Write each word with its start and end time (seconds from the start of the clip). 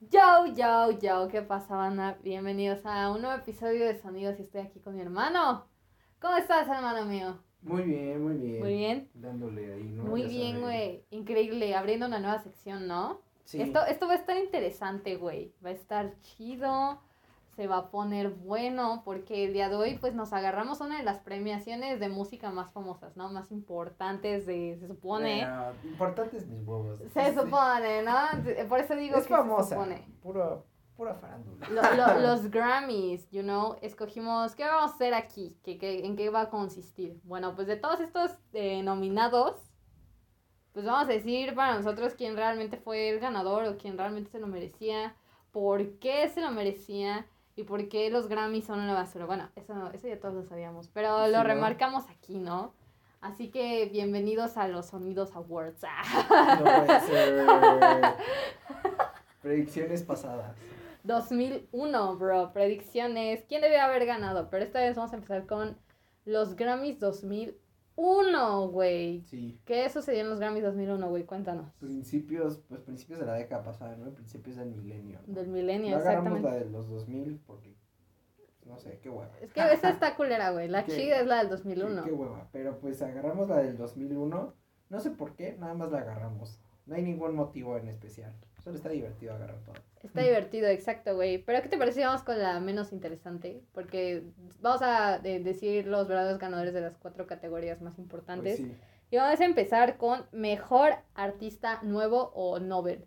Yo, 0.00 0.46
yo, 0.54 0.90
yo, 0.98 1.28
¿qué 1.28 1.40
pasa, 1.40 1.74
banda? 1.74 2.18
Bienvenidos 2.22 2.84
a 2.84 3.10
un 3.10 3.22
nuevo 3.22 3.34
episodio 3.34 3.86
de 3.86 3.98
Sonidos 3.98 4.38
y 4.38 4.42
estoy 4.42 4.60
aquí 4.60 4.78
con 4.78 4.94
mi 4.94 5.00
hermano. 5.00 5.64
¿Cómo 6.20 6.36
estás, 6.36 6.68
hermano 6.68 7.06
mío? 7.06 7.38
Muy 7.62 7.82
bien, 7.82 8.22
muy 8.22 8.36
bien. 8.36 8.60
Muy 8.60 8.74
bien. 8.74 9.08
Dándole 9.14 9.72
ahí, 9.72 9.84
¿no? 9.84 10.04
Muy 10.04 10.22
Ya 10.24 10.28
bien, 10.28 10.60
güey. 10.60 11.02
Increíble, 11.10 11.74
abriendo 11.74 12.06
una 12.06 12.18
nueva 12.18 12.38
sección, 12.40 12.86
¿no? 12.86 13.22
Sí. 13.44 13.62
Esto, 13.62 13.86
esto 13.86 14.06
va 14.06 14.12
a 14.12 14.16
estar 14.16 14.36
interesante, 14.36 15.16
güey. 15.16 15.54
Va 15.64 15.70
a 15.70 15.72
estar 15.72 16.20
chido. 16.20 17.00
Se 17.56 17.66
va 17.66 17.78
a 17.78 17.90
poner 17.90 18.28
bueno 18.30 19.00
porque 19.04 19.44
el 19.46 19.54
día 19.54 19.70
de 19.70 19.76
hoy 19.76 19.96
pues 19.98 20.14
nos 20.14 20.34
agarramos 20.34 20.80
una 20.82 20.98
de 20.98 21.04
las 21.04 21.20
premiaciones 21.20 21.98
de 22.00 22.10
música 22.10 22.50
más 22.50 22.70
famosas, 22.72 23.16
¿no? 23.16 23.30
Más 23.30 23.50
importantes 23.50 24.44
de, 24.44 24.76
se 24.78 24.86
supone. 24.86 25.46
Importantes 25.84 26.46
mis 26.46 26.66
huevos. 26.66 27.00
Se 27.14 27.34
supone, 27.34 28.02
¿no? 28.02 28.68
Por 28.68 28.80
eso 28.80 28.94
digo 28.94 29.16
Es 29.16 29.22
que 29.22 29.28
se 29.28 29.36
famosa. 29.40 29.70
supone. 29.70 30.06
Puro, 30.22 30.66
pura 30.98 31.14
farándula. 31.14 31.66
Lo- 31.70 31.96
lo- 31.96 32.20
los 32.20 32.50
Grammys, 32.50 33.30
you 33.30 33.40
know, 33.42 33.76
escogimos, 33.80 34.54
¿qué 34.54 34.64
vamos 34.64 34.90
a 34.92 34.94
hacer 34.94 35.14
aquí? 35.14 35.56
¿Qué, 35.64 35.78
qué, 35.78 36.04
en 36.04 36.14
qué 36.14 36.28
va 36.28 36.42
a 36.42 36.50
consistir? 36.50 37.18
Bueno, 37.24 37.54
pues 37.54 37.66
de 37.68 37.76
todos 37.76 38.00
estos 38.00 38.32
eh, 38.52 38.82
nominados, 38.82 39.54
pues 40.74 40.84
vamos 40.84 41.08
a 41.08 41.12
decir 41.12 41.54
para 41.54 41.74
nosotros 41.78 42.12
quién 42.18 42.36
realmente 42.36 42.76
fue 42.76 43.08
el 43.08 43.18
ganador 43.18 43.64
o 43.64 43.78
quién 43.78 43.96
realmente 43.96 44.30
se 44.30 44.40
lo 44.40 44.46
merecía, 44.46 45.14
por 45.52 45.98
qué 46.00 46.28
se 46.28 46.42
lo 46.42 46.50
merecía 46.50 47.24
y 47.56 47.64
por 47.64 47.88
qué 47.88 48.10
los 48.10 48.28
Grammys 48.28 48.66
son 48.66 48.80
una 48.80 48.92
basura. 48.94 49.24
Bueno, 49.24 49.48
eso, 49.56 49.72
eso 49.92 50.06
ya 50.08 50.20
todos 50.20 50.34
lo 50.34 50.42
sabíamos, 50.44 50.88
pero 50.88 51.24
Sí, 51.26 51.32
lo 51.32 51.38
¿no? 51.38 51.44
remarcamos 51.44 52.04
aquí, 52.10 52.38
¿no? 52.38 52.74
Así 53.22 53.50
que 53.50 53.86
bienvenidos 53.86 54.56
a 54.58 54.68
los 54.68 54.86
Sonidos 54.86 55.34
Awards. 55.34 55.80
No 56.58 56.64
puede 56.64 57.00
ser. 57.00 57.46
Predicciones 59.42 60.02
pasadas. 60.02 60.54
2001, 61.04 62.16
bro. 62.16 62.52
Predicciones. 62.52 63.44
¿Quién 63.48 63.62
debe 63.62 63.78
haber 63.78 64.04
ganado? 64.06 64.50
Pero 64.50 64.64
esta 64.64 64.80
vez 64.80 64.96
vamos 64.96 65.12
a 65.12 65.16
empezar 65.16 65.46
con 65.46 65.78
los 66.24 66.56
Grammys 66.56 66.98
2001, 67.00 67.56
güey. 67.96 69.22
Sí. 69.22 69.58
¿Qué 69.64 69.88
sucedió 69.88 70.20
en 70.20 70.30
los 70.30 70.38
Grammys 70.38 70.62
2001, 70.62 71.08
güey? 71.08 71.24
Cuéntanos. 71.24 71.72
Principios, 71.80 72.58
pues 72.68 72.80
principios 72.82 73.20
de 73.20 73.26
la 73.26 73.34
década 73.34 73.62
pasada, 73.64 73.96
¿no? 73.96 74.10
Principios 74.12 74.56
del 74.56 74.70
milenio. 74.70 75.20
¿no? 75.26 75.34
Del 75.34 75.48
milenio, 75.48 75.90
No 75.92 75.96
agarramos 76.02 76.38
exactamente. 76.38 76.58
la 76.60 76.64
de 76.64 76.70
los 76.70 76.88
2000 76.88 77.40
porque, 77.46 77.74
no 78.66 78.78
sé, 78.78 78.98
qué 79.02 79.08
hueva. 79.08 79.30
Es 79.40 79.52
que 79.52 79.60
esa 79.72 79.90
está 79.90 80.14
culera, 80.16 80.50
güey. 80.50 80.68
La 80.68 80.84
¿Qué? 80.86 80.92
chida 80.92 81.20
es 81.20 81.26
la 81.26 81.38
del 81.38 81.48
Qué, 81.48 81.54
2001. 81.56 82.04
qué 82.04 82.12
hueva. 82.12 82.48
Pero 82.52 82.78
pues 82.78 83.00
agarramos 83.02 83.48
la 83.48 83.58
del 83.58 83.76
2001. 83.76 84.54
No 84.88 85.00
sé 85.00 85.10
por 85.10 85.34
qué, 85.34 85.56
nada 85.58 85.74
más 85.74 85.90
la 85.90 85.98
agarramos. 85.98 86.60
No 86.84 86.94
hay 86.94 87.02
ningún 87.02 87.34
motivo 87.34 87.76
en 87.76 87.88
especial. 87.88 88.32
Solo 88.62 88.76
está 88.76 88.90
divertido 88.90 89.34
agarrar 89.34 89.58
todo. 89.64 89.74
Está 90.06 90.22
divertido, 90.22 90.68
exacto, 90.68 91.14
güey. 91.14 91.38
Pero 91.38 91.62
¿qué 91.62 91.68
te 91.68 91.78
parece 91.78 92.00
si 92.00 92.04
vamos 92.06 92.22
con 92.22 92.38
la 92.38 92.58
menos 92.60 92.92
interesante? 92.92 93.62
Porque 93.72 94.24
vamos 94.60 94.82
a 94.82 95.16
eh, 95.24 95.40
decir 95.40 95.86
los 95.86 96.08
verdaderos 96.08 96.38
ganadores 96.38 96.72
de 96.74 96.80
las 96.80 96.96
cuatro 96.96 97.26
categorías 97.26 97.80
más 97.82 97.98
importantes. 97.98 98.58
Pues 98.60 98.70
sí. 98.70 98.76
Y 99.10 99.16
vamos 99.18 99.40
a 99.40 99.44
empezar 99.44 99.96
con 99.98 100.26
mejor 100.32 100.90
artista 101.14 101.80
nuevo 101.82 102.32
o 102.34 102.58
novel. 102.58 103.06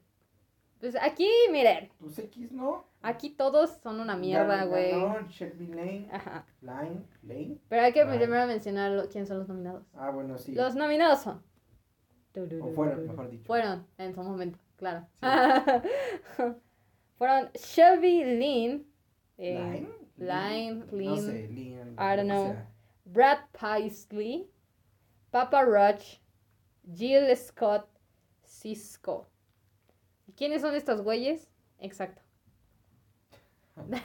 Pues 0.79 0.95
aquí, 1.01 1.27
miren, 1.51 1.89
Pues 1.99 2.17
X, 2.19 2.53
¿no? 2.53 2.85
aquí 3.01 3.31
todos 3.31 3.71
son 3.83 3.99
una 3.99 4.15
mierda, 4.15 4.63
güey. 4.63 4.93
Shelby 5.27 5.67
Lane, 5.67 6.07
Ajá. 6.09 6.45
Line, 6.61 7.03
Lane. 7.23 7.57
Pero 7.67 7.81
hay 7.83 7.91
que 7.91 8.05
primero 8.05 8.47
mencionar 8.47 8.91
lo- 8.91 9.09
quiénes 9.09 9.27
son 9.27 9.39
los 9.39 9.49
nominados. 9.49 9.83
Ah, 9.93 10.09
bueno, 10.09 10.37
sí. 10.37 10.53
Los 10.53 10.75
nominados 10.75 11.19
son. 11.19 11.43
O 12.61 12.71
fueron, 12.73 13.05
mejor 13.07 13.29
dicho. 13.29 13.43
Fueron 13.45 13.85
en 13.97 14.13
su 14.13 14.21
momento, 14.23 14.57
claro. 14.77 15.05
Sí. 15.19 15.25
Fueron 17.19 17.49
Shelby 17.53 18.23
Lynn, 18.23 18.85
eh, 19.37 19.59
Line. 19.59 19.89
Line, 20.17 20.79
No 20.91 20.97
Lynn, 21.15 21.21
sé, 21.25 21.47
Lynn. 21.49 21.95
I 21.99 22.15
don't 22.15 22.27
know. 22.27 22.53
sea. 22.53 22.67
Brad 23.05 23.39
Paisley, 23.51 24.49
Papa 25.31 25.63
Roach, 25.63 26.19
Jill 26.95 27.35
Scott, 27.35 27.87
Cisco. 28.43 29.27
¿Y 30.27 30.31
quiénes 30.33 30.61
son 30.61 30.73
estos 30.75 31.01
güeyes? 31.01 31.49
Exacto. 31.79 32.21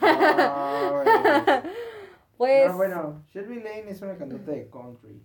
Ah, 0.01 1.63
Pues. 2.37 2.67
No, 2.69 2.75
bueno, 2.77 3.23
Shelby 3.33 3.55
Lane 3.61 3.89
es 3.91 4.01
una 4.01 4.17
cantante 4.17 4.51
de 4.51 4.69
country. 4.69 5.21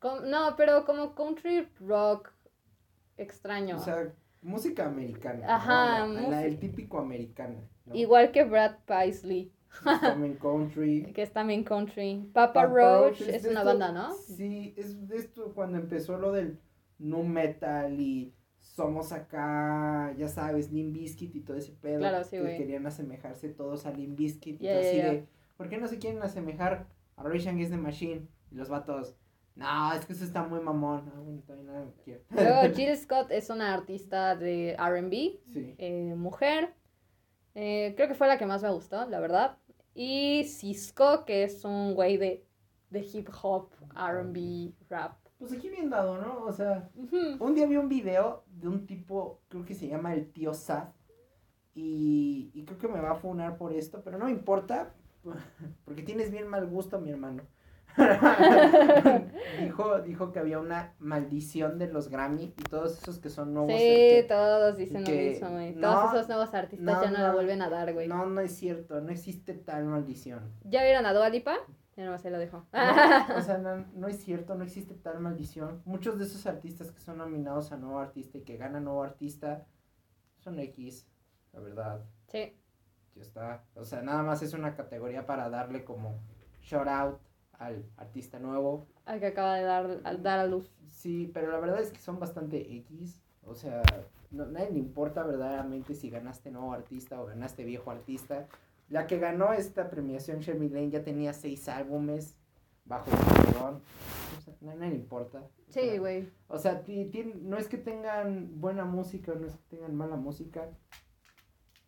com- 0.00 0.28
no, 0.28 0.54
pero 0.56 0.84
como 0.84 1.14
country 1.14 1.66
rock 1.80 2.30
extraño. 3.16 3.76
O 3.76 3.78
sea, 3.78 4.12
música 4.42 4.86
americana. 4.86 5.54
Ajá, 5.54 6.06
¿no? 6.06 6.12
La, 6.14 6.20
la- 6.20 6.20
música- 6.28 6.44
el 6.46 6.58
típico 6.58 6.98
americana. 6.98 7.60
¿no? 7.86 7.94
Igual 7.94 8.30
que 8.32 8.44
Brad 8.44 8.76
Paisley, 8.86 9.52
Es 9.86 10.00
También 10.00 10.34
country. 10.36 11.12
que 11.14 11.22
es 11.22 11.32
también 11.32 11.64
country. 11.64 12.28
Papa, 12.32 12.52
Papa 12.52 12.66
Roach 12.66 13.20
Roach 13.20 13.28
es 13.28 13.42
una 13.44 13.60
esto- 13.60 13.64
banda, 13.64 13.92
¿no? 13.92 14.12
Sí, 14.14 14.74
es 14.76 15.08
de 15.08 15.16
esto 15.16 15.52
cuando 15.54 15.78
empezó 15.78 16.18
lo 16.18 16.32
del 16.32 16.58
nu 16.98 17.22
metal 17.24 17.98
y 18.00 18.34
somos 18.60 19.12
acá, 19.12 20.14
ya 20.16 20.28
sabes, 20.28 20.70
Limp 20.70 20.92
Bizkit 20.94 21.34
y 21.34 21.40
todo 21.40 21.56
ese 21.56 21.72
pedo. 21.72 21.98
Claro, 21.98 22.22
sí, 22.24 22.36
que 22.36 22.56
querían 22.58 22.86
asemejarse 22.86 23.48
todos 23.48 23.86
a 23.86 23.90
Limp 23.92 24.16
Bizkit 24.18 24.60
y 24.62 24.68
así 24.68 24.96
de, 24.98 25.26
¿por 25.56 25.68
qué 25.68 25.78
no 25.78 25.88
se 25.88 25.98
quieren 25.98 26.22
asemejar 26.22 26.86
a 27.16 27.22
Rage 27.24 27.48
Against 27.48 27.72
the 27.72 27.78
Machine? 27.78 28.28
Y 28.50 28.54
los 28.54 28.68
vatos, 28.68 29.16
no, 29.54 29.92
es 29.92 30.06
que 30.06 30.12
eso 30.14 30.24
está 30.24 30.42
muy 30.42 30.60
mamón. 30.60 31.04
No, 31.06 31.42
todavía 31.42 31.72
no. 31.72 31.92
Luego 32.30 32.60
Jill 32.74 32.96
Scott 32.96 33.30
es 33.30 33.50
una 33.50 33.74
artista 33.74 34.34
de 34.36 34.76
RB, 34.78 35.40
sí. 35.52 35.74
eh, 35.78 36.14
mujer. 36.16 36.74
Eh, 37.54 37.92
creo 37.96 38.08
que 38.08 38.14
fue 38.14 38.28
la 38.28 38.38
que 38.38 38.46
más 38.46 38.62
me 38.62 38.70
gustó, 38.70 39.06
la 39.06 39.20
verdad. 39.20 39.58
Y 39.94 40.44
Cisco, 40.44 41.24
que 41.26 41.44
es 41.44 41.64
un 41.64 41.94
güey 41.94 42.16
de, 42.16 42.46
de 42.90 43.00
hip 43.00 43.28
hop, 43.42 43.70
RB, 43.94 44.72
rap. 44.88 45.18
Pues 45.38 45.52
aquí 45.52 45.68
bien 45.68 45.90
dado, 45.90 46.18
¿no? 46.18 46.44
O 46.44 46.52
sea. 46.52 46.88
Un 47.40 47.54
día 47.54 47.66
vi 47.66 47.76
un 47.76 47.88
video 47.88 48.44
de 48.46 48.68
un 48.68 48.86
tipo, 48.86 49.42
creo 49.48 49.64
que 49.64 49.74
se 49.74 49.88
llama 49.88 50.14
el 50.14 50.32
tío 50.32 50.54
Sad, 50.54 50.88
y, 51.74 52.50
y 52.54 52.64
creo 52.64 52.78
que 52.78 52.88
me 52.88 53.00
va 53.00 53.12
a 53.12 53.16
funar 53.16 53.56
por 53.58 53.72
esto, 53.72 54.02
pero 54.04 54.18
no 54.18 54.26
me 54.26 54.30
importa, 54.30 54.94
porque 55.84 56.02
tienes 56.02 56.30
bien 56.30 56.48
mal 56.48 56.66
gusto, 56.66 57.00
mi 57.00 57.10
hermano. 57.10 57.42
dijo, 59.60 60.00
dijo 60.00 60.32
que 60.32 60.38
había 60.38 60.58
una 60.58 60.94
maldición 60.98 61.78
de 61.78 61.88
los 61.88 62.08
Grammy 62.08 62.54
y 62.56 62.62
todos 62.64 62.98
esos 63.02 63.18
que 63.18 63.28
son 63.30 63.52
nuevos. 63.54 63.72
Sí, 63.72 63.78
que- 63.78 64.26
todos 64.28 64.76
dicen 64.76 65.04
lo 65.04 65.10
mismo, 65.10 65.50
güey. 65.50 65.74
no, 65.74 65.80
Todos 65.80 66.14
esos 66.14 66.28
nuevos 66.28 66.54
artistas 66.54 66.84
no, 66.84 67.02
ya 67.04 67.10
no, 67.10 67.18
la 67.18 67.28
no, 67.28 67.34
vuelven 67.34 67.62
a 67.62 67.68
dar, 67.70 67.92
güey. 67.92 68.08
No, 68.08 68.26
no 68.26 68.40
es 68.40 68.56
cierto, 68.56 69.00
no 69.00 69.10
existe 69.10 69.54
tal 69.54 69.84
maldición. 69.84 70.52
¿Ya 70.64 70.82
vieron 70.82 71.06
a 71.06 71.12
Dua 71.12 71.28
Lipa? 71.28 71.56
Ya 71.96 72.06
no 72.06 72.16
se 72.18 72.30
lo 72.30 72.38
dijo. 72.38 72.66
No, 72.72 72.80
o 73.36 73.40
sea, 73.42 73.58
no, 73.58 73.84
no 73.94 74.08
es 74.08 74.22
cierto, 74.22 74.54
no 74.54 74.64
existe 74.64 74.94
tal 74.94 75.20
maldición. 75.20 75.82
Muchos 75.84 76.18
de 76.18 76.24
esos 76.24 76.46
artistas 76.46 76.90
que 76.90 77.00
son 77.00 77.18
nominados 77.18 77.70
a 77.72 77.76
nuevo 77.76 77.98
artista 77.98 78.38
y 78.38 78.42
que 78.42 78.56
ganan 78.56 78.84
nuevo 78.84 79.02
artista 79.02 79.66
son 80.38 80.58
X, 80.58 81.06
la 81.52 81.60
verdad. 81.60 82.04
sí. 82.28 82.56
Ya 83.14 83.20
está. 83.20 83.64
O 83.74 83.84
sea, 83.84 84.00
nada 84.00 84.22
más 84.22 84.42
es 84.42 84.54
una 84.54 84.74
categoría 84.74 85.26
para 85.26 85.50
darle 85.50 85.84
como 85.84 86.18
shout 86.62 86.88
out 86.88 87.20
al 87.66 87.84
artista 87.96 88.38
nuevo. 88.38 88.86
Al 89.04 89.20
que 89.20 89.26
acaba 89.26 89.56
de 89.56 89.62
dar, 89.62 90.00
al 90.04 90.22
dar 90.22 90.38
a 90.40 90.46
luz. 90.46 90.70
Sí, 90.88 91.30
pero 91.32 91.50
la 91.50 91.58
verdad 91.58 91.80
es 91.80 91.90
que 91.90 91.98
son 91.98 92.18
bastante 92.18 92.76
X. 92.76 93.22
O 93.44 93.54
sea, 93.54 93.82
no, 94.30 94.46
nadie 94.46 94.70
le 94.70 94.78
importa 94.78 95.24
verdaderamente 95.24 95.94
si 95.94 96.10
ganaste 96.10 96.50
nuevo 96.50 96.72
artista 96.72 97.20
o 97.20 97.26
ganaste 97.26 97.64
viejo 97.64 97.90
artista. 97.90 98.46
La 98.88 99.06
que 99.06 99.18
ganó 99.18 99.52
esta 99.52 99.88
premiación, 99.90 100.40
Shelby 100.40 100.68
Lane, 100.68 100.90
ya 100.90 101.02
tenía 101.02 101.32
seis 101.32 101.68
álbumes 101.68 102.36
bajo 102.84 103.10
el 103.10 103.16
patrón. 103.16 103.80
O 104.38 104.40
sea, 104.40 104.54
a 104.70 104.74
nadie 104.74 104.90
le 104.90 104.96
importa. 104.96 105.42
Sí, 105.68 105.98
güey. 105.98 106.28
O 106.48 106.58
sea, 106.58 106.84
no 107.42 107.56
es 107.56 107.68
que 107.68 107.78
tengan 107.78 108.60
buena 108.60 108.84
música 108.84 109.32
o 109.32 109.34
no 109.36 109.46
es 109.46 109.56
que 109.56 109.76
tengan 109.76 109.94
mala 109.94 110.16
música. 110.16 110.68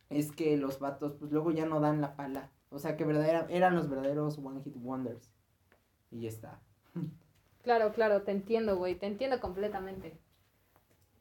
Es 0.09 0.33
que 0.33 0.57
los 0.57 0.79
vatos, 0.79 1.15
pues 1.15 1.33
luego 1.33 1.51
ya 1.51 1.67
no 1.67 1.81
dan 1.81 2.01
la 2.01 2.17
pala. 2.17 2.51
O 2.71 2.79
sea, 2.79 2.97
que 2.97 3.05
verdadera, 3.05 3.47
eran 3.51 3.75
los 3.77 3.89
verdaderos 3.89 4.39
One 4.39 4.63
Hit 4.63 4.77
Wonders. 4.77 5.34
Y 6.15 6.21
ya 6.21 6.29
está. 6.29 6.61
Claro, 7.63 7.93
claro, 7.93 8.23
te 8.23 8.31
entiendo, 8.31 8.77
güey, 8.77 8.95
te 8.95 9.07
entiendo 9.07 9.41
completamente. 9.41 10.17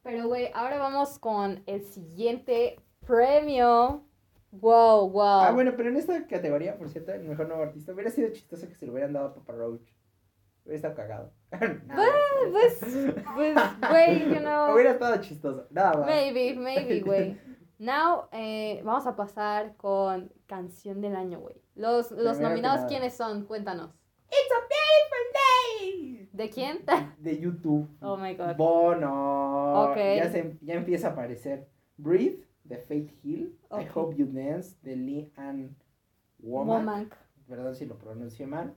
Pero, 0.03 0.27
güey, 0.27 0.51
ahora 0.53 0.77
vamos 0.77 1.17
con 1.17 1.63
el 1.65 1.83
siguiente 1.83 2.79
premio. 3.07 4.05
Wow, 4.51 5.09
wow. 5.09 5.23
Ah, 5.41 5.51
bueno, 5.51 5.73
pero 5.75 5.89
en 5.89 5.97
esta 5.97 6.27
categoría, 6.27 6.77
por 6.77 6.89
cierto, 6.89 7.11
el 7.11 7.23
mejor 7.23 7.47
nuevo 7.47 7.63
artista, 7.63 7.91
hubiera 7.91 8.11
sido 8.11 8.31
chistoso 8.31 8.67
que 8.67 8.75
se 8.75 8.85
lo 8.85 8.91
hubieran 8.91 9.13
dado 9.13 9.29
a 9.29 9.33
Papa 9.33 9.53
Roach. 9.53 9.89
Hubiera 10.63 10.75
estado 10.75 10.95
cagado. 10.95 11.33
Nada, 11.87 12.11
Pues, 12.51 12.79
pues, 13.35 13.57
güey, 13.89 14.29
you 14.29 14.41
know. 14.41 14.71
Hubiera 14.75 14.91
estado 14.91 15.19
chistoso. 15.21 15.65
Nada 15.71 15.97
más. 15.97 16.05
Maybe, 16.05 16.53
maybe, 16.53 16.99
güey. 17.05 17.39
Now, 17.79 18.27
eh, 18.31 18.79
vamos 18.85 19.07
a 19.07 19.15
pasar 19.15 19.75
con 19.75 20.31
canción 20.45 21.01
del 21.01 21.15
año, 21.15 21.39
güey. 21.39 21.55
Los, 21.73 22.11
los 22.11 22.39
nominados. 22.39 22.85
¿quiénes 22.87 23.15
son? 23.15 23.45
Cuéntanos. 23.45 24.02
It's 24.33 24.51
a 24.51 24.61
beautiful 24.73 25.25
day. 25.33 26.29
¿De 26.33 26.49
quién? 26.49 26.83
De 27.19 27.39
YouTube. 27.39 27.87
Oh 28.01 28.17
my 28.17 28.33
god. 28.33 28.55
Bono. 28.57 29.91
Ok. 29.91 29.97
Ya, 29.97 30.31
se, 30.31 30.57
ya 30.61 30.73
empieza 30.73 31.09
a 31.09 31.11
aparecer. 31.11 31.67
Breathe 31.97 32.43
de 32.63 32.77
Faith 32.77 33.11
Hill, 33.23 33.59
I. 33.71 33.85
Hope 33.93 34.15
You 34.15 34.25
Dance 34.25 34.75
de 34.81 34.95
Lee 34.95 35.31
Ann 35.35 35.75
Womack, 36.39 36.79
Womack. 36.79 37.17
perdón 37.47 37.75
si 37.75 37.85
lo 37.85 37.97
pronuncio 37.97 38.47
mal, 38.47 38.75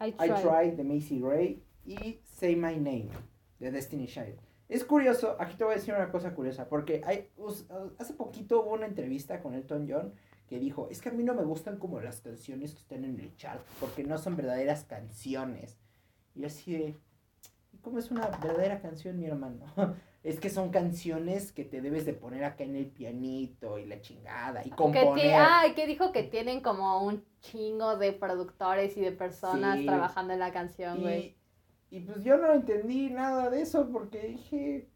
I 0.00 0.08
I 0.10 0.28
tried. 0.42 0.74
De 0.76 0.84
Macy 0.84 1.18
Gray 1.20 1.64
y 1.84 2.20
Say 2.24 2.54
My 2.54 2.76
Name 2.76 3.10
de 3.58 3.70
Destiny 3.72 4.06
Child. 4.06 4.38
Es 4.68 4.84
curioso, 4.84 5.36
aquí 5.40 5.56
te 5.56 5.64
voy 5.64 5.72
a 5.72 5.76
decir 5.76 5.94
una 5.94 6.10
cosa 6.12 6.34
curiosa, 6.34 6.68
porque 6.68 7.00
hay, 7.04 7.30
uh, 7.38 7.50
hace 7.98 8.12
poquito 8.12 8.60
hubo 8.60 8.74
una 8.74 8.86
entrevista 8.86 9.40
con 9.40 9.54
Elton 9.54 9.86
John 9.88 10.12
que 10.48 10.58
dijo, 10.58 10.88
es 10.90 11.00
que 11.02 11.10
a 11.10 11.12
mí 11.12 11.22
no 11.22 11.34
me 11.34 11.44
gustan 11.44 11.78
como 11.78 12.00
las 12.00 12.20
canciones 12.20 12.72
que 12.72 12.80
están 12.80 13.04
en 13.04 13.20
el 13.20 13.36
chart, 13.36 13.60
porque 13.80 14.02
no 14.04 14.18
son 14.18 14.36
verdaderas 14.36 14.84
canciones. 14.84 15.78
Y 16.34 16.44
así 16.44 16.72
de, 16.72 16.96
"¿Y 17.72 17.78
¿cómo 17.78 17.98
es 17.98 18.10
una 18.10 18.26
verdadera 18.28 18.80
canción, 18.80 19.18
mi 19.18 19.26
hermano? 19.26 19.64
es 20.24 20.40
que 20.40 20.50
son 20.50 20.70
canciones 20.70 21.52
que 21.52 21.64
te 21.64 21.80
debes 21.80 22.04
de 22.04 22.12
poner 22.14 22.44
acá 22.44 22.64
en 22.64 22.76
el 22.76 22.86
pianito 22.86 23.78
y 23.78 23.86
la 23.86 24.00
chingada 24.00 24.66
y 24.66 24.70
componer. 24.70 25.34
ah, 25.36 25.62
que 25.76 25.86
dijo 25.86 26.10
que 26.12 26.22
tienen 26.24 26.60
como 26.60 27.02
un 27.04 27.24
chingo 27.40 27.96
de 27.96 28.12
productores 28.12 28.96
y 28.96 29.00
de 29.00 29.12
personas 29.12 29.78
Sí. 29.78 29.86
trabajando 29.86 30.32
en 30.32 30.40
la 30.40 30.52
canción, 30.52 31.00
güey. 31.02 31.36
Y, 31.90 31.96
y 31.98 32.00
pues 32.00 32.24
yo 32.24 32.36
no 32.36 32.52
entendí 32.52 33.10
nada 33.10 33.48
de 33.50 33.62
eso 33.62 33.88
porque 33.90 34.20
dije, 34.28 34.88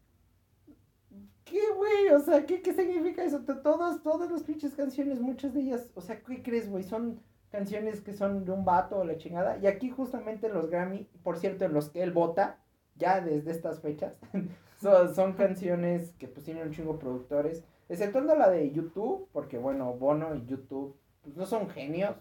¿qué 1.53 1.61
güey? 1.77 2.09
O 2.15 2.19
sea, 2.19 2.45
¿qué, 2.47 2.63
qué 2.63 2.73
significa 2.73 3.23
eso? 3.23 3.41
To- 3.41 3.59
Todos, 3.61 4.01
todas 4.01 4.31
las 4.31 4.41
pinches 4.43 4.73
canciones, 4.73 5.19
muchas 5.21 5.53
de 5.53 5.61
ellas, 5.61 5.91
o 5.93 6.01
sea, 6.01 6.19
¿qué 6.23 6.41
crees, 6.41 6.67
güey? 6.67 6.83
Son 6.83 7.21
canciones 7.51 8.01
que 8.01 8.11
son 8.13 8.43
de 8.43 8.51
un 8.51 8.65
vato 8.65 8.97
o 8.97 9.03
la 9.03 9.17
chingada. 9.17 9.59
Y 9.59 9.67
aquí 9.67 9.91
justamente 9.91 10.49
los 10.49 10.71
Grammy, 10.71 11.07
por 11.21 11.37
cierto, 11.37 11.65
en 11.65 11.73
los 11.73 11.89
que 11.89 12.01
él 12.01 12.11
vota, 12.11 12.57
ya 12.95 13.21
desde 13.21 13.51
estas 13.51 13.81
fechas, 13.81 14.15
son, 15.13 15.33
canciones 15.33 16.13
que 16.17 16.27
pues 16.27 16.43
tienen 16.43 16.67
un 16.67 16.73
chingo 16.73 16.97
productores, 16.97 17.63
exceptuando 17.87 18.35
la 18.35 18.49
de 18.49 18.71
YouTube, 18.71 19.29
porque 19.31 19.59
bueno, 19.59 19.93
Bono 19.93 20.33
y 20.35 20.47
YouTube, 20.47 20.95
pues 21.21 21.35
no 21.37 21.45
son 21.45 21.69
genios, 21.69 22.15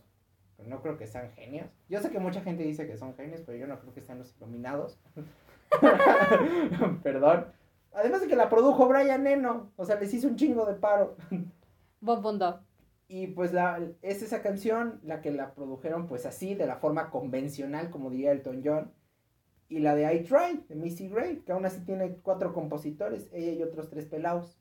pero 0.59 0.69
no 0.69 0.83
creo 0.83 0.99
que 0.99 1.07
sean 1.07 1.31
genios. 1.33 1.69
Yo 1.89 2.03
sé 2.03 2.11
que 2.11 2.19
mucha 2.19 2.43
gente 2.43 2.65
dice 2.65 2.87
que 2.87 2.99
son 2.99 3.15
genios, 3.15 3.41
pero 3.47 3.57
yo 3.57 3.67
no 3.67 3.81
creo 3.81 3.95
que 3.95 4.03
sean 4.03 4.19
los 4.19 4.37
iluminados. 4.37 4.99
Perdón. 7.03 7.47
Además 7.93 8.23
de 8.23 8.29
que 8.29 8.37
la 8.37 8.49
produjo 8.49 8.89
Brian 8.89 9.27
Eno, 9.27 9.73
o 9.77 9.85
sea, 9.85 9.99
les 10.01 10.13
hizo 10.15 10.29
un 10.29 10.37
chingo 10.37 10.65
de 10.67 10.75
paro. 10.75 11.17
Bob 12.01 12.23
Bondo. 12.23 12.61
Y 13.09 13.29
pues 13.29 13.53
la, 13.53 13.79
es 14.01 14.23
esa 14.23 14.41
canción 14.41 15.01
la 15.05 15.21
que 15.21 15.31
la 15.31 15.55
produjeron 15.55 16.07
pues 16.07 16.25
así, 16.25 16.55
de 16.55 16.67
la 16.67 16.77
forma 16.77 17.11
convencional, 17.11 17.91
como 17.91 18.11
diría 18.11 18.33
Elton 18.33 18.63
John. 18.65 18.93
Y 19.69 19.81
la 19.81 19.95
de 19.95 20.15
I 20.15 20.25
Try, 20.25 20.65
de 20.69 20.75
Missy 20.75 21.09
Gray, 21.09 21.41
que 21.41 21.53
aún 21.53 21.67
así 21.67 21.81
tiene 21.85 22.17
cuatro 22.23 22.53
compositores, 22.53 23.29
ella 23.33 23.53
y 23.53 23.63
otros 23.63 23.91
tres 23.91 24.07
pelados. 24.07 24.59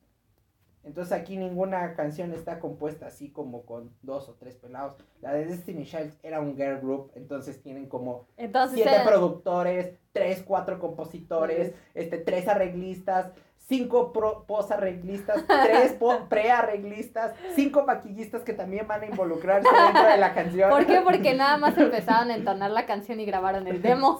Entonces 0.83 1.13
aquí 1.13 1.37
ninguna 1.37 1.93
canción 1.93 2.33
está 2.33 2.59
compuesta 2.59 3.07
así 3.07 3.29
como 3.29 3.63
con 3.65 3.91
dos 4.01 4.27
o 4.29 4.33
tres 4.33 4.55
pelados. 4.55 4.95
La 5.21 5.33
de 5.33 5.45
Destiny 5.45 5.85
Child 5.85 6.13
era 6.23 6.39
un 6.41 6.55
girl 6.55 6.79
group, 6.79 7.11
entonces 7.15 7.61
tienen 7.61 7.87
como 7.87 8.25
Entonces, 8.37 8.81
siete 8.81 8.97
productores, 9.05 9.93
tres, 10.11 10.41
cuatro 10.43 10.79
compositores, 10.79 11.73
este, 11.93 12.17
tres 12.17 12.47
arreglistas, 12.47 13.31
cinco 13.57 14.11
posarreglistas, 14.47 15.45
tres 15.47 15.93
po- 15.93 16.25
prearreglistas, 16.29 17.33
cinco 17.55 17.83
maquillistas 17.85 18.41
que 18.43 18.53
también 18.53 18.87
van 18.87 19.03
a 19.03 19.05
involucrarse 19.05 19.69
dentro 19.85 20.03
de 20.09 20.17
la 20.17 20.33
canción. 20.35 20.69
¿Por 20.71 20.85
qué? 20.87 21.01
Porque 21.01 21.33
nada 21.35 21.57
más 21.57 21.77
empezaron 21.77 22.31
a 22.31 22.35
entonar 22.35 22.71
la 22.71 22.85
canción 22.85 23.19
y 23.19 23.25
grabaron 23.25 23.67
el 23.67 23.81
demo. 23.81 24.19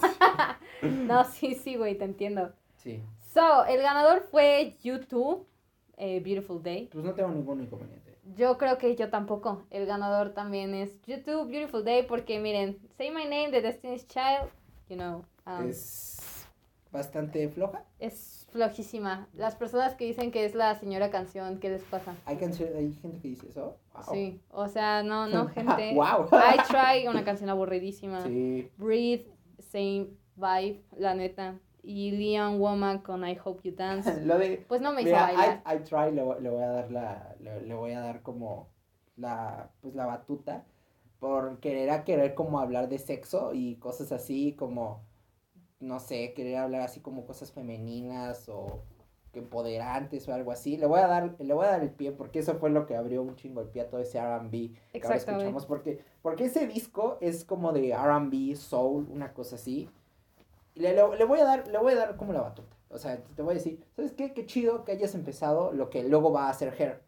no, 0.82 1.24
sí, 1.26 1.56
sí, 1.56 1.76
güey, 1.76 1.96
te 1.98 2.06
entiendo. 2.06 2.52
Sí, 2.78 3.04
So, 3.34 3.64
el 3.66 3.82
ganador 3.82 4.22
fue 4.30 4.76
YouTube, 4.84 5.48
eh, 5.98 6.20
Beautiful 6.24 6.62
Day. 6.64 6.90
pues 6.92 7.04
no 7.04 7.14
tengo 7.14 7.30
ningún 7.30 7.62
inconveniente. 7.62 8.18
Yo 8.36 8.58
creo 8.58 8.78
que 8.78 8.96
yo 8.96 9.10
tampoco. 9.10 9.66
El 9.72 9.86
ganador 9.86 10.34
también 10.34 10.74
es 10.74 11.02
YouTube, 11.06 11.50
Beautiful 11.50 11.84
Day, 11.84 12.04
porque 12.08 12.40
miren, 12.40 12.78
Say 12.98 13.12
My 13.12 13.24
Name 13.24 13.52
de 13.52 13.62
Destiny's 13.62 14.08
Child, 14.08 14.50
you 14.90 14.96
know, 14.96 15.26
um, 15.46 15.68
Es 15.68 16.48
bastante 16.92 17.48
floja. 17.50 17.84
es 18.00 18.48
flojísima. 18.52 19.28
Las 19.34 19.56
personas 19.56 19.96
que 19.96 20.06
dicen 20.06 20.30
que 20.32 20.46
es 20.46 20.56
la 20.56 20.76
señora 20.76 21.10
canción, 21.10 21.58
¿qué 21.60 21.70
les 21.70 21.84
pasa? 21.84 22.16
Hay, 22.26 22.38
canción, 22.38 22.70
hay 22.76 22.92
gente 22.94 23.20
que 23.20 23.30
dice 23.30 23.48
eso. 23.50 23.78
Wow. 23.94 24.04
Sí, 24.14 24.42
o 24.50 24.68
sea, 24.68 25.02
no, 25.04 25.28
no, 25.28 25.48
gente. 25.56 25.94
wow. 25.96 26.26
I 26.32 26.58
Try, 26.70 27.08
una 27.08 27.24
canción 27.24 27.50
aburridísima. 27.50 28.22
Sí. 28.26 28.70
Breathe, 28.78 29.26
same 29.60 30.08
vibe, 30.36 30.82
la 30.98 31.16
neta. 31.16 31.56
Y 31.84 32.12
Leon 32.12 32.60
Woman 32.60 33.00
con 33.00 33.28
I 33.28 33.38
Hope 33.44 33.70
You 33.70 33.76
Dance. 33.76 34.22
Lo 34.26 34.38
de 34.38 34.64
Pues 34.68 34.82
no 34.82 34.94
me 34.94 35.02
hizo 35.02 35.10
Mira, 35.10 35.24
bailar. 35.24 35.64
I, 35.66 35.76
I 35.76 35.84
try, 35.84 36.12
le, 36.12 36.24
le 36.42 36.50
voy 36.50 36.64
a 36.64 36.70
dar 36.70 36.92
la, 36.92 37.36
le, 37.40 37.62
le 37.62 37.74
voy 37.74 37.92
a 37.94 38.02
dar 38.02 38.22
como 38.22 38.70
la, 39.16 39.72
pues 39.82 39.96
la 39.96 40.06
batuta 40.06 40.66
por 41.20 41.60
querer 41.60 41.92
a 41.92 42.04
querer 42.04 42.34
como 42.34 42.60
hablar 42.60 42.90
de 42.90 42.98
sexo 42.98 43.54
y 43.54 43.76
cosas 43.76 44.12
así 44.12 44.54
como, 44.54 45.06
no 45.80 46.00
sé, 46.00 46.34
querer 46.34 46.58
hablar 46.58 46.82
así 46.82 47.00
como 47.00 47.26
cosas 47.28 47.52
femeninas 47.52 48.50
o 48.50 48.84
empoderantes 49.34 50.28
o 50.28 50.34
algo 50.34 50.52
así. 50.52 50.78
Le 50.78 50.88
voy 50.88 51.00
a 51.00 51.08
dar, 51.08 51.36
le 51.40 51.54
voy 51.54 51.66
a 51.66 51.70
dar 51.70 51.84
el 51.84 51.92
pie 51.92 52.12
porque 52.12 52.40
eso 52.40 52.56
fue 52.56 52.72
lo 52.72 52.86
que 52.88 52.96
abrió 52.96 53.22
un 53.22 53.36
chingo 53.36 53.62
el 53.62 53.70
pie 53.70 53.84
a 53.84 53.90
todo 53.90 54.02
ese 54.02 54.18
R&B 54.18 54.72
que 54.92 55.02
ahora 55.04 55.16
escuchamos 55.16 55.66
porque, 55.68 56.04
porque 56.24 56.46
ese 56.46 56.68
disco 56.68 57.18
es 57.22 57.46
como 57.46 57.72
de 57.72 57.92
R&B, 57.92 58.56
soul, 58.56 59.08
una 59.12 59.34
cosa 59.34 59.56
así. 59.56 59.90
Le, 60.76 60.94
le, 60.94 61.18
le 61.18 61.26
voy 61.26 61.40
a 61.40 61.44
dar, 61.44 61.68
le 61.68 61.78
voy 61.78 61.94
a 61.94 61.98
dar 61.98 62.16
como 62.18 62.34
la 62.34 62.42
batuta. 62.42 62.76
O 62.90 62.98
sea, 62.98 63.18
te 63.18 63.42
voy 63.42 63.52
a 63.52 63.56
decir, 63.56 63.84
¿sabes 63.96 64.12
qué? 64.12 64.34
Qué 64.34 64.46
chido 64.46 64.84
que 64.84 64.92
hayas 64.92 65.16
empezado 65.16 65.72
lo 65.72 65.90
que 65.90 66.04
luego 66.04 66.32
va 66.32 66.48
a 66.48 66.50
hacer 66.50 66.74
Hair. 66.78 67.02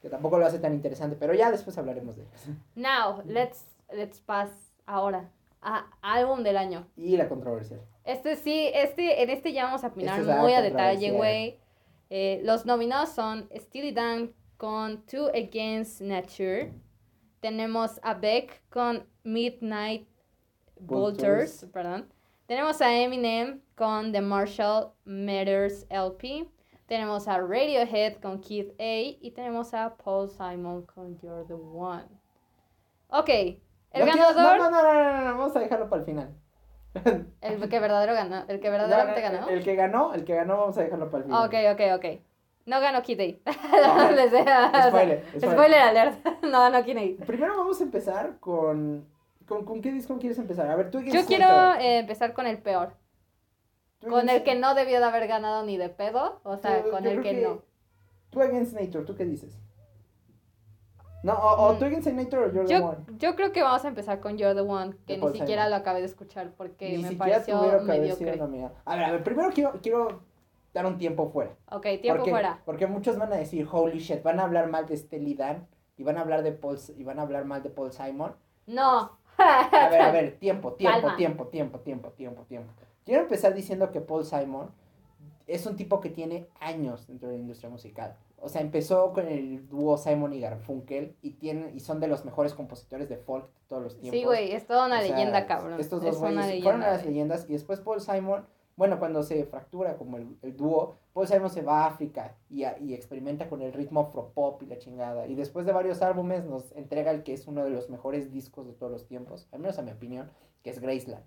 Que 0.00 0.08
tampoco 0.08 0.38
lo 0.38 0.46
hace 0.46 0.58
tan 0.58 0.72
interesante, 0.72 1.16
pero 1.18 1.34
ya 1.34 1.50
después 1.50 1.76
hablaremos 1.76 2.16
de 2.16 2.22
eso. 2.22 2.52
Now, 2.74 3.22
let's, 3.26 3.66
let's 3.92 4.20
pass 4.20 4.50
ahora 4.86 5.30
a 5.62 5.90
álbum 6.00 6.42
del 6.42 6.56
año. 6.56 6.86
Y 6.96 7.16
la 7.16 7.28
controversia. 7.28 7.78
Este 8.04 8.36
sí, 8.36 8.70
este, 8.72 9.22
en 9.22 9.30
este 9.30 9.52
ya 9.52 9.64
vamos 9.64 9.84
a 9.84 9.88
opinar 9.88 10.18
Este 10.18 10.30
es 10.30 10.36
la 10.36 10.42
muy 10.42 10.52
a 10.54 10.62
detalle, 10.62 11.10
güey. 11.10 11.58
Eh, 12.08 12.40
los 12.44 12.64
nominados 12.64 13.10
son 13.10 13.48
Steely 13.54 13.92
Dan 13.92 14.32
con 14.56 15.04
Two 15.06 15.28
Against 15.28 16.00
Nature. 16.00 16.72
Tenemos 17.40 18.00
a 18.02 18.14
Beck 18.14 18.62
con 18.70 19.06
Midnight 19.22 20.08
Vultures, 20.78 21.66
perdón. 21.72 22.08
Tenemos 22.50 22.82
a 22.82 22.92
Eminem 22.92 23.60
con 23.76 24.10
The 24.10 24.20
Marshall 24.20 24.90
Matters 25.04 25.86
LP. 25.88 26.48
Tenemos 26.86 27.28
a 27.28 27.38
Radiohead 27.38 28.16
con 28.20 28.40
Kid 28.40 28.70
A. 28.80 28.82
Y 29.20 29.30
tenemos 29.36 29.72
a 29.72 29.94
Paul 29.94 30.28
Simon 30.28 30.82
con 30.84 31.16
You're 31.20 31.44
the 31.46 31.54
One. 31.54 32.06
Ok, 33.06 33.28
el 33.28 34.04
No 34.04 34.10
quiero- 34.10 34.34
ganador, 34.34 34.58
No, 34.58 34.68
no, 34.68 34.82
no, 34.82 34.82
no, 34.82 35.12
no, 35.12 35.20
no, 35.26 35.38
vamos 35.38 35.54
a 35.54 35.60
dejarlo 35.60 35.88
para 35.88 36.00
el 36.00 36.06
final. 36.06 36.34
el 37.40 37.68
que 37.68 37.78
verdadero 37.78 38.14
ganó, 38.14 38.44
el 38.48 38.58
que 38.58 38.68
verdaderamente 38.68 39.20
ganó. 39.20 39.48
El 39.48 39.62
que 39.62 39.76
ganó, 39.76 40.12
el 40.14 40.24
que 40.24 40.34
ganó, 40.34 40.56
vamos 40.58 40.76
a 40.76 40.82
dejarlo 40.82 41.08
para 41.08 41.18
el 41.18 41.24
final. 41.26 41.46
Ok, 41.46 41.54
ok, 41.72 41.80
ok. 41.94 42.20
No 42.66 42.80
ganó 42.80 43.00
A. 43.20 43.52
No. 43.52 44.88
Spoiler, 44.88 45.24
spoiler. 45.24 45.52
Spoiler 45.52 45.78
alert. 45.82 46.26
No, 46.42 46.68
Kid 46.84 46.98
A. 46.98 47.24
Primero 47.26 47.56
vamos 47.56 47.80
a 47.80 47.84
empezar 47.84 48.40
con, 48.40 49.06
con. 49.50 49.64
¿Con 49.66 49.82
qué 49.82 49.92
disco 49.92 50.16
quieres 50.18 50.38
empezar? 50.38 50.70
A 50.70 50.76
ver, 50.76 50.90
tú 50.90 51.00
Yo 51.00 51.26
quiero 51.26 51.74
eh, 51.74 51.98
empezar 51.98 52.32
con 52.32 52.46
el 52.46 52.58
peor. 52.58 52.94
Con 54.08 54.30
el 54.30 54.42
que 54.44 54.54
no 54.54 54.74
debió 54.74 54.98
de 55.00 55.04
haber 55.04 55.26
ganado 55.28 55.62
ni 55.66 55.76
de 55.76 55.90
pedo. 55.90 56.40
O 56.44 56.56
sea, 56.56 56.82
con 56.84 57.04
yo 57.04 57.10
el 57.10 57.22
que 57.22 57.34
no. 57.42 57.62
Tú 58.30 58.40
Against 58.40 58.72
Nature, 58.72 59.04
¿tú 59.04 59.14
qué 59.14 59.26
dices? 59.26 59.58
No, 61.22 61.34
o, 61.34 61.66
o 61.68 61.74
Mm. 61.74 61.78
tú 61.78 61.84
Against 61.84 62.08
Nature 62.08 62.38
o 62.46 62.52
You're 62.52 62.66
the 62.66 62.72
Yo, 62.72 62.86
One. 62.86 62.98
yo 63.18 63.36
creo 63.36 63.52
que 63.52 63.62
vamos 63.62 63.84
a 63.84 63.88
empezar 63.88 64.20
con 64.20 64.38
You're 64.38 64.54
the 64.54 64.62
One, 64.62 64.96
que 65.06 65.18
ni 65.18 65.28
siquiera 65.32 65.68
lo 65.68 65.76
acabé 65.76 66.00
de 66.00 66.06
escuchar 66.06 66.52
porque 66.56 66.88
Ni 66.96 67.02
me 67.02 67.08
siquiera 67.10 67.32
pareció 67.44 67.82
mediocre. 67.82 68.40
A 68.86 68.94
ver, 68.96 69.04
a 69.04 69.12
ver, 69.12 69.22
primero 69.22 69.50
quiero, 69.52 69.72
quiero 69.82 70.22
dar 70.72 70.86
un 70.86 70.96
tiempo 70.96 71.28
fuera. 71.28 71.56
Ok, 71.70 71.82
tiempo 72.00 72.18
porque, 72.18 72.30
fuera. 72.30 72.62
Porque 72.64 72.86
muchos 72.86 73.18
van 73.18 73.32
a 73.34 73.36
decir, 73.36 73.68
holy 73.70 73.98
shit, 73.98 74.22
van 74.22 74.40
a 74.40 74.44
hablar 74.44 74.68
mal 74.70 74.86
de 74.86 74.96
Steely 74.96 75.34
Dan 75.34 75.66
y 75.98 76.04
van 76.04 76.16
a 76.16 76.22
hablar 76.22 76.42
de 76.42 76.52
Paul, 76.52 76.78
y 76.96 77.04
van 77.04 77.18
a 77.18 77.22
hablar 77.22 77.44
mal 77.44 77.62
de 77.62 77.68
Paul 77.68 77.92
Simon. 77.92 78.34
No. 78.66 79.18
A 79.40 79.88
ver, 79.90 80.00
a 80.00 80.10
ver, 80.12 80.36
tiempo, 80.40 80.72
tiempo, 80.74 81.00
Calma. 81.00 81.16
tiempo, 81.16 81.46
tiempo, 81.48 81.78
tiempo, 81.80 82.10
tiempo, 82.10 82.42
tiempo. 82.44 82.72
Quiero 83.04 83.22
empezar 83.22 83.54
diciendo 83.54 83.90
que 83.90 84.00
Paul 84.00 84.24
Simon 84.24 84.70
es 85.46 85.66
un 85.66 85.76
tipo 85.76 86.00
que 86.00 86.10
tiene 86.10 86.46
años 86.60 87.06
dentro 87.08 87.28
de 87.28 87.34
la 87.36 87.40
industria 87.40 87.70
musical. 87.70 88.16
O 88.42 88.48
sea, 88.48 88.60
empezó 88.62 89.12
con 89.12 89.28
el 89.28 89.68
dúo 89.68 89.98
Simon 89.98 90.32
y 90.32 90.40
Garfunkel 90.40 91.14
y 91.20 91.32
tienen 91.32 91.72
y 91.76 91.80
son 91.80 92.00
de 92.00 92.06
los 92.08 92.24
mejores 92.24 92.54
compositores 92.54 93.08
de 93.08 93.16
folk 93.18 93.46
de 93.46 93.60
todos 93.68 93.82
los 93.82 93.98
tiempos. 94.00 94.18
Sí, 94.18 94.24
güey, 94.24 94.52
es 94.52 94.66
toda 94.66 94.86
una 94.86 94.98
O 95.00 95.02
sea, 95.02 95.10
leyenda, 95.10 95.46
cabrón. 95.46 95.78
Estos 95.80 96.02
es 96.02 96.10
dos 96.12 96.18
güeyes 96.20 96.62
fueron 96.62 96.80
las 96.80 97.02
güey. 97.02 97.12
leyendas 97.12 97.46
y 97.48 97.52
después 97.52 97.80
Paul 97.80 98.00
Simon, 98.00 98.46
bueno, 98.80 98.98
cuando 98.98 99.22
se 99.22 99.44
fractura 99.44 99.98
como 99.98 100.16
el, 100.16 100.38
el 100.40 100.56
dúo, 100.56 100.96
Paul 101.12 101.28
Simon 101.28 101.50
se 101.50 101.60
va 101.60 101.84
a 101.84 101.88
África 101.88 102.34
y, 102.48 102.64
a- 102.64 102.78
y 102.78 102.94
experimenta 102.94 103.46
con 103.46 103.60
el 103.60 103.74
ritmo 103.74 104.00
afropop 104.00 104.62
y 104.62 104.66
la 104.66 104.78
chingada. 104.78 105.26
Y 105.26 105.34
después 105.34 105.66
de 105.66 105.72
varios 105.72 106.00
álbumes 106.00 106.46
nos 106.46 106.72
entrega 106.72 107.10
el 107.10 107.22
que 107.22 107.34
es 107.34 107.46
uno 107.46 107.62
de 107.62 107.68
los 107.68 107.90
mejores 107.90 108.32
discos 108.32 108.66
de 108.66 108.72
todos 108.72 108.90
los 108.90 109.06
tiempos, 109.06 109.46
al 109.52 109.60
menos 109.60 109.78
a 109.78 109.82
mi 109.82 109.90
opinión, 109.90 110.30
que 110.62 110.70
es 110.70 110.80
Graceland. 110.80 111.22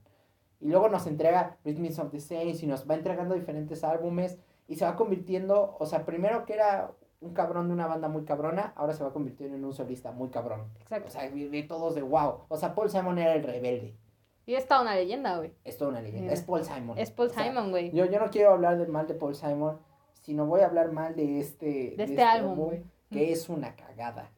Y 0.61 0.69
luego 0.69 0.89
nos 0.89 1.05
entrega 1.05 1.57
Rhythms 1.63 1.99
of 1.99 2.09
the 2.09 2.19
Saints 2.19 2.63
y 2.63 2.65
nos 2.65 2.89
va 2.89 2.95
entregando 2.95 3.35
diferentes 3.35 3.83
álbumes 3.83 4.39
y 4.67 4.77
se 4.77 4.85
va 4.85 4.95
convirtiendo, 4.95 5.75
o 5.79 5.85
sea, 5.85 6.05
primero 6.07 6.45
que 6.47 6.53
era 6.55 6.89
un 7.21 7.35
cabrón 7.35 7.67
de 7.67 7.75
una 7.75 7.85
banda 7.85 8.07
muy 8.07 8.23
cabrona, 8.25 8.73
ahora 8.75 8.93
se 8.93 9.03
va 9.03 9.11
a 9.11 9.13
convertir 9.13 9.53
en 9.53 9.63
un 9.63 9.73
solista 9.73 10.11
muy 10.11 10.29
cabrón. 10.29 10.61
Exacto. 10.81 11.07
O 11.07 11.11
sea, 11.11 11.29
vi 11.29 11.67
todos 11.67 11.93
de 11.93 12.01
wow. 12.01 12.45
O 12.47 12.57
sea, 12.57 12.73
Paul 12.73 12.89
Simon 12.89 13.19
era 13.19 13.35
el 13.35 13.43
rebelde. 13.43 13.93
Y 14.45 14.55
es 14.55 14.67
toda 14.67 14.81
una 14.81 14.95
leyenda, 14.95 15.37
güey. 15.37 15.53
Es 15.63 15.77
toda 15.77 15.91
una 15.91 16.01
leyenda. 16.01 16.33
Es 16.33 16.41
Paul 16.41 16.63
Simon. 16.65 16.97
Es 16.97 17.11
Paul 17.11 17.29
O 17.29 17.33
sea, 17.33 17.43
Simon, 17.43 17.71
güey. 17.71 17.91
Yo, 17.91 18.05
yo 18.05 18.19
no 18.19 18.29
quiero 18.29 18.51
hablar 18.51 18.77
de 18.77 18.85
mal 18.87 19.07
de 19.07 19.13
Paul 19.13 19.35
Simon, 19.35 19.79
sino 20.21 20.45
voy 20.45 20.61
a 20.61 20.65
hablar 20.65 20.91
mal 20.91 21.15
de 21.15 21.39
este, 21.39 21.93
De 21.95 22.03
este 22.03 22.21
álbum, 22.23 22.55
güey. 22.57 22.83
que 23.09 23.31
es 23.31 23.47
una 23.47 23.75
cagada. 23.75 24.31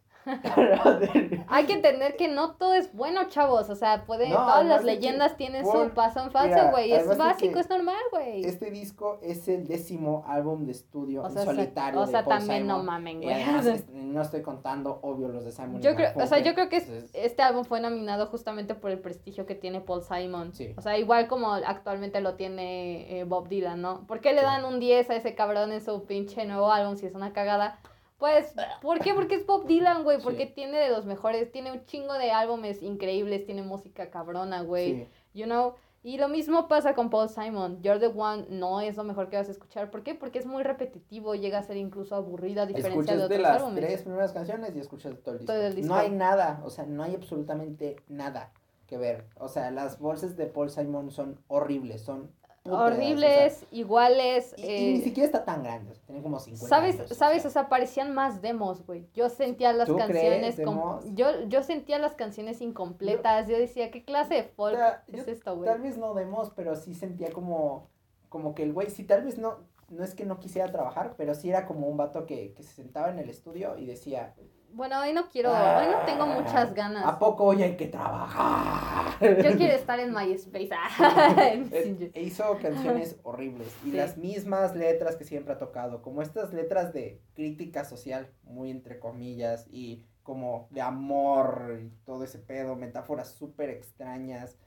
Hay 1.48 1.65
que 1.65 1.74
entender 1.74 2.15
que 2.17 2.27
no 2.27 2.51
todo 2.55 2.74
es 2.74 2.94
bueno, 2.94 3.27
chavos. 3.27 3.70
O 3.70 3.75
sea, 3.75 4.05
puede, 4.05 4.29
No, 4.29 4.36
todas 4.38 4.65
las 4.65 4.79
que 4.82 4.86
leyendas 4.88 5.38
tienen 5.38 5.65
su 5.65 5.89
paso 5.94 6.22
en 6.22 6.32
falso, 6.32 6.55
mira, 6.55 6.72
güey. 6.72 6.91
Es 6.91 7.17
básico, 7.17 7.60
es 7.60 7.70
normal, 7.70 7.96
güey. 8.12 8.44
este 8.46 8.72
disco 8.72 9.20
es 9.22 9.48
el 9.48 9.67
décimo 9.67 10.24
álbum 10.27 10.65
de 10.65 10.72
estudio 10.72 11.24
O 11.24 11.27
en 11.27 11.34
sea, 11.34 11.46
solitario 11.46 12.01
o 12.01 12.05
sea, 12.05 12.22
de 12.22 12.27
Paul 12.27 12.38
también 12.39 12.67
no 12.67 12.84
mamen, 12.84 13.22
güey. 13.22 13.36
este, 13.67 13.91
no 13.94 14.22
estoy 14.22 14.41
contando, 14.41 15.00
obvio, 15.01 15.27
los 15.29 15.46
de 15.46 15.51
Simon. 15.51 15.82
Yo 15.82 15.96
creo, 15.96 16.12
o 16.15 16.25
sea, 16.27 16.39
yo 16.39 16.53
creo 16.53 16.70
que 16.70 16.77
es- 16.77 16.88
Entonces, 16.89 17.12
este 17.13 17.41
álbum 17.41 17.63
fue 17.63 17.79
nominado 17.82 18.27
justamente 18.27 18.75
por 18.75 18.91
el 18.91 19.00
prestigio 19.00 19.46
que 19.46 19.55
tiene 19.55 19.82
Paul 19.82 20.01
Simon. 20.03 20.53
Sí. 20.53 20.74
O 20.77 20.82
sea, 20.82 20.98
igual 20.98 21.27
como 21.27 21.53
actualmente 21.53 22.22
lo 22.22 22.36
tiene 22.36 23.20
eh, 23.20 23.24
Bob 23.24 23.48
Dylan, 23.48 23.82
¿no? 23.82 24.05
¿Por 24.08 24.20
qué 24.22 24.34
le 24.34 24.39
Sí. 24.39 24.46
dan 24.46 24.65
un 24.65 24.79
10 24.79 25.10
a 25.10 25.15
ese 25.15 25.36
cabrón 25.36 25.72
en 25.72 25.82
su 25.84 26.03
pinche 26.05 26.46
nuevo 26.46 26.72
álbum 26.72 26.96
si 26.96 27.05
es 27.05 27.15
una 27.15 27.34
cagada? 27.34 27.79
Pues, 28.17 28.53
¿por 28.81 29.00
qué? 29.00 29.13
Porque 29.13 29.36
es 29.36 29.45
Bob 29.45 29.65
Dylan, 29.67 30.03
güey. 30.03 30.22
Porque 30.22 30.48
Sí. 30.48 30.53
tiene 30.55 30.77
de 30.79 30.89
los 30.89 31.05
mejores, 31.05 31.51
tiene 31.51 31.72
un 31.72 31.86
chingo 31.86 32.13
de 32.13 32.31
álbumes 32.31 32.81
increíbles, 32.81 33.45
tiene 33.45 33.62
música 33.62 34.10
cabrona, 34.10 34.62
güey. 34.62 34.93
sí. 34.95 35.07
You 35.34 35.45
know? 35.45 35.74
Y 36.01 36.17
lo 36.19 36.29
mismo 36.29 36.67
pasa 36.67 36.93
con 36.93 37.10
Paul 37.10 37.29
Simon. 37.29 37.81
You're 37.81 38.00
the 38.00 38.07
One 38.15 38.45
no 38.50 38.79
es 38.79 38.95
lo 38.95 39.03
mejor 39.03 39.27
que 39.27 39.38
vas 39.38 39.48
a 39.50 39.51
escuchar. 39.51 39.89
¿Por 39.89 40.03
qué? 40.03 40.13
Porque 40.13 40.38
es 40.39 40.45
muy 40.45 40.62
repetitivo, 40.63 41.34
llega 41.34 41.57
a 41.57 41.63
ser 41.63 41.77
incluso 41.77 42.15
aburrido 42.15 42.62
a 42.62 42.67
diferencia 42.67 42.91
Escuchas 43.01 43.15
de 43.15 43.19
de 43.22 43.25
otros 43.25 43.41
las 43.41 43.62
álbumes. 43.62 43.84
tres 43.86 44.01
primeras 44.03 44.31
canciones 44.31 44.75
y 44.75 44.79
escuchas 44.79 45.13
todo 45.24 45.34
el 45.34 45.39
disco. 45.39 45.53
Todo 45.53 45.63
el 45.63 45.75
disco. 45.75 45.93
No 45.93 46.00
hay 46.00 46.12
nada, 46.12 46.62
o 46.63 46.69
sea, 46.69 46.86
no 46.86 47.01
hay 47.03 47.15
absolutamente 47.15 47.98
nada 48.07 48.51
que 48.86 48.98
ver. 49.00 49.25
O 49.39 49.48
sea, 49.48 49.72
las 49.72 49.98
voces 50.00 50.38
de 50.38 50.45
Paul 50.45 50.69
Simon 50.69 51.10
son 51.10 51.39
horribles, 51.48 52.01
son 52.03 52.29
puteadas, 52.69 52.91
o 52.91 52.95
sea, 52.95 52.98
Horribles, 52.98 53.65
iguales. 53.72 54.55
y, 54.57 54.62
y 54.62 54.65
eh, 54.65 54.93
ni 54.93 55.01
siquiera 55.01 55.25
está 55.25 55.45
tan 55.45 55.63
grande, 55.63 55.93
tiene 56.05 56.22
como 56.22 56.39
50 56.39 56.67
¿Sabes? 56.67 56.95
años, 56.95 57.12
o 57.12 57.15
¿Sabes? 57.15 57.41
sea. 57.41 57.50
O 57.50 57.51
sea, 57.51 57.69
parecían 57.69 58.13
más 58.13 58.41
demos, 58.41 58.86
güey. 58.86 59.07
Yo 59.13 59.29
sentía 59.29 59.72
las 59.74 59.88
¿Tú 59.88 59.98
canciones 59.98 60.57
demos? 60.57 61.05
yo 61.13 61.45
yo 61.48 61.63
sentía 61.63 62.00
las 62.00 62.15
canciones 62.15 62.62
incompletas. 62.62 63.48
Yo, 63.48 63.57
decía, 63.57 63.91
¿qué 63.91 64.03
clase 64.03 64.34
de 64.34 64.43
folk 64.43 64.77
es 65.07 65.25
yo 65.25 65.31
esto, 65.31 65.55
güey? 65.55 65.69
Tal 65.69 65.81
vez 65.81 65.98
no 65.98 66.13
demos, 66.13 66.51
pero 66.55 66.75
sí 66.75 66.95
sentía 66.95 67.31
como, 67.31 67.88
como 68.29 68.55
que 68.55 68.63
el 68.63 68.74
güey, 68.74 68.89
sí, 68.89 69.03
tal 69.03 69.24
vez 69.24 69.38
no, 69.38 69.60
no 69.89 70.03
es 70.03 70.15
que 70.15 70.25
no 70.25 70.39
quisiera 70.39 70.72
trabajar, 70.72 71.13
pero 71.17 71.36
sí 71.36 71.50
era 71.50 71.65
como 71.65 71.88
un 71.88 71.98
vato 71.98 72.25
que, 72.25 72.53
que 72.53 72.63
se 72.63 72.74
sentaba 72.74 73.10
en 73.10 73.19
el 73.19 73.29
estudio 73.29 73.77
y 73.77 73.86
decía, 73.86 74.34
Bueno, 74.75 75.00
hoy 75.00 75.13
no 75.13 75.29
quiero, 75.29 75.51
hoy 75.53 75.86
no 75.89 76.00
tengo 76.05 76.27
muchas 76.27 76.74
ganas. 76.74 77.03
"Ah, 77.05 77.12
¿A 77.12 77.20
poco 77.20 77.46
hoy 77.46 77.63
hay 77.63 77.77
que 77.77 77.88
trabajar? 77.88 79.05
Yo 79.22 79.55
quiero 79.58 79.74
estar 79.74 79.98
en 80.01 80.13
MySpace. 80.13 80.70
ah, 80.74 81.53
hizo 82.15 82.58
canciones 82.62 83.17
horribles 83.24 83.74
y 83.86 83.91
Sí. 83.91 83.96
las 83.96 84.17
mismas 84.17 84.75
letras 84.75 85.15
que 85.15 85.24
siempre 85.24 85.53
ha 85.53 85.58
tocado, 85.58 86.01
como 86.01 86.22
estas 86.22 86.53
letras 86.53 86.91
de 86.91 87.22
crítica 87.36 87.86
social, 87.86 88.29
muy 88.44 88.70
entre 88.70 89.00
comillas, 89.00 89.65
y 89.72 90.03
como 90.24 90.67
de 90.72 90.82
amor 90.82 91.79
y 91.82 91.89
todo 92.05 92.25
ese 92.25 92.39
pedo, 92.39 92.75
metáforas 92.75 93.29
súper 93.32 93.70
extrañas. 93.70 94.58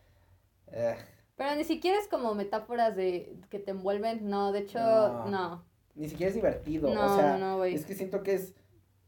Eh, 0.68 0.94
Pero 1.36 1.54
ni 1.54 1.64
siquiera 1.64 1.98
es 1.98 2.08
como 2.08 2.34
metáforas 2.34 2.96
de 2.96 3.36
que 3.50 3.58
te 3.58 3.72
envuelven. 3.72 4.26
No, 4.30 4.52
de 4.52 4.60
hecho, 4.60 4.78
No. 4.78 5.26
no. 5.26 5.64
ni 5.96 6.08
siquiera 6.08 6.28
es 6.30 6.34
divertido, 6.34 6.94
No, 6.94 7.12
o 7.12 7.16
sea, 7.18 7.36
no, 7.36 7.62
es 7.64 7.84
que 7.84 7.94
siento 7.94 8.22
que 8.22 8.34
es, 8.34 8.54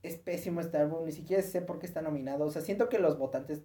es 0.03 0.17
pésimo 0.17 0.61
este 0.61 0.79
álbum, 0.79 1.05
ni 1.05 1.13
siquiera 1.13 1.43
sé 1.43 1.61
por 1.63 1.79
qué 1.79 1.87
está 1.87 2.03
nominado, 2.03 2.45
o 2.47 2.51
sea, 2.51 2.63
siento 2.63 2.89
que 2.89 2.99
los 2.99 3.19
votantes, 3.19 3.63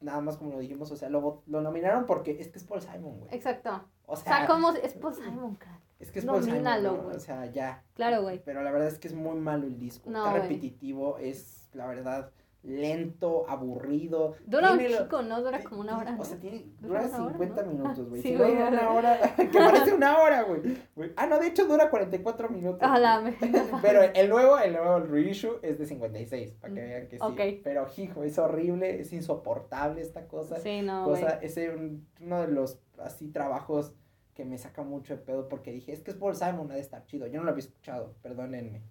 nada 0.00 0.20
más 0.20 0.36
como 0.36 0.52
lo 0.52 0.58
dijimos, 0.58 0.90
o 0.90 0.96
sea, 0.96 1.08
lo, 1.08 1.42
lo 1.46 1.60
nominaron 1.60 2.06
porque 2.06 2.40
es 2.40 2.48
que 2.48 2.58
es 2.58 2.64
Paul 2.64 2.80
Simon, 2.82 3.20
güey. 3.20 3.34
Exacto. 3.34 3.84
O 4.06 4.12
O 4.12 4.16
sea, 4.16 4.38
sea, 4.38 4.46
como 4.46 4.70
es 4.72 4.92
Paul 4.94 5.14
Simon, 5.14 5.56
crack. 5.56 5.80
es 5.98 6.10
que 6.12 6.18
es 6.20 6.24
Paul 6.24 6.42
Simon, 6.42 6.58
nomínalo, 6.62 6.96
¿no? 6.96 7.02
güey. 7.04 7.16
o 7.16 7.20
sea, 7.20 7.46
ya. 7.46 7.84
Claro, 7.94 8.22
güey. 8.22 8.42
Pero 8.44 8.62
la 8.62 8.70
verdad 8.70 8.88
es 8.88 8.98
que 8.98 9.08
es 9.08 9.14
muy 9.14 9.38
malo 9.38 9.66
el 9.66 9.78
disco. 9.78 10.10
No, 10.10 10.26
Está 10.26 10.40
repetitivo, 10.42 11.18
es 11.18 11.68
la 11.72 11.86
verdad 11.86 12.30
lento, 12.62 13.48
aburrido. 13.48 14.34
Dura 14.46 14.72
un 14.72 14.78
chico, 14.80 15.22
¿no? 15.22 15.40
Dura 15.42 15.62
como 15.62 15.80
una 15.80 15.96
hora. 15.98 16.16
O 16.18 16.24
sea, 16.24 16.38
tiene, 16.38 16.66
Dura 16.80 17.02
dura 17.04 17.16
una 17.16 17.24
hora, 17.26 17.32
50 17.38 17.62
¿no? 17.62 17.70
minutos, 17.72 18.08
güey. 18.08 18.22
Sí, 18.22 18.28
si 18.28 18.36
güey. 18.36 18.50
dura 18.54 18.68
una 18.68 18.90
hora, 18.90 19.18
que 19.36 19.58
parece 19.58 19.94
una 19.94 20.18
hora, 20.18 20.42
güey. 20.42 20.76
Ah, 21.16 21.26
no, 21.26 21.38
de 21.38 21.46
hecho 21.46 21.66
dura 21.66 21.88
44 21.90 22.48
minutos. 22.50 22.88
Güey. 22.88 23.22
me- 23.50 23.62
Pero 23.82 24.02
el 24.02 24.28
nuevo, 24.28 24.58
el 24.58 24.72
nuevo 24.72 25.00
reissue 25.00 25.58
es 25.62 25.78
de 25.78 25.86
56, 25.86 26.52
para 26.52 26.74
que 26.74 26.80
Mm, 26.80 26.84
vean 26.88 27.08
que 27.08 27.18
sí. 27.18 27.60
Pero, 27.64 27.86
hijo, 27.96 28.22
es 28.24 28.38
horrible, 28.38 29.00
es 29.00 29.12
insoportable 29.12 30.00
esta 30.02 30.26
cosa. 30.26 30.56
Sí, 30.58 30.82
no, 30.82 31.08
güey. 31.08 31.24
es 31.42 31.56
un- 31.56 32.06
uno 32.20 32.40
de 32.42 32.48
los, 32.48 32.78
así, 32.98 33.28
trabajos 33.28 33.94
que 34.34 34.44
me 34.44 34.56
saca 34.58 34.82
mucho 34.82 35.16
de 35.16 35.22
pedo 35.22 35.48
porque 35.48 35.72
dije, 35.72 35.92
es 35.92 36.00
que 36.02 36.10
es 36.12 36.16
Paul 36.16 36.36
Simon, 36.36 36.70
ha 36.70 36.74
de 36.74 36.80
estar 36.80 37.04
chido. 37.06 37.26
Yo 37.26 37.38
no 37.38 37.44
lo 37.44 37.50
había 37.50 37.64
escuchado, 37.64 38.14
perdónenme. 38.22 38.82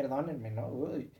Perdónenme, 0.00 0.50
¿no? 0.50 0.68
Uy. 0.68 1.12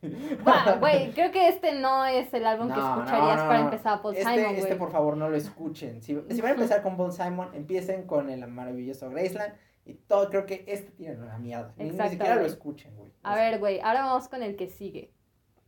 Va, 0.46 0.76
Güey, 0.80 1.12
creo 1.12 1.30
que 1.30 1.49
este 1.49 1.78
no 1.78 2.06
es 2.06 2.32
el 2.32 2.46
álbum 2.46 2.68
que 2.68 2.80
No, 2.80 2.94
escucharías 2.94 3.37
no, 3.37 3.46
para 3.46 3.60
empezar 3.60 3.99
a 3.99 4.02
Paul 4.02 4.16
Este, 4.16 4.34
Simon, 4.34 4.54
este, 4.54 4.76
por 4.76 4.90
favor, 4.90 5.16
no 5.18 5.28
lo 5.28 5.37
escuchen. 5.37 6.00
Si, 6.00 6.18
si 6.30 6.40
van 6.40 6.52
a 6.52 6.54
empezar 6.54 6.82
con 6.82 6.96
Paul 6.96 7.12
Simon, 7.12 7.50
empiecen 7.52 8.06
con 8.06 8.30
el 8.30 8.46
maravilloso 8.46 9.10
Graceland. 9.10 9.52
Y 9.84 9.94
todo, 9.94 10.30
creo 10.30 10.46
que 10.46 10.64
este 10.66 10.92
tiene 10.92 11.18
una 11.18 11.38
mierda. 11.38 11.75
Ni, 11.76 11.90
ni 11.90 12.08
siquiera 12.08 12.37
lo 12.37 12.46
escuchen, 12.46 12.96
güey. 12.96 13.12
A 13.22 13.34
ver, 13.34 13.58
güey, 13.58 13.80
ahora 13.80 14.04
vamos 14.04 14.28
con 14.28 14.42
el 14.42 14.56
que 14.56 14.68
sigue. 14.68 15.12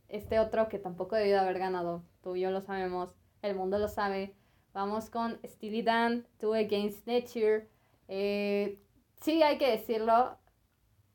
Este 0.07 0.39
otro 0.39 0.67
que 0.67 0.79
tampoco 0.79 1.15
debió 1.15 1.33
de 1.33 1.41
haber 1.41 1.59
ganado. 1.59 2.03
Tú 2.21 2.35
y 2.35 2.41
yo 2.41 2.49
lo 2.49 2.61
sabemos. 2.61 3.15
El 3.43 3.55
mundo 3.55 3.77
lo 3.77 3.89
sabe. 3.89 4.33
Vamos 4.73 5.11
con 5.11 5.39
Steely 5.45 5.83
Dan, 5.83 6.25
Two 6.39 6.55
Against 6.55 7.05
Nature. 7.05 7.67
Eh, 8.07 8.79
sí, 9.21 9.43
hay 9.43 9.59
que 9.59 9.69
decirlo. 9.69 10.39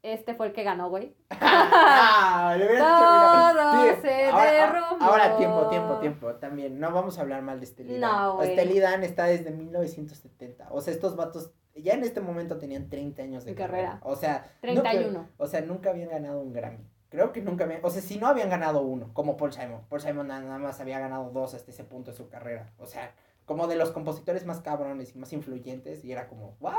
Este 0.02 0.34
fue 0.34 0.46
el 0.46 0.52
que 0.52 0.62
ganó, 0.62 0.88
güey. 0.90 1.14
Ah, 1.30 2.54
dicho, 2.56 2.68
Todo 2.78 4.00
se 4.02 4.26
ahora, 4.26 4.50
derrumbó. 4.52 5.04
Ahora, 5.04 5.36
tiempo, 5.36 5.68
tiempo, 5.68 5.94
tiempo. 5.98 6.34
También, 6.36 6.78
no 6.78 6.92
vamos 6.92 7.18
a 7.18 7.22
hablar 7.22 7.42
mal 7.42 7.60
de 7.60 7.66
Steely 7.66 7.98
Dan. 7.98 8.00
No, 8.00 8.36
güey. 8.36 8.52
Steely 8.52 8.78
Dan 8.80 9.02
está 9.04 9.24
desde 9.24 9.50
1970. 9.50 10.68
O 10.70 10.80
sea, 10.80 10.92
estos 10.94 11.16
vatos 11.16 11.52
ya 11.74 11.94
en 11.94 12.02
este 12.04 12.20
momento 12.20 12.58
tenían 12.58 12.88
30 12.88 13.22
años 13.22 13.44
de 13.44 13.54
carrera. 13.54 13.88
carrera. 13.92 14.00
O 14.04 14.16
sea, 14.16 14.44
31. 14.60 15.06
nunca- 15.20 15.30
o 15.36 15.46
sea, 15.46 15.60
nunca 15.62 15.90
habían 15.90 16.08
ganado 16.10 16.40
un 16.40 16.52
Grammy. 16.52 16.88
Creo 17.08 17.32
que 17.32 17.40
nunca 17.40 17.64
habían, 17.64 17.80
o 17.84 17.90
sea, 17.90 18.02
si 18.02 18.18
no 18.18 18.26
habían 18.26 18.50
ganado 18.50 18.82
uno, 18.82 19.10
como 19.14 19.36
Paul 19.36 19.52
Simon. 19.52 19.80
Paul 19.88 20.00
Simon 20.00 20.28
na- 20.28 20.40
nada 20.40 20.58
más 20.58 20.80
había 20.80 20.98
ganado 20.98 21.30
dos 21.30 21.54
hasta 21.54 21.70
ese 21.70 21.84
punto 21.84 22.10
de 22.10 22.16
su 22.16 22.28
carrera. 22.28 22.70
O 22.78 22.86
sea, 22.86 23.14
como 23.46 23.66
de 23.66 23.76
los 23.76 23.90
compositores 23.92 24.44
más 24.44 24.60
cabrones 24.60 25.14
y 25.14 25.18
más 25.18 25.32
influyentes. 25.32 26.04
Y 26.04 26.12
era 26.12 26.28
como, 26.28 26.56
¿what? 26.60 26.74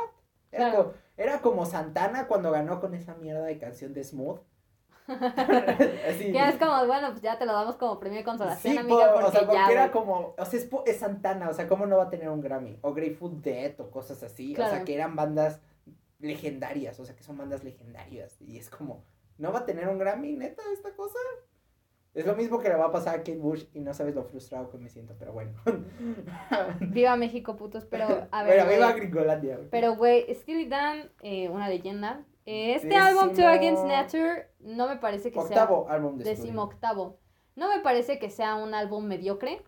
Era, 0.52 0.70
Claro. 0.72 0.84
como, 0.84 0.94
era 1.18 1.42
como 1.42 1.66
Santana 1.66 2.28
cuando 2.28 2.52
ganó 2.52 2.80
con 2.80 2.94
esa 2.94 3.16
mierda 3.16 3.44
de 3.46 3.58
canción 3.58 3.94
de 3.94 4.04
Smooth. 4.04 4.40
Así. 5.10 6.32
Que 6.32 6.50
es 6.50 6.56
como, 6.58 6.86
bueno, 6.86 7.10
pues 7.12 7.22
ya 7.22 7.38
te 7.40 7.46
lo 7.46 7.54
damos 7.54 7.76
como 7.78 8.00
premio 8.00 8.20
de 8.20 8.24
consolación, 8.26 8.74
Sí, 8.74 8.78
amiga, 8.78 9.08
po- 9.08 9.14
porque 9.14 9.28
o 9.28 9.32
sea, 9.32 9.40
porque 9.42 9.56
ya, 9.56 9.72
era 9.72 9.92
como, 9.92 10.36
o 10.38 10.46
sea, 10.46 10.60
es, 10.60 10.70
es 10.86 10.98
Santana, 10.98 11.50
o 11.50 11.54
sea, 11.54 11.68
¿cómo 11.68 11.86
no 11.88 11.98
va 11.98 12.04
a 12.04 12.10
tener 12.10 12.30
un 12.30 12.42
Grammy? 12.42 12.78
O 12.82 12.94
Grateful 12.94 13.42
Dead 13.42 13.80
o 13.80 13.90
cosas 13.90 14.22
así, 14.24 14.54
o 14.54 14.58
sea, 14.58 14.84
que 14.84 14.94
eran 14.94 15.16
bandas 15.16 15.62
legendarias, 16.20 17.00
o 17.00 17.06
sea, 17.06 17.16
que 17.16 17.24
son 17.24 17.38
bandas 17.38 17.64
legendarias, 17.64 18.40
y 18.42 18.58
es 18.58 18.70
como, 18.70 19.04
¿no 19.38 19.52
va 19.52 19.60
a 19.60 19.66
tener 19.66 19.88
un 19.88 19.98
Grammy, 19.98 20.34
neta, 20.34 20.62
esta 20.74 20.94
cosa? 20.96 21.18
Es 22.14 22.26
lo 22.26 22.36
mismo 22.36 22.60
que 22.60 22.70
le 22.70 22.76
va 22.76 22.86
a 22.86 22.92
pasar 22.92 23.16
a 23.16 23.18
Kate 23.20 23.38
Bush 23.38 23.66
y 23.74 23.82
no 23.82 23.94
sabes 23.94 24.16
lo 24.16 24.24
frustrado 24.24 24.70
que 24.70 24.78
me 24.78 24.90
siento, 24.90 25.16
pero 25.18 25.32
bueno. 25.32 25.54
Viva 26.80 27.16
México, 27.16 27.56
putos, 27.56 27.86
pero 27.86 28.28
a 28.32 28.44
ver, 28.44 28.66
Bueno, 28.66 28.72
viva. 28.72 28.94
Gringolandia. 28.94 29.60
Pero, 29.70 29.96
güey, 29.96 30.26
Steely 30.34 30.68
Dan, 30.68 31.12
eh, 31.22 31.50
una 31.50 31.70
leyenda. 31.70 32.26
Eh, 32.46 32.74
este 32.74 32.96
álbum, 32.96 33.34
Two 33.36 33.46
Against 33.46 33.86
Nature, 33.86 34.50
no 34.60 34.88
me 34.88 34.98
parece 34.98 35.32
que 35.32 35.38
Octavo 35.38 35.88
álbum 35.88 36.18
de 36.18 36.26
sea 36.26 36.34
décimo 36.34 36.64
octavo. 36.64 37.20
No 37.56 37.70
me 37.70 37.80
parece 37.82 38.18
que 38.18 38.32
sea 38.32 38.56
un 38.56 38.74
álbum 38.74 39.06
mediocre. 39.06 39.62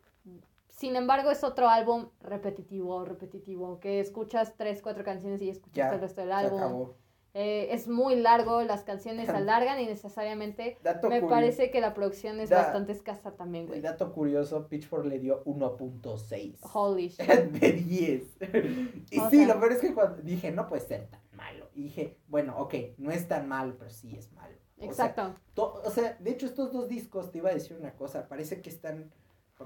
Sin 0.69 0.95
embargo, 0.95 1.29
es 1.29 1.43
otro 1.43 1.69
álbum 1.69 2.10
repetitivo, 2.21 3.05
repetitivo, 3.05 3.79
que 3.79 4.00
escuchas 4.00 4.55
tres, 4.57 4.81
cuatro 4.81 5.03
canciones 5.03 5.39
y 5.43 5.50
escuchas 5.50 5.75
Ya, 5.75 5.93
el 5.93 6.01
resto 6.01 6.21
del 6.21 6.31
álbum. 6.31 6.57
acabó. 6.60 6.95
Eh, 7.34 7.70
es 7.74 7.88
muy 7.88 8.16
largo, 8.18 8.62
las 8.64 8.84
canciones 8.84 9.28
se 9.28 9.32
alargan 9.38 9.80
y 9.80 9.86
necesariamente 9.86 10.78
Dato 10.84 11.08
me 11.10 11.22
parece 11.22 11.72
que 11.72 11.80
la 11.80 11.94
producción 11.94 12.40
es 12.42 12.50
Da- 12.50 12.58
bastante 12.64 12.92
escasa 12.92 13.32
también, 13.38 13.68
güey. 13.68 13.80
Dato 13.80 14.12
curioso, 14.12 14.68
Pitchfork 14.68 15.06
le 15.06 15.20
dio 15.20 15.42
1.6. 15.46 16.58
Holy 16.74 17.08
shit. 17.10 17.26
de 17.28 17.72
10. 17.72 18.24
Y 19.12 19.20
O 19.20 19.30
sí, 19.30 19.38
sea- 19.38 19.48
lo 19.54 19.60
peor 19.60 19.72
es 19.72 19.80
que 19.80 19.94
cuando 19.94 20.22
dije, 20.22 20.52
no 20.52 20.68
puede 20.68 20.82
ser 20.82 21.08
tan 21.08 21.22
malo. 21.34 21.70
Y 21.74 21.84
dije, 21.84 22.18
bueno, 22.28 22.58
ok, 22.58 22.74
no 22.98 23.12
es 23.12 23.28
tan 23.28 23.48
malo, 23.48 23.76
pero 23.78 23.90
sí 23.90 24.16
es 24.18 24.32
malo. 24.34 24.56
O 24.78 24.82
sea, 24.94 25.08
Exacto. 25.08 25.36
to- 25.54 25.82
o 25.86 25.90
sea, 25.92 26.18
de 26.20 26.32
hecho, 26.32 26.46
estos 26.48 26.72
dos 26.74 26.90
discos, 26.90 27.32
te 27.32 27.38
iba 27.38 27.50
a 27.50 27.54
decir 27.54 27.78
una 27.80 27.94
cosa, 27.96 28.28
parece 28.28 28.62
que 28.62 28.70
están, 28.70 29.12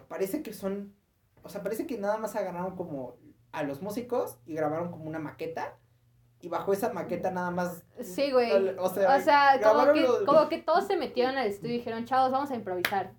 parece 0.08 0.44
que 0.44 0.54
son, 0.54 0.94
o 1.42 1.50
sea, 1.50 1.64
parece 1.64 1.88
que 1.88 1.98
nada 1.98 2.18
más 2.18 2.36
agarraron 2.36 2.76
como 2.76 3.16
a 3.54 3.64
los 3.64 3.82
músicos 3.82 4.38
y 4.46 4.54
grabaron 4.56 4.92
como 4.92 5.06
una 5.06 5.20
maqueta 5.20 5.78
y 6.42 6.50
bajo 6.50 6.74
esa 6.74 6.94
maqueta 6.94 7.32
nada 7.32 7.52
más. 7.52 7.84
Sí, 8.02 8.32
güey. 8.32 8.52
O 8.78 8.90
sea, 8.90 9.16
O 9.16 9.20
sea, 9.20 9.60
como 9.64 9.94
que, 9.94 10.02
los- 10.02 10.20
como 10.24 10.48
que 10.50 10.58
todos 10.60 10.86
se 10.86 10.96
metieron 10.98 11.38
al 11.38 11.48
estudio 11.48 11.74
y 11.76 11.78
dijeron, 11.78 12.06
chavos, 12.06 12.32
vamos 12.32 12.52
a 12.52 12.56
improvisar. 12.56 13.12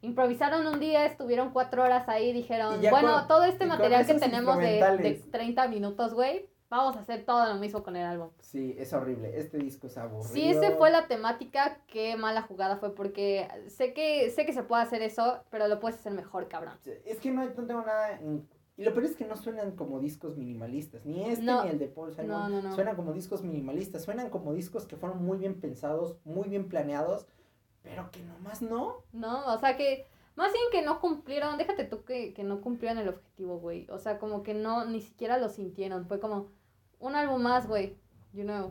Improvisaron 0.00 0.64
un 0.66 0.78
día, 0.78 1.04
estuvieron 1.06 1.50
cuatro 1.50 1.82
horas 1.82 2.08
ahí, 2.08 2.32
dijeron, 2.32 2.80
bueno, 2.90 3.14
con- 3.14 3.28
todo 3.28 3.44
este 3.44 3.66
material 3.66 4.06
que 4.06 4.14
tenemos 4.14 4.56
de, 4.58 4.62
de 4.62 4.70
instrumentales. 4.76 5.30
30 5.32 5.66
minutos, 5.68 6.14
güey, 6.14 6.48
vamos 6.70 6.96
a 6.96 7.00
hacer 7.00 7.24
todo 7.24 7.46
lo 7.52 7.56
mismo 7.56 7.82
con 7.82 7.96
el 7.96 8.06
álbum. 8.06 8.30
Sí, 8.38 8.76
es 8.78 8.92
horrible. 8.92 9.36
Este 9.40 9.58
disco 9.58 9.88
es 9.88 9.98
aburrido. 9.98 10.32
Si 10.32 10.48
ese 10.48 10.70
fue 10.76 10.90
la 10.92 11.08
temática, 11.08 11.78
qué 11.88 12.16
mala 12.16 12.42
jugada 12.42 12.76
fue, 12.76 12.94
porque 12.94 13.48
sé 13.66 13.92
que, 13.92 14.30
sé 14.30 14.46
que 14.46 14.52
se 14.52 14.62
puede 14.62 14.82
hacer 14.84 15.02
eso, 15.02 15.42
pero 15.50 15.66
lo 15.66 15.80
puedes 15.80 15.98
hacer 15.98 16.12
mejor, 16.12 16.46
cabrón. 16.46 16.74
Es 17.04 17.18
que 17.18 17.32
no, 17.32 17.44
no 17.44 17.66
tengo 17.66 17.82
nada. 17.82 18.12
en- 18.12 18.48
Y 18.78 18.84
lo 18.84 18.92
peor 18.94 19.06
es 19.06 19.16
que 19.16 19.26
no 19.26 19.36
suenan 19.36 19.72
como 19.72 19.98
discos 19.98 20.36
minimalistas. 20.36 21.04
Ni 21.04 21.24
este 21.28 21.44
No. 21.44 21.64
ni 21.64 21.70
el 21.70 21.78
de 21.80 21.88
Paul 21.88 22.12
Simon. 22.14 22.28
No, 22.28 22.48
no, 22.48 22.62
no. 22.62 22.74
Suenan 22.74 22.94
como 22.94 23.12
discos 23.12 23.42
minimalistas. 23.42 24.04
Suenan 24.04 24.30
como 24.30 24.54
discos 24.54 24.86
que 24.86 24.96
fueron 24.96 25.22
muy 25.22 25.36
bien 25.36 25.60
pensados, 25.60 26.16
muy 26.24 26.48
bien 26.48 26.68
planeados. 26.68 27.26
Pero 27.82 28.08
que 28.12 28.20
nomás 28.22 28.62
no. 28.62 29.02
No, 29.12 29.52
o 29.52 29.58
sea 29.58 29.76
que, 29.76 30.06
más 30.36 30.52
bien 30.52 30.64
que 30.70 30.82
no 30.82 31.00
cumplieron, 31.00 31.58
déjate 31.58 31.84
tú 31.84 32.04
que, 32.04 32.32
que 32.32 32.44
no 32.44 32.60
cumplieron 32.60 32.98
el 32.98 33.08
objetivo, 33.08 33.58
güey. 33.58 33.88
O 33.90 33.98
sea, 33.98 34.18
como 34.18 34.44
que 34.44 34.54
no, 34.54 34.84
ni 34.84 35.00
siquiera 35.00 35.38
lo 35.38 35.48
sintieron. 35.48 36.06
Fue 36.06 36.20
como 36.20 36.46
un 37.00 37.16
álbum 37.16 37.42
más, 37.42 37.66
güey. 37.66 37.96
You 38.32 38.44
know. 38.44 38.70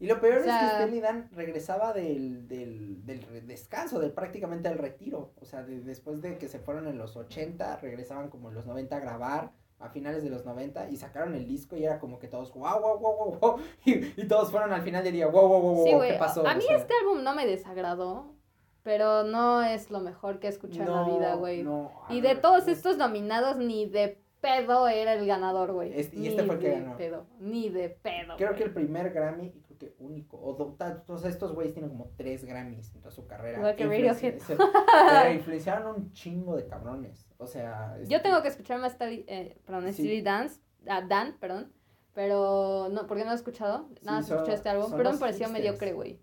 Y 0.00 0.06
lo 0.06 0.20
peor 0.20 0.38
O 0.38 0.44
sea- 0.44 0.56
es 0.56 0.60
que 0.60 0.76
Stanley 0.76 1.00
Dan 1.00 1.30
regresaba 1.32 1.92
del, 1.92 2.48
del, 2.48 3.04
del 3.06 3.46
descanso, 3.46 4.00
del 4.00 4.12
prácticamente 4.12 4.68
del 4.68 4.78
retiro. 4.78 5.32
O 5.40 5.44
sea, 5.44 5.62
de- 5.62 5.80
después 5.80 6.20
de 6.20 6.36
que 6.38 6.48
se 6.48 6.58
fueron 6.58 6.88
en 6.88 6.98
los 6.98 7.16
80, 7.16 7.76
regresaban 7.76 8.28
como 8.28 8.48
en 8.48 8.54
los 8.56 8.66
90 8.66 8.96
a 8.96 9.00
grabar, 9.00 9.52
a 9.78 9.88
finales 9.90 10.22
de 10.22 10.30
los 10.30 10.44
90, 10.44 10.88
y 10.90 10.96
sacaron 10.96 11.34
el 11.34 11.46
disco 11.46 11.76
y 11.76 11.84
era 11.84 11.98
como 11.98 12.18
que 12.18 12.28
todos, 12.28 12.52
wow, 12.54 12.80
wow, 12.80 12.98
wow, 12.98 13.16
wow, 13.16 13.38
wow. 13.40 13.58
Y, 13.84 14.20
y 14.20 14.28
todos 14.28 14.50
fueron 14.50 14.72
al 14.72 14.82
final 14.82 15.04
del 15.04 15.12
día, 15.12 15.26
wow, 15.26 15.46
wow, 15.48 15.60
wow, 15.60 15.74
wow, 15.74 15.84
Sí, 16.02 16.08
¿qué 16.12 16.18
pasó? 16.18 16.46
A 16.46 16.52
O 16.52 16.56
mí 16.56 16.62
sea, 16.62 16.76
este 16.76 16.94
álbum 17.02 17.22
no 17.22 17.34
me 17.34 17.46
desagradó, 17.46 18.34
pero 18.82 19.24
no 19.24 19.62
es 19.62 19.90
lo 19.90 20.00
mejor 20.00 20.38
que 20.40 20.46
he 20.46 20.50
escuchado 20.50 20.90
en 20.90 20.96
la 21.00 21.06
no, 21.08 21.18
vida, 21.18 21.34
güey. 21.34 21.62
no, 21.62 21.90
Y 22.08 22.20
de 22.20 22.28
ver, 22.34 22.40
todos 22.40 22.66
no. 22.66 22.72
estos 22.72 22.96
nominados, 22.98 23.56
ni 23.58 23.86
de 23.86 24.20
pedo 24.40 24.88
era 24.88 25.14
el 25.14 25.26
ganador, 25.26 25.72
güey. 25.72 25.98
Este- 25.98 26.16
y 26.16 26.20
Ni 26.20 26.28
este 26.28 26.44
fue 26.44 26.54
el 26.56 26.60
que 26.60 26.68
de 26.68 26.80
ganó. 26.80 26.96
pedo, 26.96 27.26
ni 27.40 27.68
de 27.70 27.88
pedo. 27.88 28.36
Creo 28.36 28.54
que 28.54 28.62
el 28.64 28.72
primer 28.74 29.10
Grammy, 29.12 29.52
único, 29.98 30.38
o 30.40 30.74
ta- 30.74 31.02
todos 31.04 31.24
estos 31.24 31.52
güeyes 31.54 31.72
tienen 31.74 31.90
como 31.90 32.10
tres 32.16 32.44
Grammys 32.44 32.94
en 32.94 33.00
toda 33.00 33.10
su 33.10 33.26
carrera. 33.26 33.58
Igual 33.58 33.76
que 33.76 33.84
Radiohead. 33.86 34.38
pero 34.46 35.32
influenciaron 35.32 35.94
un 35.96 36.12
chingo 36.12 36.56
de 36.56 36.66
cabrones. 36.66 37.28
O 37.38 37.46
sea, 37.46 37.96
Yo 38.08 38.22
tengo 38.22 38.40
que 38.42 38.48
escuchar 38.48 38.80
más 38.80 38.92
Steely, 38.92 39.24
eh, 39.28 39.60
perdón, 39.64 39.84
Sí. 39.92 40.02
Steely 40.04 40.22
Dance, 40.22 40.60
ah, 40.88 41.02
Dan, 41.02 41.36
perdón, 41.38 41.72
pero 42.12 42.88
no, 42.90 43.06
porque 43.06 43.22
no 43.24 43.30
lo 43.30 43.32
he 43.32 43.36
escuchado, 43.36 43.88
nada 44.02 44.22
son- 44.22 44.36
escuché 44.38 44.54
este 44.54 44.68
álbum, 44.68 44.90
pero 44.96 45.12
me 45.12 45.18
pareció 45.18 45.46
hipsters. 45.46 45.52
mediocre, 45.52 45.92
güey, 45.92 46.20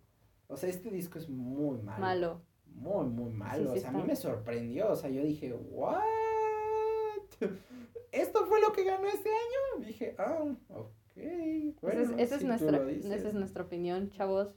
O 0.47 0.57
sea, 0.57 0.69
este 0.69 0.89
disco 0.89 1.17
es 1.19 1.29
muy 1.29 1.77
malo. 1.79 1.99
malo. 2.01 2.41
Muy, 2.73 3.05
muy 3.05 3.29
malo. 3.31 3.73
sí 3.73 3.77
o 3.79 3.81
sea, 3.81 3.89
a 3.89 3.93
mí 3.93 4.03
me 4.03 4.15
sorprendió. 4.15 4.89
O 4.91 4.95
sea, 4.95 5.09
yo 5.09 5.21
dije, 5.21 5.53
¿what? 5.53 6.01
¿Esto 8.11 8.45
fue 8.45 8.59
lo 8.61 8.71
que 8.73 8.83
ganó 8.83 9.07
este 9.07 9.29
año? 9.29 9.85
Dije, 9.85 10.15
ah, 10.17 10.43
ok. 10.69 10.91
Bueno, 11.15 12.01
esa 12.01 12.13
es, 12.15 12.19
esa 12.19 12.21
es 12.21 12.31
si 12.31 12.37
tú 12.39 12.47
nuestra, 12.47 12.77
esa 13.15 13.27
es 13.29 13.33
nuestra 13.33 13.63
opinión, 13.63 14.09
chavos, 14.11 14.53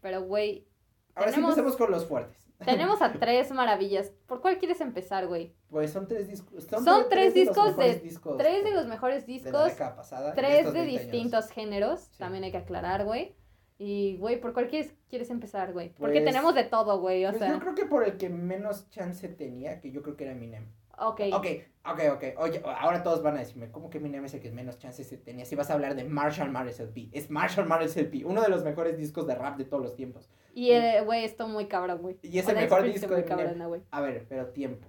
pero 0.00 0.22
güey, 0.22 0.66
Ahora 1.14 1.30
sí 1.30 1.36
tenemos- 1.36 1.50
empecemos 1.56 1.76
con 1.76 1.90
los 1.90 2.06
fuertes. 2.06 2.36
tenemos 2.64 3.00
a 3.02 3.12
tres 3.20 3.50
maravillas, 3.52 4.10
¿por 4.26 4.40
cuál 4.40 4.58
quieres 4.58 4.80
empezar, 4.80 5.26
güy? 5.26 5.54
Pues 5.70 5.92
son 5.92 6.06
tres 6.08 6.28
discos. 6.28 6.64
Son 6.64 6.84
tre- 6.84 7.08
tres 7.08 7.24
los 7.26 7.34
discos 7.34 7.76
de- 7.76 7.98
discos 8.00 8.36
Tres 8.38 8.64
de 8.64 8.70
los 8.72 8.86
mejores 8.86 9.26
de 9.26 9.32
la 9.32 9.38
discos, 9.38 9.64
década 9.66 9.96
pasada. 9.96 10.32
tres 10.34 10.66
de 10.66 10.72
20 10.72 10.80
años. 10.80 11.02
distintos 11.02 11.50
géneros, 11.50 12.00
Sí. 12.00 12.18
también 12.18 12.44
hay 12.44 12.50
que 12.50 12.58
aclarar, 12.58 13.04
güey, 13.04 13.34
y, 13.78 14.16
güey, 14.18 14.40
¿por 14.40 14.52
cuál 14.52 14.68
quieres, 14.68 14.94
quieres 15.08 15.30
empezar, 15.30 15.72
güey? 15.72 15.90
Porque 15.94 16.20
Pues- 16.20 16.24
tenemos 16.24 16.54
de 16.54 16.64
todo, 16.64 17.00
güey, 17.00 17.24
o 17.26 17.30
Pues 17.30 17.40
sea, 17.40 17.52
yo 17.52 17.58
creo 17.60 17.74
que 17.74 17.86
por 17.86 18.04
el 18.04 18.16
que 18.16 18.28
menos 18.28 18.88
chance 18.90 19.28
tenía, 19.28 19.80
que 19.80 19.90
yo 19.90 20.02
creo 20.02 20.16
que 20.16 20.24
era 20.24 20.32
Eminem. 20.32 20.68
Ok, 20.98 21.20
Ok, 21.32 21.46
ok, 21.84 22.00
ok. 22.14 22.24
Oye, 22.38 22.62
ahora 22.64 23.02
todos 23.02 23.22
van 23.22 23.36
a 23.36 23.40
decirme, 23.40 23.70
¿cómo 23.70 23.90
que 23.90 23.98
Eminem 23.98 24.24
es 24.24 24.34
el 24.34 24.40
que 24.40 24.50
menos 24.50 24.78
chances 24.78 25.06
se 25.06 25.16
tenía? 25.18 25.44
Si 25.44 25.54
vas 25.54 25.70
a 25.70 25.74
hablar 25.74 25.94
de 25.94 26.04
Marshall 26.04 26.50
Mathers 26.50 26.80
LP. 26.80 27.08
Es 27.12 27.30
Marshall 27.30 27.66
Mathers 27.66 27.96
LP, 27.96 28.24
uno 28.24 28.42
de 28.42 28.48
los 28.48 28.64
mejores 28.64 28.96
discos 28.96 29.26
de 29.26 29.34
rap 29.34 29.56
de 29.58 29.64
todos 29.64 29.82
los 29.82 29.94
tiempos. 29.96 30.30
y, 30.54 30.70
eh, 30.70 31.02
güey, 31.04 31.24
esto 31.24 31.48
muy 31.48 31.66
cabrón, 31.66 32.00
güey. 32.00 32.18
Y 32.22 32.38
es 32.38 32.46
el 32.48 32.52
Una 32.54 32.62
mejor 32.62 32.82
disco 32.84 33.14
de 33.14 33.22
Eminem. 33.22 33.68
güey. 33.68 33.82
A 33.90 34.00
ver, 34.00 34.26
pero 34.28 34.48
tiempo. 34.48 34.88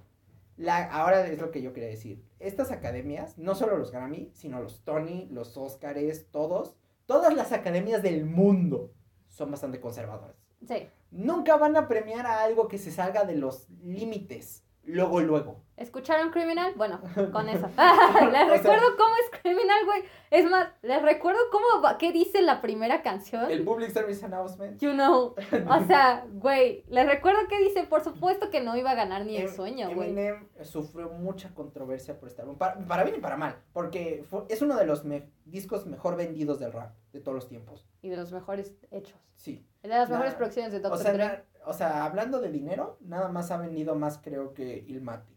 La, 0.58 0.86
ahora 0.86 1.28
es 1.28 1.42
lo 1.42 1.52
que 1.52 1.62
yo 1.62 1.74
quería 1.74 1.90
decir. 1.90 2.24
Estas 2.40 2.72
academias, 2.72 3.38
no 3.38 3.56
solo 3.56 3.78
los 3.78 3.92
Grammy, 3.92 4.30
sino 4.34 4.62
los 4.62 4.84
Tony, 4.86 5.28
los 5.32 5.58
Oscars, 5.58 6.28
todos, 6.32 6.78
todas 7.06 7.34
las 7.36 7.52
academias 7.52 8.02
del 8.02 8.26
mundo 8.26 8.94
son 9.28 9.52
bastante 9.52 9.82
conservadoras. 9.82 10.38
Sí. 10.66 10.88
Nunca 11.12 11.58
van 11.58 11.76
a 11.76 11.88
premiar 11.88 12.26
a 12.26 12.42
algo 12.44 12.68
que 12.68 12.78
se 12.78 12.92
salga 12.92 13.26
de 13.26 13.36
los 13.36 13.70
límites. 13.84 14.65
Luego, 14.86 15.20
luego. 15.22 15.62
¿Escucharon 15.78 16.30
Criminal? 16.32 16.74
Bueno, 16.78 17.02
con 17.34 17.50
eso. 17.50 17.68
les 18.32 18.50
recuerdo 18.50 18.86
cómo 18.98 19.16
es 19.24 19.42
Criminal, 19.42 19.86
güey. 19.86 20.04
Es 20.32 20.50
más, 20.50 20.70
les 20.82 21.02
recuerdo 21.02 21.40
cómo 21.52 21.82
va, 21.84 21.98
qué 21.98 22.12
dice 22.14 22.42
la 22.42 22.62
primera 22.62 23.02
canción. 23.02 23.50
El 23.52 23.64
Public 23.66 23.92
Service 23.92 24.24
Announcement. 24.26 24.80
You 24.80 24.92
know. 24.94 25.36
O 25.70 25.86
sea, 25.86 26.26
güey, 26.34 26.84
les 26.88 27.06
recuerdo 27.06 27.40
que 27.50 27.60
dice, 27.60 27.84
por 27.84 28.04
supuesto 28.04 28.50
que 28.50 28.62
no 28.62 28.78
iba 28.78 28.92
a 28.92 28.96
ganar 28.96 29.26
ni 29.26 29.36
el 29.38 29.48
Em- 29.48 29.56
sueño, 29.56 29.90
güey. 29.94 30.10
Eminem 30.12 30.48
sufrió 30.64 31.10
mucha 31.10 31.54
controversia 31.54 32.18
por 32.20 32.30
este 32.30 32.42
álbum. 32.42 32.58
Para, 32.58 32.78
para 32.86 33.04
bien 33.04 33.18
y 33.18 33.20
para 33.20 33.36
mal. 33.36 33.58
Porque 33.74 34.24
fue- 34.30 34.44
es 34.50 34.62
uno 34.62 34.78
de 34.78 34.86
los 34.86 35.04
me- 35.04 35.30
discos 35.46 35.86
mejor 35.86 36.16
vendidos 36.16 36.60
del 36.60 36.72
rap 36.72 36.94
de 37.12 37.20
todos 37.20 37.36
los 37.36 37.48
tiempos. 37.50 37.86
Y 38.02 38.10
de 38.10 38.18
los 38.18 38.32
mejores 38.32 38.76
hechos. 38.92 39.20
Sí. 39.34 39.66
De 39.84 39.90
las 39.90 40.08
Nah, 40.10 40.16
mejores 40.16 40.36
producciones 40.36 40.72
de 40.72 40.78
O 40.80 40.82
Dr. 40.82 40.98
sea, 41.00 41.14
Dre. 41.14 41.44
O 41.68 41.74
sea, 41.74 42.06
hablando 42.06 42.40
de 42.42 42.52
dinero, 42.52 42.98
nada 43.02 43.30
más 43.30 43.52
ha 43.52 43.58
vendido 43.58 43.96
más 43.96 44.18
creo 44.20 44.54
que 44.54 44.84
Ilmatic. 44.88 45.36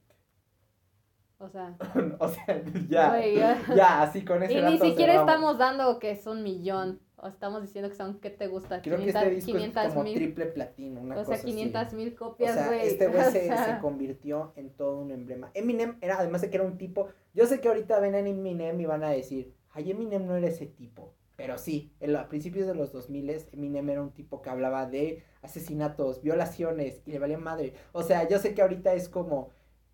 O 1.39 1.49
sea, 1.49 1.77
o 2.19 2.29
sea, 2.29 2.63
ya. 2.89 3.21
ya. 3.25 3.63
Ya, 3.75 4.03
así 4.03 4.25
con 4.25 4.43
ese 4.43 4.55
Y 4.55 4.57
ni 4.57 4.63
dato 4.73 4.85
siquiera 4.87 5.13
cerramos. 5.13 5.31
estamos 5.33 5.59
dando 5.59 5.99
que 5.99 6.11
es 6.13 6.27
un 6.27 6.43
millón. 6.43 7.01
O 7.21 7.27
estamos 7.27 7.63
diciendo 7.63 7.91
que 7.91 7.97
son, 7.97 8.21
¿qué 8.21 8.31
te 8.31 8.47
gusta? 8.47 8.81
Creo 8.81 8.97
que 8.97 9.07
500 9.07 9.23
este 9.23 9.35
disco 9.35 9.53
500 9.53 9.85
es 9.85 9.89
como 9.93 10.05
mil. 10.05 10.15
triple 10.15 10.47
platino, 10.47 11.01
una 11.01 11.17
O 11.17 11.19
cosa 11.19 11.35
sea, 11.35 11.45
500 11.45 11.93
mil 11.95 12.15
copias, 12.15 12.53
O 12.53 12.55
sea, 12.55 12.67
güey. 12.69 12.87
este 12.87 13.09
güey 13.09 13.25
se, 13.33 13.47
sea, 13.49 13.75
se 13.75 13.81
convirtió 13.81 14.53
en 14.55 14.71
todo 14.71 15.01
un 15.01 15.11
emblema. 15.11 15.51
Eminem 15.55 15.97
era, 16.01 16.19
además 16.21 16.43
de 16.43 16.51
que 16.51 16.57
era 16.59 16.65
un 16.65 16.79
tipo, 16.79 17.09
yo 17.35 17.47
sé 17.47 17.61
que 17.61 17.67
ahorita 17.67 17.99
ven 17.99 18.15
a 18.15 18.19
Eminem 18.21 18.81
y 18.81 18.87
van 18.87 19.03
a 19.03 19.11
decir, 19.11 19.53
ay, 19.71 19.91
Eminem 19.91 20.27
no 20.27 20.37
era 20.37 20.47
ese 20.47 20.67
tipo. 20.67 21.13
Pero 21.35 21.59
sí, 21.59 21.93
en 21.99 22.13
la- 22.13 22.21
a 22.23 22.29
principios 22.29 22.69
de 22.69 22.77
los 22.77 22.93
2000 22.93 23.31
Eminem 23.53 23.89
era 23.91 24.01
un 24.03 24.13
tipo 24.13 24.41
que 24.41 24.51
hablaba 24.51 24.87
de 24.87 25.25
asesinatos, 25.43 26.23
violaciones 26.23 27.03
y 27.07 27.13
le 27.13 27.19
valía 27.19 27.39
madre. 27.39 27.75
O 27.93 28.03
sea, 28.03 28.29
yo 28.29 28.39
sé 28.39 28.55
que 28.55 28.63
ahorita 28.63 28.95
es 28.95 29.09
como, 29.09 29.51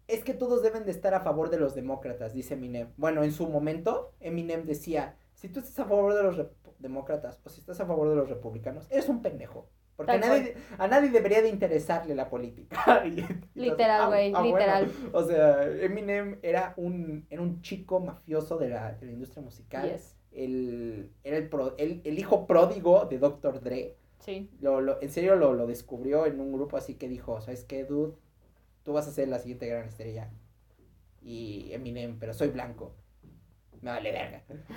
es 0.09 0.25
que 0.25 0.35
todos 0.35 0.63
deben 0.63 0.85
de 0.85 0.91
estar 0.91 1.15
a 1.15 1.21
favor 1.21 1.51
de 1.51 1.59
los 1.59 1.75
demócratas, 1.75 2.33
dice 2.35 2.55
Eminem. 2.55 2.89
Bueno, 2.97 3.23
en 3.25 3.33
su 3.33 3.49
momento, 3.49 4.13
Eminem 4.21 4.65
decía, 4.65 5.17
si 5.35 5.49
tú 5.49 5.61
estás 5.61 5.79
a 5.81 5.85
favor 5.87 6.15
de 6.15 6.23
los 6.23 6.47
demócratas 6.79 7.41
o 7.45 7.49
si 7.49 7.61
estás 7.61 7.81
a 7.81 7.87
favor 7.87 8.09
de 8.11 8.17
los 8.17 8.29
republicanos, 8.29 8.87
eres 8.91 9.09
un 9.09 9.23
pendejo. 9.23 9.69
Porque 9.97 10.11
a 10.11 10.19
nadie, 10.19 10.57
a 10.77 10.89
nadie 10.89 11.11
debería 11.11 11.41
de 11.41 11.49
interesarle 11.49 12.17
la 12.17 12.29
política. 12.29 13.05
Y- 13.07 13.25
Literal, 13.55 14.03
ah, 14.03 14.07
güey, 14.09 14.33
ah, 14.35 14.41
bueno. 14.41 14.57
literal. 14.57 14.93
O 15.13 15.23
sea, 15.23 15.63
Eminem 15.69 16.39
era 16.43 16.75
un, 16.77 17.27
era 17.31 17.41
un 17.41 17.63
chico 17.63 18.01
mafioso 18.01 18.59
de 18.59 18.71
la, 18.71 18.93
de 18.95 19.07
la 19.07 19.13
industria 19.13 19.43
musical. 19.45 19.89
Yes. 19.89 20.17
El, 20.33 21.13
era 21.23 21.37
el, 21.37 21.49
pro- 21.49 21.77
el, 21.79 22.01
el 22.05 22.19
hijo 22.19 22.45
pródigo 22.45 23.05
de 23.05 23.19
Dr. 23.19 23.61
Dre. 23.61 23.97
Sí. 24.25 24.49
Lo, 24.61 24.81
lo- 24.81 25.01
en 25.03 25.11
serio 25.11 25.37
lo, 25.37 25.53
lo 25.55 25.67
descubrió 25.67 26.27
en 26.27 26.41
un 26.41 26.53
grupo 26.53 26.77
así 26.77 26.95
que 26.95 27.09
dijo, 27.09 27.41
¿sabes 27.41 27.65
qué, 27.65 27.85
dude? 27.85 28.15
Tú 28.85 28.93
vas 28.93 29.09
a 29.09 29.13
ser 29.13 29.29
la 29.29 29.39
siguiente 29.39 29.67
gran 29.67 29.87
estrella. 29.89 30.31
Y 31.23 31.73
Eminem, 31.73 32.19
pero 32.19 32.35
soy 32.35 32.49
blanco. 32.49 32.95
Me 33.83 33.91
vale 33.91 34.13
verga. 34.13 34.43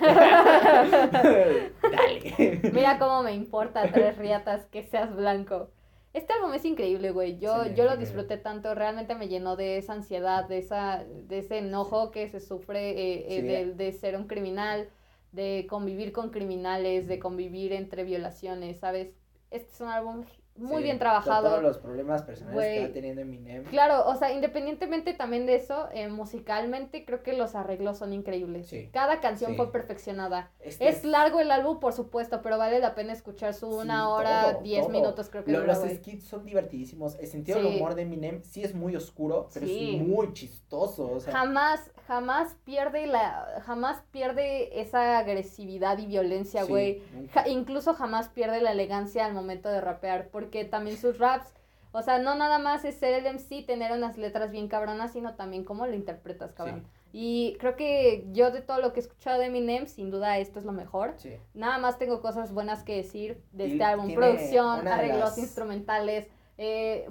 Dale. 1.82 2.60
Mira 2.72 2.98
cómo 2.98 3.22
me 3.22 3.34
importa 3.34 3.90
tres 3.90 4.16
riatas 4.18 4.66
que 4.66 4.82
seas 4.82 5.14
blanco. 5.14 5.70
Este 6.12 6.32
álbum 6.32 6.52
es 6.54 6.64
increíble, 6.64 7.10
güey. 7.10 7.38
Yo, 7.38 7.64
Sí, 7.64 7.70
yo 7.74 7.84
lo 7.84 7.96
disfruté 7.96 8.38
tanto, 8.38 8.74
realmente 8.74 9.14
me 9.14 9.28
llenó 9.28 9.56
de 9.56 9.78
esa 9.78 9.92
ansiedad, 9.92 10.48
de 10.48 10.58
esa, 10.58 11.04
de 11.04 11.38
ese 11.38 11.58
enojo 11.58 12.10
que 12.10 12.28
se 12.28 12.40
sufre 12.40 12.90
eh, 12.90 13.26
eh, 13.38 13.40
Sí. 13.40 13.46
de, 13.46 13.74
de 13.74 13.92
ser 13.92 14.16
un 14.16 14.26
criminal, 14.26 14.88
de 15.32 15.66
convivir 15.68 16.12
con 16.12 16.30
criminales, 16.30 17.06
de 17.06 17.18
convivir 17.18 17.72
entre 17.72 18.04
violaciones, 18.04 18.78
¿sabes? 18.78 19.14
Este 19.50 19.72
es 19.72 19.80
un 19.80 19.88
álbum 19.88 20.24
muy 20.58 20.78
Sí, 20.78 20.82
bien 20.84 20.98
trabajado. 20.98 21.48
Todos 21.48 21.62
los 21.62 21.78
problemas 21.78 22.22
personales 22.22 22.58
que 22.60 22.74
Güey. 22.78 22.86
va 22.88 22.92
teniendo 22.92 23.20
Eminem. 23.22 23.64
Claro, 23.64 24.06
o 24.06 24.14
sea, 24.16 24.32
independientemente 24.32 25.14
también 25.14 25.46
de 25.46 25.54
eso, 25.56 25.88
eh, 25.92 26.08
musicalmente 26.08 27.04
creo 27.04 27.22
que 27.22 27.32
los 27.32 27.54
arreglos 27.54 27.98
son 27.98 28.12
increíbles. 28.12 28.66
Sí. 28.68 28.90
Cada 28.92 29.20
canción 29.20 29.52
Sí. 29.52 29.56
fue 29.56 29.72
perfeccionada. 29.72 30.50
Este 30.60 30.88
Es 30.88 31.04
largo 31.04 31.40
el 31.40 31.50
álbum, 31.50 31.80
por 31.80 31.92
supuesto, 31.92 32.40
pero 32.42 32.58
vale 32.58 32.78
la 32.80 32.94
pena 32.94 33.12
escuchar 33.12 33.54
su 33.54 33.68
una 33.68 34.08
hora, 34.10 34.52
todo, 34.52 34.62
diez 34.62 34.82
todo. 34.82 34.90
minutos, 34.92 35.28
creo 35.30 35.44
que 35.44 35.52
Lo- 35.52 35.64
los 35.64 35.78
güey. 35.80 35.96
skits 35.96 36.24
son 36.26 36.44
divertidísimos. 36.44 37.16
El 37.18 37.26
sentido 37.26 37.58
del 37.58 37.66
humor 37.76 37.94
de 37.94 38.02
Eminem 38.02 38.42
sí 38.44 38.62
es 38.62 38.74
muy 38.74 38.96
oscuro, 38.96 39.48
pero 39.52 39.66
es 39.66 40.00
muy 40.00 40.32
chistoso. 40.32 41.10
O 41.12 41.20
sea, 41.20 41.32
Jamás, 41.32 41.90
jamás 42.06 42.56
pierde 42.64 43.06
la, 43.06 43.62
jamás 43.64 44.02
pierde 44.10 44.80
esa 44.80 45.18
agresividad 45.18 45.98
y 45.98 46.06
violencia, 46.06 46.64
güey. 46.64 47.02
Ja- 47.32 47.48
incluso 47.48 47.94
jamás 47.94 48.28
pierde 48.28 48.60
la 48.60 48.72
elegancia 48.72 49.26
al 49.26 49.34
momento 49.34 49.68
de 49.68 49.80
rapear, 49.80 50.28
porque 50.30 50.47
también 50.70 50.96
sus 50.96 51.18
raps, 51.18 51.52
o 51.92 52.02
sea, 52.02 52.18
no 52.18 52.34
nada 52.34 52.58
más 52.58 52.84
es 52.84 52.96
ser 52.96 53.14
el 53.14 53.26
MC, 53.34 53.64
tener 53.66 53.92
unas 53.92 54.18
letras 54.18 54.50
bien 54.50 54.68
cabronas, 54.68 55.12
sino 55.12 55.34
también 55.34 55.64
cómo 55.64 55.86
lo 55.86 55.94
interpretas, 55.94 56.52
cabrón. 56.52 56.84
Y 57.12 57.56
creo 57.58 57.74
que 57.76 58.26
yo 58.32 58.50
de 58.50 58.60
todo 58.60 58.80
lo 58.82 58.92
que 58.92 59.00
he 59.00 59.02
escuchado 59.02 59.38
de 59.40 59.46
Eminem, 59.46 59.86
sin 59.86 60.10
duda 60.10 60.36
esto 60.38 60.58
es 60.58 60.66
lo 60.66 60.72
mejor. 60.72 61.14
Sí. 61.16 61.36
Nada 61.54 61.78
más 61.78 61.98
tengo 61.98 62.20
cosas 62.20 62.52
buenas 62.52 62.82
que 62.82 62.96
decir 62.96 63.42
de 63.52 63.66
este 63.72 63.82
álbum. 63.82 64.12
Producción, 64.14 64.86
arreglos 64.86 65.20
las- 65.20 65.38
instrumentales, 65.38 66.28
eh, 66.58 67.08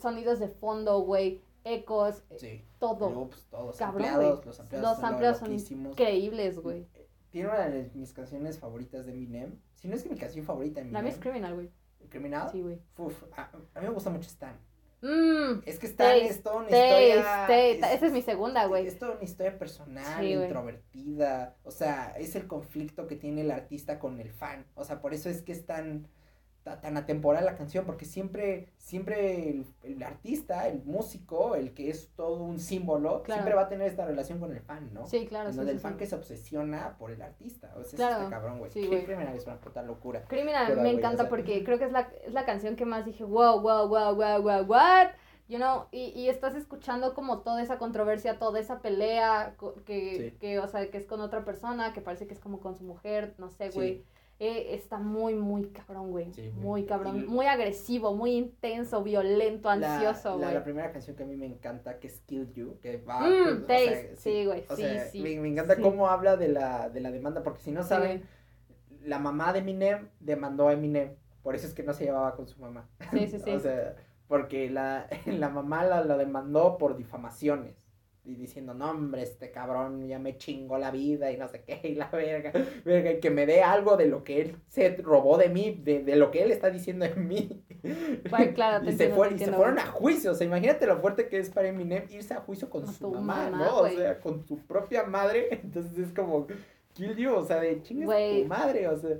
sonidos 0.00 0.38
de 0.38 0.48
fondo, 0.48 1.00
güey, 1.00 1.42
ecos, 1.64 2.22
eh, 2.30 2.36
Sí. 2.38 2.64
todo. 2.78 3.10
Loops, 3.10 3.44
todos 3.50 3.76
Cabrón, 3.76 4.06
ampliados, 4.06 4.46
los 4.46 4.60
ampliados, 4.60 4.88
Los 4.88 4.96
son 4.96 5.04
ampliados 5.04 5.38
son 5.38 5.52
increíbles, 5.52 6.58
güey. 6.58 6.86
Tiene 7.30 7.48
una 7.50 7.68
de 7.68 7.90
mis 7.94 8.12
canciones 8.14 8.58
favoritas 8.58 9.04
de 9.04 9.12
Eminem. 9.12 9.60
Si 9.74 9.88
no 9.88 9.94
es 9.96 10.02
que 10.02 10.08
mi 10.08 10.16
canción 10.16 10.46
favorita 10.46 10.80
de 10.82 10.90
La 10.90 11.02
mía 11.02 11.10
es 11.10 11.16
Eminem. 11.16 11.20
Criminal, 11.32 11.54
güey. 11.54 11.70
¿Criminal? 12.08 12.48
Sí, 12.50 12.60
güey. 12.62 12.78
A, 13.36 13.42
a 13.74 13.80
mí 13.80 13.86
me 13.86 13.90
gusta 13.92 14.10
mucho 14.10 14.28
Stan. 14.28 14.56
Mmm, 15.02 15.60
Es 15.66 15.78
que 15.78 15.86
Stan 15.86 16.08
Taste, 16.14 16.26
es 16.26 16.42
toda 16.42 16.56
una 16.56 16.68
Taste, 16.68 17.08
historia. 17.08 17.22
Taste. 17.46 17.94
Esa 17.94 18.06
es 18.06 18.12
mi 18.12 18.22
segunda, 18.22 18.66
güey. 18.66 18.86
Es 18.86 18.98
toda 18.98 19.12
una 19.12 19.24
historia 19.24 19.58
personal, 19.58 20.20
Sí, 20.24 20.32
introvertida. 20.32 21.56
O 21.64 21.70
sea, 21.70 22.14
es 22.18 22.34
el 22.34 22.46
conflicto 22.46 23.06
que 23.06 23.16
tiene 23.16 23.42
el 23.42 23.50
artista 23.50 23.98
con 23.98 24.20
el 24.20 24.30
fan. 24.32 24.64
O 24.74 24.84
sea, 24.84 25.00
por 25.00 25.12
eso 25.14 25.28
es 25.28 25.42
que 25.42 25.52
es 25.52 25.66
tan, 25.66 26.02
ta- 26.04 26.08
tan 26.80 26.96
atemporal 26.96 27.44
la 27.44 27.54
canción, 27.54 27.84
porque 27.86 28.04
siempre, 28.04 28.68
siempre 28.76 29.50
el, 29.50 29.66
el 29.84 30.02
artista, 30.02 30.66
el 30.68 30.82
músico, 30.84 31.54
el 31.54 31.72
que 31.72 31.90
es 31.90 32.08
todo 32.16 32.42
un 32.42 32.58
símbolo, 32.58 33.22
Claro. 33.22 33.40
siempre 33.42 33.54
va 33.54 33.62
a 33.62 33.68
tener 33.68 33.86
esta 33.86 34.04
relación 34.04 34.40
con 34.40 34.50
el 34.52 34.60
fan, 34.60 34.90
¿no? 34.92 35.06
Sí, 35.06 35.26
claro, 35.26 35.52
sí, 35.52 35.60
el 35.60 35.78
fan 35.80 35.92
sí. 35.92 35.98
que 35.98 36.06
se 36.06 36.14
obsesiona 36.16 36.96
por 36.98 37.10
el 37.12 37.22
artista. 37.22 37.72
O 37.76 37.84
sea, 37.84 37.96
Claro, 37.96 38.24
está 38.24 38.30
cabrón, 38.30 38.58
güey. 38.58 38.70
sí, 38.72 38.88
criminal 38.88 39.36
es 39.36 39.46
una 39.46 39.60
puta 39.60 39.82
locura. 39.82 40.22
Criminal 40.26 40.66
Pero, 40.68 40.82
me 40.82 40.90
o 40.90 40.98
encanta 40.98 41.22
sea- 41.24 41.30
porque 41.30 41.62
creo 41.64 41.78
que 41.78 41.84
es 41.84 41.92
la, 41.92 42.10
es 42.24 42.32
la 42.32 42.44
canción 42.44 42.74
que 42.76 42.84
más 42.84 43.04
dije, 43.04 43.24
wow, 43.24 43.60
wow, 43.60 43.88
wow, 43.88 44.14
wow, 44.14 44.42
wow, 44.42 44.62
what? 44.66 45.08
You 45.48 45.58
know, 45.58 45.84
y, 45.92 46.06
y 46.06 46.28
estás 46.28 46.56
escuchando 46.56 47.14
como 47.14 47.42
toda 47.42 47.62
esa 47.62 47.78
controversia, 47.78 48.36
toda 48.40 48.58
esa 48.58 48.80
pelea 48.80 49.54
que, 49.84 50.36
que, 50.40 50.58
o 50.58 50.66
sea, 50.66 50.90
que 50.90 50.98
es 50.98 51.06
con 51.06 51.20
otra 51.20 51.44
persona, 51.44 51.92
que 51.92 52.00
parece 52.00 52.26
que 52.26 52.34
es 52.34 52.40
como 52.40 52.58
con 52.58 52.74
su 52.74 52.82
mujer, 52.82 53.34
no 53.38 53.48
sé, 53.50 53.70
Sí. 53.70 53.76
güey. 53.78 54.04
Eh, 54.38 54.74
está 54.74 54.98
muy, 54.98 55.34
muy 55.34 55.70
cabrón, 55.70 56.10
güey. 56.10 56.30
Sí, 56.34 56.50
muy 56.54 56.84
cabrón, 56.84 57.22
Y- 57.22 57.26
muy 57.26 57.46
agresivo, 57.46 58.14
muy 58.14 58.32
intenso, 58.32 59.02
violento, 59.02 59.70
ansioso, 59.70 60.30
la, 60.30 60.36
güey. 60.36 60.54
la 60.54 60.62
primera 60.64 60.92
canción 60.92 61.16
que 61.16 61.22
a 61.22 61.26
mí 61.26 61.36
me 61.36 61.46
encanta, 61.46 61.98
que 61.98 62.08
es 62.08 62.20
Kill 62.20 62.52
You, 62.52 62.78
que 62.80 62.98
va... 62.98 63.20
Mm, 63.20 63.64
pues, 63.66 63.80
o 63.80 63.84
sea, 63.84 64.02
Taste, 64.02 64.16
sí, 64.16 64.44
güey, 64.44 64.64
O 64.68 64.76
sí, 64.76 64.82
sea, 64.82 65.04
sí, 65.06 65.22
me, 65.22 65.40
me 65.40 65.48
encanta 65.48 65.76
sí. 65.76 65.80
cómo 65.82 66.08
habla 66.08 66.36
de 66.36 66.48
la, 66.48 66.90
de 66.90 67.00
la 67.00 67.10
demanda, 67.10 67.42
porque 67.42 67.60
si 67.62 67.70
no 67.72 67.82
Sí, 67.82 67.88
saben, 67.88 68.24
la 69.02 69.18
mamá 69.18 69.52
de 69.54 69.60
Eminem 69.60 70.08
demandó 70.20 70.68
a 70.68 70.74
Eminem, 70.74 71.14
por 71.42 71.54
eso 71.54 71.66
es 71.66 71.72
que 71.72 71.82
no 71.82 71.94
se 71.94 72.04
llevaba 72.04 72.34
con 72.36 72.46
su 72.46 72.60
mamá. 72.60 72.88
Sí, 73.12 73.26
sí, 73.28 73.38
sí. 73.38 73.50
o 73.54 73.58
sea, 73.60 73.96
porque 74.28 74.68
la, 74.68 75.08
la 75.26 75.48
mamá 75.48 75.84
la, 75.84 76.04
la 76.04 76.16
demandó 76.18 76.76
por 76.76 76.96
difamaciones. 76.98 77.85
Y 78.26 78.34
diciendo, 78.34 78.74
no, 78.74 78.90
hombre, 78.90 79.22
este 79.22 79.50
cabrón 79.52 80.08
ya 80.08 80.18
me 80.18 80.36
chingó 80.36 80.78
la 80.78 80.90
vida 80.90 81.30
y 81.30 81.36
no 81.36 81.46
sé 81.48 81.62
qué, 81.64 81.80
y 81.88 81.94
la 81.94 82.08
verga, 82.10 82.52
verga, 82.84 83.12
y 83.12 83.20
que 83.20 83.30
me 83.30 83.46
dé 83.46 83.62
algo 83.62 83.96
de 83.96 84.06
lo 84.06 84.24
que 84.24 84.40
él 84.42 84.56
se 84.68 84.96
robó 84.96 85.38
de 85.38 85.48
mí, 85.48 85.80
de, 85.82 86.02
de 86.02 86.16
lo 86.16 86.30
que 86.32 86.42
él 86.42 86.50
está 86.50 86.70
diciendo 86.70 87.04
en 87.04 87.28
mí. 87.28 87.64
Bueno, 88.28 88.52
claro, 88.54 88.84
te 88.84 88.90
y 88.90 88.96
se, 88.96 89.10
fue- 89.10 89.28
te 89.28 89.34
y 89.36 89.38
se 89.38 89.52
fueron 89.52 89.78
a 89.78 89.86
juicio, 89.86 90.32
o 90.32 90.34
sea, 90.34 90.46
imagínate 90.46 90.86
lo 90.86 90.98
fuerte 91.00 91.28
que 91.28 91.38
es 91.38 91.50
para 91.50 91.68
Eminem 91.68 92.04
irse 92.10 92.34
a 92.34 92.40
juicio 92.40 92.68
con 92.68 92.84
Con 92.84 92.94
su 92.94 93.08
mamá, 93.08 93.50
mamá, 93.50 93.58
¿no? 93.64 93.76
O 93.76 93.80
güey. 93.80 93.96
sea, 93.96 94.20
con 94.20 94.44
su 94.46 94.58
propia 94.66 95.04
madre, 95.04 95.48
entonces 95.62 95.96
es 95.98 96.12
como, 96.12 96.46
kill 96.94 97.16
you, 97.16 97.32
o 97.34 97.44
sea, 97.44 97.60
de 97.60 97.80
chingas 97.82 98.08
tu 98.08 98.44
madre, 98.48 98.88
o 98.88 98.96
sea. 98.98 99.18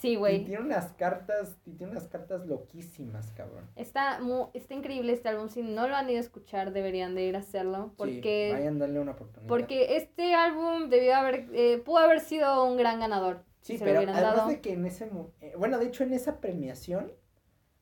Sí, 0.00 0.12
Y 0.12 0.16
güey. 0.16 0.44
tiene 0.44 0.62
unas 0.62 0.92
cartas, 0.94 1.56
y 1.66 1.72
tiene 1.72 1.92
unas 1.92 2.08
cartas 2.08 2.46
loquísimas, 2.46 3.30
cabrón. 3.32 3.68
Está, 3.76 4.18
mu- 4.20 4.48
está 4.54 4.72
increíble 4.74 5.12
este 5.12 5.28
álbum. 5.28 5.48
Si 5.48 5.62
no 5.62 5.86
lo 5.88 5.94
han 5.94 6.08
ido 6.08 6.16
a 6.18 6.20
escuchar, 6.22 6.72
deberían 6.72 7.14
de 7.14 7.24
ir 7.24 7.36
a 7.36 7.40
hacerlo. 7.40 7.92
Porque, 7.98 8.48
Sí, 8.48 8.52
vayan 8.58 8.76
a 8.76 8.78
darle 8.80 9.00
una 9.00 9.12
oportunidad. 9.12 9.48
porque 9.48 9.96
este 9.96 10.34
álbum 10.34 10.88
debió 10.88 11.14
haber, 11.16 11.48
eh, 11.52 11.78
pudo 11.84 11.98
haber 11.98 12.20
sido 12.20 12.64
un 12.64 12.76
gran 12.78 12.98
ganador. 13.00 13.44
Sí, 13.60 13.76
si 13.76 13.84
pero 13.84 13.98
además 13.98 14.22
dado. 14.22 14.48
de 14.48 14.60
que 14.62 14.72
en 14.72 14.86
ese... 14.86 15.10
eh, 15.42 15.52
bueno, 15.58 15.78
de 15.78 15.86
hecho, 15.86 16.02
en 16.02 16.14
esa 16.14 16.40
premiación, 16.40 17.12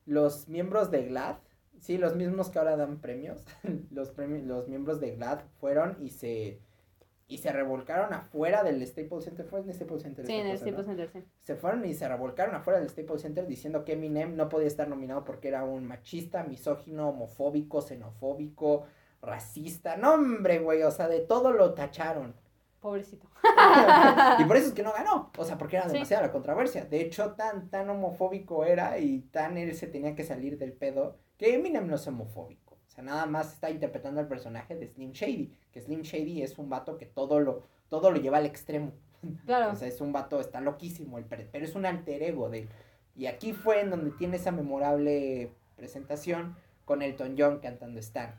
los 0.07 0.49
miembros 0.49 0.91
de 0.91 1.05
GLAD, 1.07 1.37
sí, 1.79 1.99
los 1.99 2.17
mismos 2.17 2.51
que 2.51 2.59
ahora 2.59 2.77
dan 2.77 3.01
premios, 3.01 3.45
los, 3.93 4.13
premi- 4.17 4.43
los 4.43 4.67
miembros 4.69 4.99
de 5.01 5.15
GLAD 5.15 5.41
fueron 5.61 5.97
y 6.01 6.11
se... 6.11 6.61
Y 7.31 7.39
se 7.39 7.53
revolcaron 7.53 8.13
afuera 8.15 8.65
del 8.65 8.85
Staples 8.87 9.25
Center. 9.25 9.45
¿Fue 9.47 9.61
en 9.61 9.69
el 9.69 9.75
Staples 9.75 10.03
Center? 10.03 10.27
Sí, 10.27 10.33
en 10.33 10.47
el 10.47 10.53
no? 10.55 10.59
Staples 10.59 10.87
Center, 10.87 11.11
sí. 11.13 11.25
se 11.43 11.57
fueron 11.57 11.85
y 11.85 11.93
se 11.95 12.09
revolcaron 12.09 12.55
afuera 12.55 12.81
del 12.81 12.89
Staples 12.89 13.21
Center 13.23 13.47
diciendo 13.47 13.85
que 13.85 13.93
Eminem 13.93 14.35
no 14.35 14.49
podía 14.49 14.67
estar 14.67 14.89
nominado 14.89 15.25
porque 15.25 15.49
era 15.49 15.63
un 15.65 15.85
machista, 15.87 16.43
misógino, 16.45 17.11
homofóbico, 17.11 17.83
xenofóbico, 17.83 18.85
racista. 19.21 19.97
No, 19.97 20.15
hombre, 20.15 20.59
güey, 20.61 20.83
o 20.83 20.91
sea, 20.91 21.07
de 21.09 21.21
todo 21.21 21.53
lo 21.53 21.75
tacharon. 21.75 22.35
Pobrecito. 22.81 23.29
y 24.39 24.45
por 24.45 24.57
eso 24.57 24.69
es 24.69 24.73
que 24.73 24.83
no 24.85 24.93
ganó, 24.93 25.31
o 25.37 25.45
sea, 25.45 25.59
porque 25.59 25.77
era 25.77 25.87
Sí. 25.89 25.95
demasiada 25.95 26.27
la 26.27 26.33
controversia. 26.33 26.85
De 26.85 27.01
hecho, 27.01 27.33
tan, 27.33 27.69
tan 27.71 27.91
homofóbico 27.91 28.65
era 28.65 28.99
y 28.99 29.21
tan 29.33 29.59
él 29.59 29.75
se 29.75 29.89
tenía 29.89 30.15
que 30.15 30.23
salir 30.25 30.59
del 30.59 30.73
pedo 30.73 31.19
que 31.37 31.55
Eminem 31.57 31.87
no 31.89 31.97
es 31.97 32.07
homofóbico. 32.07 32.68
Sea, 32.99 33.05
nada 33.05 33.27
más 33.27 33.53
está 33.53 33.71
interpretando 33.71 34.21
el 34.21 34.27
personaje 34.27 34.75
de 34.75 34.89
Slim 34.89 35.13
Shady, 35.13 35.53
que 35.73 35.81
Slim 35.81 36.03
Shady 36.03 36.43
es 36.43 36.59
un 36.59 36.69
vato 36.69 36.99
que 36.99 37.07
todo 37.07 37.39
lo, 37.39 37.63
todo 37.89 38.11
lo 38.11 38.19
lleva 38.19 38.39
al 38.39 38.47
extremo. 38.47 38.93
Claro. 39.47 39.73
O 39.73 39.75
sea, 39.77 39.87
es 39.89 40.01
un 40.01 40.13
vato, 40.13 40.41
está 40.41 40.61
loquísimo, 40.61 41.19
el 41.19 41.25
per- 41.25 41.49
pero 41.51 41.65
es 41.65 41.75
un 41.75 41.87
alter 41.87 42.23
ego 42.23 42.51
de 42.51 42.61
él. 42.61 42.69
Y 43.17 43.27
aquí 43.27 43.53
fue 43.53 43.81
en 43.81 43.91
donde 43.91 44.11
tiene 44.13 44.37
esa 44.37 44.51
memorable 44.53 45.51
presentación 45.77 46.57
con 46.85 47.03
Elton 47.03 47.35
John 47.39 47.59
cantando 47.61 47.99
Stan. 48.01 48.35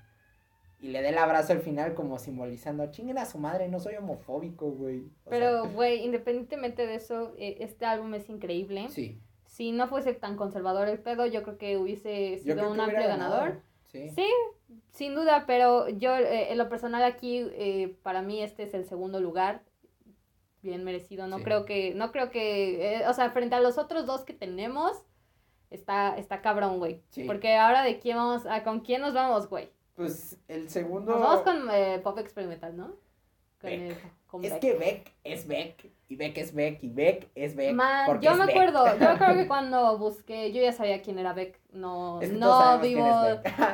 Y 0.81 0.87
le 0.89 1.01
da 1.01 1.09
el 1.09 1.17
abrazo 1.17 1.51
al 1.53 1.59
final 1.59 1.93
como 1.93 2.17
simbolizando, 2.19 2.89
chinguen 2.91 3.17
a 3.17 3.25
su 3.25 3.37
madre, 3.37 3.67
no 3.67 3.79
soy 3.81 3.95
homofóbico, 3.95 4.71
güey. 4.71 5.01
O 5.25 5.29
Pero, 5.29 5.69
güey, 5.69 6.03
independientemente 6.05 6.85
de 6.87 6.95
eso, 6.95 7.33
eh, 7.37 7.57
este 7.59 7.85
álbum 7.85 8.13
es 8.13 8.29
increíble. 8.29 8.87
sí. 8.89 9.19
Si 9.45 9.71
no 9.73 9.87
fuese 9.87 10.13
tan 10.13 10.37
conservador 10.37 10.87
el 10.87 10.99
pedo, 10.99 11.25
yo 11.25 11.41
creo 11.43 11.57
que 11.57 11.75
hubiese 11.75 12.37
sido 12.37 12.71
un 12.71 12.79
amplio 12.79 12.99
hubiera 12.99 13.07
ganador. 13.07 13.61
Sí. 13.91 14.09
Sí, 14.15 14.27
sin 14.91 15.15
duda, 15.15 15.45
pero 15.47 15.89
yo 15.89 16.15
eh, 16.15 16.51
en 16.51 16.57
lo 16.57 16.69
personal 16.69 17.03
aquí, 17.03 17.39
eh, 17.53 17.97
para 18.03 18.21
mí 18.21 18.41
este 18.41 18.63
es 18.63 18.73
el 18.73 18.85
segundo 18.85 19.19
lugar. 19.19 19.63
Bien 20.61 20.83
merecido. 20.83 21.27
No 21.27 21.37
Sí. 21.37 21.43
creo 21.43 21.65
que, 21.65 21.93
no 21.95 22.11
creo 22.11 22.29
que, 22.31 22.97
eh, 22.97 23.07
o 23.07 23.13
sea, 23.13 23.29
frente 23.31 23.55
a 23.55 23.61
los 23.61 23.77
otros 23.77 24.05
dos 24.05 24.23
que 24.25 24.33
tenemos, 24.33 24.91
está, 25.69 26.17
está 26.17 26.41
cabrón, 26.41 26.79
güey. 26.79 27.01
Sí. 27.09 27.23
Porque 27.23 27.55
ahora 27.55 27.81
de 27.83 27.99
quién 27.99 28.17
vamos, 28.17 28.45
a, 28.45 28.63
con 28.63 28.81
quién 28.81 29.01
nos 29.01 29.13
vamos, 29.13 29.47
güey. 29.49 29.69
Pues 29.95 30.37
el 30.47 30.69
segundo. 30.69 31.13
Nos 31.13 31.21
vamos 31.21 31.41
con 31.41 31.69
eh, 31.71 31.99
pop 32.03 32.17
experimental, 32.19 32.75
¿no? 32.75 32.87
Con 33.61 33.69
Beck. 33.69 33.81
el- 33.81 33.97
con 34.27 34.43
Es 34.45 34.51
Beck. 34.51 34.61
que 34.61 34.73
Beck 34.73 35.11
es 35.23 35.47
Beck, 35.47 35.91
y 36.11 36.15
Beck 36.15 36.37
es 36.39 36.53
Beck, 36.55 36.83
y 36.83 36.89
Beck 36.89 37.29
es 37.35 37.55
Beck. 37.55 37.73
Man, 37.75 38.05
porque 38.07 38.25
yo 38.25 38.31
es 38.31 38.37
me 38.39 38.45
Beck. 38.47 38.55
acuerdo, 38.55 38.85
yo 38.93 38.99
me 38.99 39.05
acuerdo 39.11 39.35
que 39.35 39.47
cuando 39.47 39.97
busqué, 39.99 40.51
yo 40.51 40.61
ya 40.61 40.71
sabía 40.73 41.01
quién 41.03 41.19
era 41.19 41.33
Beck, 41.33 41.59
no, 41.71 42.19
Es 42.19 42.31
que 42.31 42.35
no 42.35 42.79
vivo, 42.79 43.07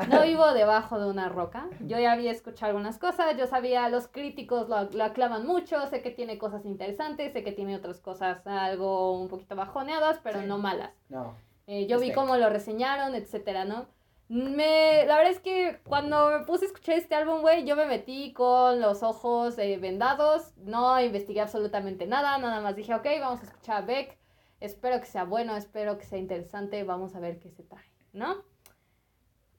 no 0.10 0.22
vivo 0.24 0.54
debajo 0.54 1.00
de 1.00 1.10
una 1.10 1.30
roca, 1.30 1.68
yo 1.80 1.98
ya 1.98 2.12
había 2.12 2.32
escuchado 2.32 2.72
algunas 2.72 2.98
cosas, 3.00 3.38
yo 3.38 3.48
sabía, 3.48 3.88
los 3.90 4.08
críticos 4.08 4.68
lo, 4.70 4.84
lo 4.92 5.04
aclaman 5.06 5.48
mucho, 5.48 5.88
sé 5.88 6.02
que 6.02 6.12
tiene 6.12 6.38
cosas 6.38 6.66
interesantes, 6.66 7.32
sé 7.34 7.44
que 7.44 7.54
tiene 7.54 7.76
otras 7.78 8.02
cosas 8.02 8.46
algo 8.46 9.20
un 9.20 9.30
poquito 9.30 9.56
bajoneadas, 9.56 10.20
pero 10.22 10.42
Sí. 10.42 10.46
no 10.46 10.58
malas. 10.58 10.92
No. 11.10 11.34
Eh, 11.68 11.88
yo 11.88 12.00
vi 12.00 12.08
Beck. 12.08 12.16
cómo 12.16 12.36
lo 12.38 12.50
reseñaron, 12.50 13.16
etcétera, 13.16 13.66
¿no? 13.66 13.88
Me, 14.28 15.06
la 15.06 15.18
verdad 15.18 15.34
es 15.34 15.40
que 15.40 15.80
cuando 15.86 16.32
me 16.32 16.46
puse 16.46 16.66
a 16.66 16.68
escuchar 16.68 16.96
este 16.98 17.14
álbum, 17.14 17.42
güey, 17.42 17.64
yo 17.64 17.76
me 17.76 17.86
metí 17.86 18.34
con 18.34 18.82
los 18.82 19.04
ojos 19.04 19.58
eh, 19.60 19.78
vendados, 19.78 20.52
no 20.58 21.00
investigué 21.00 21.42
absolutamente 21.42 22.08
nada, 22.08 22.38
nada 22.40 22.60
más 22.60 22.76
dije, 22.76 22.94
ok, 22.96 23.06
vamos 23.20 23.42
a 23.42 23.44
escuchar 23.44 23.84
a 23.84 23.86
Beck, 23.86 24.18
espero 24.60 25.00
que 25.00 25.06
sea 25.06 25.26
bueno, 25.26 25.56
espero 25.56 26.00
que 26.00 26.06
sea 26.06 26.18
interesante, 26.18 26.84
vamos 26.84 27.14
a 27.16 27.20
ver 27.20 27.40
qué 27.40 27.52
se 27.52 27.62
trae, 27.64 27.86
¿no? 28.14 28.38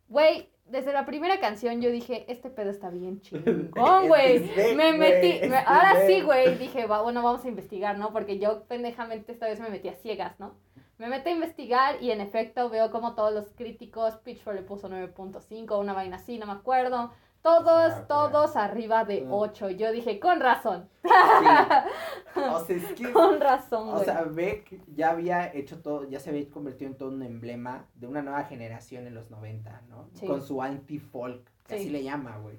Güey, 0.09 0.51
desde 0.65 0.93
la 0.93 1.07
primera 1.07 1.39
canción 1.39 1.81
yo 1.81 1.91
dije, 1.91 2.25
este 2.29 2.51
pedo 2.51 2.71
está 2.71 2.91
bien 2.91 3.21
chingón, 3.23 4.09
güey. 4.09 4.41
Me 4.75 4.93
metí, 4.93 5.47
me- 5.49 5.59
ahora 5.59 6.07
sí, 6.09 6.23
güey, 6.23 6.57
dije, 6.59 6.87
va, 6.87 7.03
bueno, 7.03 7.23
vamos 7.23 7.45
a 7.45 7.49
investigar, 7.49 7.97
¿no? 7.99 8.13
Porque 8.13 8.41
yo 8.41 8.65
pendejamente 8.65 9.31
esta 9.31 9.47
vez 9.47 9.61
me 9.61 9.71
metí 9.71 9.89
a 9.89 9.95
ciegas, 9.95 10.41
¿no? 10.41 10.55
Me 10.99 11.09
meto 11.09 11.29
a 11.29 11.33
investigar 11.33 12.03
y 12.03 12.11
en 12.11 12.21
efecto 12.21 12.71
veo 12.71 12.91
como 12.91 13.15
todos 13.15 13.33
los 13.33 13.51
críticos, 13.53 14.15
Pitchfork 14.17 14.57
le 14.57 14.63
puso 14.63 14.89
9.5, 14.89 15.79
una 15.79 15.93
vaina 15.93 16.17
así, 16.17 16.39
no 16.39 16.47
me 16.47 16.53
acuerdo. 16.53 17.13
Todos, 17.43 17.93
Ah, 17.93 18.05
todos 18.09 18.57
arriba 18.57 19.05
de 19.05 19.21
Mm. 19.23 19.33
8. 19.33 19.71
Yo 19.71 19.93
dije, 19.93 20.19
con 20.19 20.41
razón, 20.41 20.89
Sí. 21.03 21.09
O 22.55 22.61
sea, 22.65 22.77
es 22.77 22.93
que. 22.95 23.13
con 23.13 23.41
razón, 23.41 23.89
O 23.91 23.93
güey. 23.93 24.05
sea, 24.05 24.23
Beck 24.25 24.81
ya 24.95 25.11
había 25.11 25.53
hecho 25.55 25.81
todo, 25.81 26.09
ya 26.09 26.19
se 26.19 26.31
había 26.31 26.49
convertido 26.51 26.91
en 26.91 26.97
todo 26.99 27.11
un 27.11 27.23
emblema 27.23 27.87
de 27.95 28.07
una 28.09 28.23
nueva 28.23 28.43
generación 28.45 29.07
en 29.07 29.15
los 29.15 29.31
90, 29.31 29.83
¿no? 29.89 30.09
Sí. 30.15 30.27
Con 30.27 30.43
su 30.43 30.61
anti-folk, 30.61 31.45
que 31.67 31.75
Sí. 31.77 31.83
así 31.85 31.91
le 31.91 32.03
llama, 32.03 32.37
güey. 32.39 32.59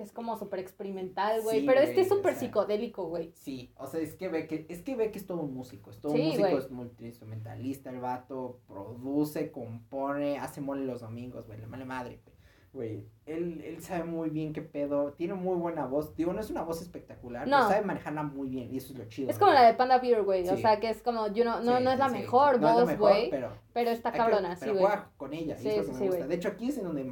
Que 0.00 0.04
es 0.04 0.12
como 0.12 0.34
súper 0.38 0.60
experimental, 0.60 1.42
güey. 1.42 1.60
Sí, 1.60 1.66
pero 1.66 1.80
güey, 1.80 1.90
este 1.90 2.00
es 2.00 2.10
o 2.10 2.16
súper 2.16 2.32
sea, 2.32 2.40
psicodélico, 2.40 3.04
güey. 3.08 3.32
Sí, 3.34 3.70
o 3.76 3.86
sea, 3.86 4.00
es 4.00 4.14
que 4.14 4.28
Beck, 4.28 4.50
es 4.70 4.80
que 4.82 4.96
Beck 4.96 5.14
es 5.14 5.26
todo 5.26 5.42
un 5.42 5.52
músico, 5.52 5.90
es 5.90 6.00
todo 6.00 6.12
Sí, 6.12 6.20
un 6.20 6.26
músico, 6.28 6.48
güey. 6.48 6.56
es 6.56 6.70
multiinstrumentalista, 6.70 7.90
el 7.90 8.00
vato 8.00 8.60
produce, 8.66 9.50
compone, 9.52 10.38
hace 10.38 10.62
mole 10.62 10.86
los 10.86 11.02
domingos, 11.02 11.46
güey, 11.46 11.60
le 11.60 11.66
male 11.66 11.84
madre, 11.84 12.20
güey. 12.24 12.30
Güey, 12.72 13.04
él, 13.26 13.62
él 13.64 13.82
sabe 13.82 14.04
muy 14.04 14.30
bien 14.30 14.52
qué 14.52 14.62
pedo, 14.62 15.12
tiene 15.14 15.34
muy 15.34 15.56
buena 15.56 15.86
voz, 15.86 16.14
digo, 16.14 16.32
no 16.32 16.40
es 16.40 16.50
una 16.50 16.62
voz 16.62 16.80
espectacular, 16.80 17.46
No. 17.48 17.56
pero 17.58 17.68
sabe 17.68 17.84
manejarla 17.84 18.22
muy 18.22 18.48
bien, 18.48 18.72
y 18.72 18.76
eso 18.78 18.92
es 18.92 18.98
lo 19.00 19.04
chido. 19.06 19.28
Es 19.28 19.38
como 19.40 19.50
la 19.50 19.66
de 19.66 19.74
Panda 19.74 19.98
Beer, 19.98 20.22
güey. 20.22 20.48
O 20.48 20.56
sea, 20.56 20.78
que 20.78 20.88
es 20.88 21.02
como, 21.02 21.26
you 21.28 21.42
know, 21.42 21.60
no, 21.64 21.80
no 21.80 21.90
es 21.90 21.98
la 21.98 22.08
mejor 22.08 22.60
No 22.60 22.68
es 22.68 22.74
la 22.76 22.80
voz, 22.82 22.86
mejor, 22.86 23.10
güey. 23.10 23.28
pero 23.30 23.52
Pero 23.72 23.90
está 23.90 24.12
que- 24.12 24.18
cabrona, 24.18 24.54
sí, 24.54 24.66
güey. 24.70 24.78
juega 24.78 25.10
con 25.16 25.34
ella, 25.34 25.56
y 25.58 25.62
Sí, 25.62 25.68
es 25.68 25.88
lo 25.88 25.92
que 25.94 25.98
me 25.98 26.06
gusta. 26.06 26.26
De 26.28 26.34
hecho, 26.36 26.48
aquí 26.48 26.68
es 26.68 26.78
en 26.78 26.84
donde 26.84 27.02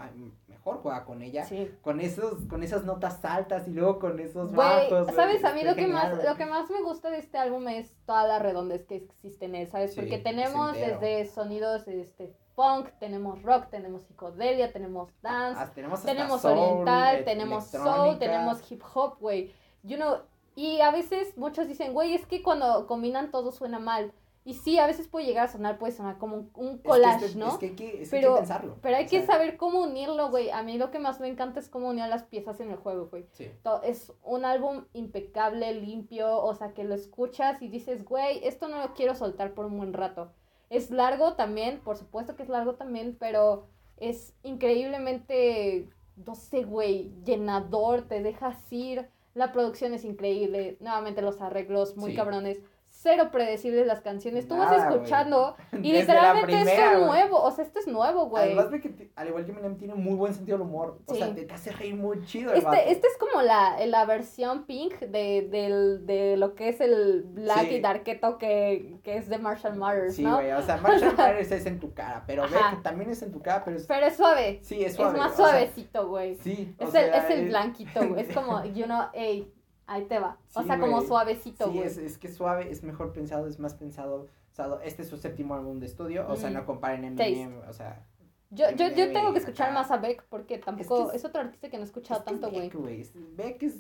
mejor 0.69 0.83
juega 0.83 1.05
con 1.05 1.23
ella, 1.23 1.45
Sí. 1.45 1.71
con 1.83 2.01
esos, 2.01 2.45
con 2.49 2.63
esas 2.63 2.85
notas 2.85 3.25
altas 3.25 3.67
y 3.69 3.73
luego 3.73 3.99
con 3.99 4.19
esos 4.21 4.53
Güey, 4.55 4.91
bajos. 4.91 5.15
¿sabes? 5.15 5.45
A 5.45 5.53
mí 5.53 5.61
está 5.61 5.71
lo 5.71 5.77
que, 5.77 5.87
más, 5.87 6.25
lo 6.25 6.37
que 6.37 6.47
más 6.47 6.71
me 6.71 6.83
gusta 6.83 7.11
de 7.11 7.19
este 7.19 7.39
álbum 7.39 7.67
es 7.69 7.95
toda 8.07 8.27
la 8.27 8.39
redondez 8.39 8.85
que 8.85 8.97
existe 8.97 9.47
en 9.47 9.55
él, 9.55 9.69
¿sabes? 9.69 9.95
Sí, 9.95 10.01
Porque 10.01 10.19
tenemos 10.19 10.73
desde 10.75 11.27
sonidos 11.27 11.87
este, 11.89 12.35
funk, 12.55 12.89
tenemos 12.99 13.43
rock, 13.43 13.69
tenemos 13.71 14.03
psicodelia, 14.03 14.73
tenemos 14.73 15.11
dance, 15.23 15.61
Ah, 15.61 15.71
tenemos, 15.75 16.03
tenemos 16.05 16.43
soul, 16.43 16.59
oriental, 16.59 17.25
tenemos 17.25 17.67
soul, 17.67 18.19
tenemos 18.19 18.71
hip 18.71 18.83
hop, 18.95 19.17
güey. 19.21 19.53
You 19.83 19.97
know, 19.97 20.19
y 20.55 20.81
a 20.81 20.91
veces 20.91 21.37
muchos 21.39 21.69
dicen, 21.69 21.93
güey, 21.93 22.15
es 22.15 22.27
que 22.27 22.43
cuando 22.43 22.87
combinan 22.87 23.31
todo 23.31 23.53
suena 23.53 23.79
mal. 23.79 24.13
Y 24.45 24.55
sí, 24.55 24.79
a 24.79 24.87
veces 24.87 25.09
puede 25.09 25.27
llegar 25.27 25.45
a 25.47 25.53
sonar, 25.53 25.79
puede 25.79 25.93
sonar 25.93 26.17
como 26.17 26.37
un, 26.37 26.51
un 26.55 26.69
Es 26.69 26.77
que 26.77 26.89
collage, 26.89 27.27
este- 27.27 27.39
¿no? 27.39 27.49
Es 27.49 27.59
que 27.59 27.67
hay 27.67 27.75
que, 27.75 28.03
es 28.03 28.09
Pero- 28.11 28.29
hay 28.29 28.35
que 28.35 28.41
pensarlo. 28.41 28.77
Pero 28.81 28.97
hay 28.97 29.05
o 29.05 29.09
que 29.09 29.27
saber 29.27 29.57
cómo 29.59 29.83
unirlo, 29.83 30.31
güey. 30.31 30.51
A 30.51 30.63
mí 30.63 30.79
lo 30.79 30.91
que 30.91 30.99
más 30.99 31.21
me 31.21 31.29
encanta 31.29 31.61
es 31.61 31.69
cómo 31.69 31.89
unir 31.89 32.07
las 32.07 32.23
piezas 32.25 32.59
en 32.61 32.71
el 32.71 32.77
juego, 32.79 33.09
güey. 33.09 33.27
Sí. 33.33 33.51
Es 33.83 34.13
un 34.25 34.45
álbum 34.47 34.87
impecable, 34.95 35.75
limpio, 35.75 36.41
o 36.43 36.55
sea, 36.55 36.73
que 36.73 36.85
lo 36.85 36.95
escuchas 36.95 37.61
y 37.61 37.69
dices, 37.69 38.05
güey, 38.07 38.41
esto 38.43 38.69
no 38.69 38.79
lo 38.81 38.95
quiero 38.95 39.15
soltar 39.15 39.53
por 39.53 39.67
un 39.67 39.77
buen 39.77 39.93
rato. 39.93 40.33
Es 40.71 40.91
largo 40.91 41.35
también, 41.35 41.81
por 41.81 41.97
supuesto 41.97 42.35
que 42.37 42.43
es 42.43 42.49
largo 42.49 42.75
también, 42.77 43.17
pero 43.21 43.67
es 43.99 44.35
increíblemente, 44.43 45.89
no 46.17 46.35
sé, 46.35 46.63
güey, 46.65 47.13
llenador, 47.25 48.03
te 48.03 48.23
dejas 48.23 48.57
ir. 48.73 49.09
La 49.35 49.53
producción 49.53 49.95
es 49.95 50.05
increíble, 50.05 50.77
nuevamente 50.81 51.23
los 51.23 51.41
arreglos 51.41 51.97
muy 51.97 52.11
Sí. 52.13 52.17
cabrones. 52.17 52.61
Cero 53.01 53.29
predecibles 53.31 53.87
las 53.87 54.01
canciones. 54.01 54.49
Tú 54.49 54.57
vas 54.57 54.73
Nada, 54.73 54.91
escuchando 54.91 55.55
y 55.73 55.93
Desde 55.93 56.01
literalmente 56.01 56.47
primera, 56.47 56.93
es 56.95 56.99
nuevo. 56.99 57.41
O 57.41 57.51
sea, 57.53 57.65
esto 57.65 57.79
es 57.79 57.87
nuevo, 57.87 58.27
güey. 58.27 58.43
Además 58.43 58.73
de 58.73 58.81
que, 58.81 59.11
al 59.15 59.29
igual 59.29 59.45
que 59.45 59.53
Eminem, 59.53 59.77
tiene 59.79 59.95
muy 59.95 60.15
buen 60.17 60.35
sentido 60.35 60.59
del 60.59 60.67
humor. 60.67 60.99
O 61.07 61.15
sea, 61.15 61.33
te, 61.33 61.45
te 61.45 61.55
hace 61.55 61.71
reír 61.71 61.95
muy 61.95 62.25
chido 62.25 62.53
el 62.53 62.61
vato. 62.63 62.77
Este, 62.77 62.91
este 62.91 63.07
es 63.07 63.17
como 63.19 63.41
la, 63.43 63.77
la 63.87 64.05
versión 64.05 64.65
pink 64.67 64.99
de, 64.99 65.47
del, 65.49 66.07
de 66.07 66.37
lo 66.37 66.57
que 66.57 66.71
es 66.71 66.81
el 66.81 67.23
Black 67.29 67.69
Sí. 67.69 67.75
y 67.77 67.81
Darketo 67.81 68.37
que, 68.37 68.97
que 69.05 69.17
es 69.17 69.29
de 69.29 69.39
Marshall 69.39 69.77
Mathers, 69.77 70.17
Sí, 70.17 70.25
¿no? 70.25 70.35
güey. 70.35 70.51
O 70.51 70.63
sea, 70.63 70.79
Marshall 70.79 71.15
Mathers 71.17 71.53
es 71.53 71.67
en 71.67 71.79
tu 71.79 71.95
cara, 71.95 72.25
pero 72.27 72.43
Ajá. 72.45 72.71
Beck 72.73 72.83
también 72.83 73.11
es 73.11 73.23
en 73.23 73.31
tu 73.31 73.41
cara, 73.41 73.63
pero 73.65 73.77
es... 73.77 73.87
Pero 73.87 74.07
es 74.07 74.17
suave. 74.17 74.59
Sí, 74.63 74.83
es 74.85 74.95
suave. 74.97 75.13
es 75.13 75.19
más 75.19 75.33
o 75.35 75.37
suavecito, 75.37 76.09
güey. 76.09 76.35
sí. 76.35 76.75
o 76.81 76.85
Es, 76.85 76.91
sea, 76.91 77.03
el, 77.07 77.15
es 77.15 77.31
el 77.31 77.41
es- 77.45 77.49
blanquito, 77.51 78.09
güey. 78.09 78.23
Es 78.23 78.35
como, 78.35 78.65
you 78.75 78.87
know, 78.87 79.05
hey, 79.13 79.53
ahí 79.89 80.05
te 80.05 80.19
va. 80.21 80.39
O 80.55 80.61
Sí, 80.63 80.67
sea, 80.69 80.79
como 80.79 80.97
güey. 80.97 81.07
suavecito, 81.09 81.65
Sí, 81.67 81.71
güey. 81.73 81.87
es, 81.87 81.97
es 81.99 82.17
que 82.19 82.29
suave, 82.29 82.71
es 82.71 82.83
mejor 82.85 83.13
pensado, 83.13 83.49
es 83.49 83.59
más 83.59 83.75
pensado. 83.75 84.27
pensado. 84.47 84.81
Este 84.83 85.03
es 85.03 85.09
su 85.09 85.17
séptimo 85.17 85.55
álbum 85.55 85.81
de 85.81 85.87
estudio, 85.87 86.27
o 86.29 86.37
sea, 86.37 86.51
Mm. 86.51 86.55
no 86.55 86.67
comparen 86.67 87.05
Eminem, 87.05 87.61
o 87.69 87.73
sea... 87.73 88.05
Yo, 88.51 88.71
yo, 88.71 88.89
yo 88.89 89.13
tengo 89.13 89.33
que 89.33 89.41
escuchar 89.41 89.71
acá. 89.71 89.79
más 89.81 89.91
a 89.91 89.99
Beck 89.99 90.25
porque 90.31 90.59
tampoco... 90.59 91.11
es- 91.11 91.17
Es, 91.17 91.25
otro 91.27 91.41
artista 91.43 91.69
que 91.69 91.77
no 91.77 91.83
he 91.83 91.87
escuchado 91.87 92.23
tanto, 92.23 92.49
güey. 92.51 92.63
Beck, 92.63 92.75
güey. 92.75 93.01
es- 93.03 93.13
Beck 93.37 93.63
es, 93.63 93.75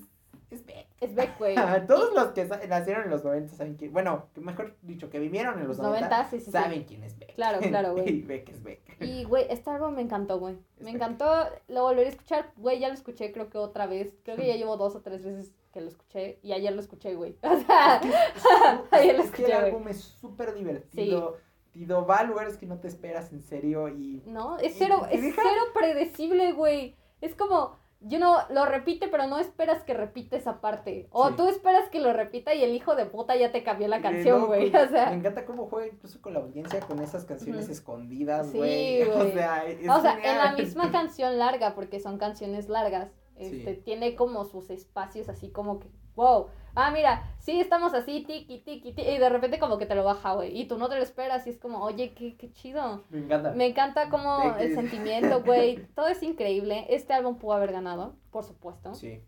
es 0.51 0.64
Beck. 0.66 0.87
Es 1.01 1.14
Beck, 1.14 1.38
güey. 1.38 1.55
Todos 1.88 2.12
los 2.14 2.29
que 2.33 2.44
nacieron 2.68 3.05
en 3.05 3.11
los 3.11 3.25
90 3.25 3.55
saben 3.55 3.77
quién, 3.77 3.92
bueno, 3.94 4.27
mejor 4.37 4.77
dicho, 4.83 5.09
que 5.09 5.18
vivieron 5.18 5.55
en 5.59 5.66
los, 5.68 5.79
Los 5.79 5.87
90, 5.87 6.09
90, 6.11 6.31
sí, 6.31 6.38
sí, 6.38 6.44
sí. 6.44 6.51
saben 6.53 6.85
quién 6.85 7.03
es 7.03 7.18
Beck. 7.18 7.35
Claro, 7.35 7.61
claro, 7.61 7.92
güey. 7.94 8.09
y 8.18 8.23
Beck 8.23 8.49
es 8.51 8.62
Beck. 8.62 8.81
Y, 9.01 9.25
güey, 9.25 9.47
este 9.49 9.71
álbum 9.71 9.94
me 9.94 10.03
encantó, 10.03 10.38
güey. 10.38 10.57
Me 10.79 10.85
Beck. 10.85 10.94
encantó, 10.97 11.33
lo 11.68 11.83
volveré 11.85 12.07
a 12.09 12.11
escuchar, 12.11 12.53
güey, 12.59 12.79
ya 12.79 12.88
lo 12.88 12.94
escuché 12.94 13.33
creo 13.33 13.49
que 13.49 13.57
otra 13.59 13.87
vez. 13.87 14.12
Creo 14.23 14.37
que 14.37 14.47
ya 14.47 14.55
llevo 14.57 14.77
dos 14.77 14.94
o 14.94 15.01
tres 15.01 15.25
veces 15.25 15.51
que 15.72 15.81
lo 15.81 15.88
escuché 15.88 16.38
y 16.42 16.52
ayer 16.52 16.72
lo 16.72 16.81
escuché, 16.81 17.14
güey. 17.14 17.37
O 17.42 17.57
sea, 17.61 18.00
Ayer 18.90 19.16
lo 19.16 19.22
es 19.24 19.31
que 19.31 19.44
el 19.44 19.50
escuché, 19.50 19.52
álbum 19.54 19.88
es 19.88 20.00
súper 20.00 20.54
divertido. 20.54 21.37
Tido, 21.72 22.07
va 22.07 22.16
a 22.18 22.24
lugares 22.24 22.57
que 22.57 22.66
no 22.66 22.78
te 22.81 22.88
esperas 22.88 23.33
en 23.33 23.42
serio 23.42 23.88
y 23.88 24.22
no, 24.26 24.59
es 24.59 24.74
cero, 24.78 25.07
es 25.11 25.20
deja- 25.22 25.42
cero 25.42 25.62
predecible, 25.74 26.52
güey. 26.52 26.96
Es 27.20 27.35
como, 27.35 27.78
you 28.00 28.16
know, 28.18 28.35
lo 28.50 28.64
repite, 28.64 29.07
pero 29.09 29.26
no 29.26 29.38
esperas 29.38 29.83
que 29.85 29.92
repita 29.94 30.37
esa 30.37 30.61
parte. 30.61 31.09
O 31.11 31.28
Sí. 31.28 31.35
tú 31.37 31.48
esperas 31.48 31.88
que 31.90 32.00
lo 32.00 32.12
repita 32.12 32.54
y 32.54 32.64
el 32.64 32.74
hijo 32.74 32.96
de 32.96 33.04
puta 33.07 33.37
ya 33.37 33.52
te 33.52 33.62
cambió 33.62 33.87
la 33.87 34.00
canción, 34.00 34.46
güey. 34.46 34.72
O 34.74 34.88
sea, 34.88 35.11
Me 35.11 35.16
encanta 35.16 35.44
cómo 35.44 35.66
juega 35.66 35.88
incluso 35.92 36.20
con 36.22 36.33
la 36.33 36.40
audiencia 36.40 36.81
con 36.81 37.00
esas 37.00 37.24
canciones 37.26 37.68
escondidas, 37.68 38.50
Sí, 38.50 38.57
güey. 38.57 39.02
O 39.02 39.14
güey. 39.16 39.33
sea, 39.33 39.64
es 39.66 39.88
o 39.88 40.00
sea, 40.00 40.18
en 40.22 40.38
la 40.38 40.52
misma 40.52 40.90
canción 40.90 41.38
larga, 41.38 41.74
porque 41.74 42.00
son 42.00 42.18
canciones 42.18 42.68
largas, 42.68 43.11
Sí. 43.38 43.59
este, 43.61 43.74
tiene 43.74 44.14
como 44.14 44.44
sus 44.44 44.70
espacios 44.70 45.29
así 45.29 45.51
como 45.51 45.79
que, 45.81 45.88
wow, 46.16 46.46
ah, 46.74 46.90
mira, 46.90 47.22
sí, 47.38 47.61
estamos 47.61 47.94
así, 47.94 48.24
tiki, 48.24 48.59
tiki, 48.61 48.92
tiki, 48.92 49.03
y 49.09 49.18
de 49.18 49.29
repente 49.29 49.59
como 49.61 49.79
que 49.79 49.87
te 49.87 49.94
lo 49.94 50.05
baja, 50.05 50.35
güey, 50.35 50.59
y 50.61 50.66
tú 50.66 50.77
no 50.79 50.88
te 50.88 50.96
lo 50.96 51.03
esperas, 51.03 51.46
y 51.46 51.51
es 51.51 51.59
como, 51.59 51.83
oye, 51.85 52.12
qué, 52.14 52.37
qué 52.37 52.51
chido. 52.53 53.05
Me 53.11 53.18
encanta. 53.20 53.53
Me 53.53 53.66
encanta 53.66 54.09
como 54.11 54.57
el 54.59 54.74
sentimiento, 54.74 55.42
güey, 55.44 55.87
todo 55.94 56.09
es 56.09 56.22
increíble. 56.22 56.87
Este 56.90 57.12
álbum 57.12 57.37
pudo 57.38 57.53
haber 57.55 57.72
ganado, 57.72 58.16
por 58.31 58.42
supuesto, 58.44 58.94
Sí. 58.94 59.22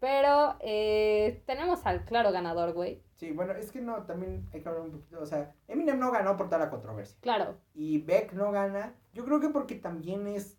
pero 0.00 0.56
eh, 0.60 1.42
tenemos 1.46 1.84
al 1.86 2.04
claro 2.04 2.30
ganador, 2.32 2.72
güey, 2.74 3.02
Sí, 3.16 3.32
bueno, 3.32 3.52
es 3.54 3.72
que 3.72 3.80
no, 3.80 4.04
también 4.04 4.48
hay 4.52 4.62
que 4.62 4.68
hablar 4.68 4.84
un 4.84 4.92
poquito, 4.92 5.20
o 5.20 5.26
sea, 5.26 5.52
Eminem 5.66 5.98
no 5.98 6.12
ganó 6.12 6.36
por 6.36 6.46
toda 6.46 6.58
la 6.60 6.70
controversia. 6.70 7.16
claro, 7.20 7.56
Y 7.74 7.98
Beck 8.02 8.32
no 8.32 8.52
gana, 8.52 8.94
yo 9.12 9.24
creo 9.24 9.40
que 9.40 9.48
porque 9.48 9.74
también 9.74 10.28
es, 10.28 10.56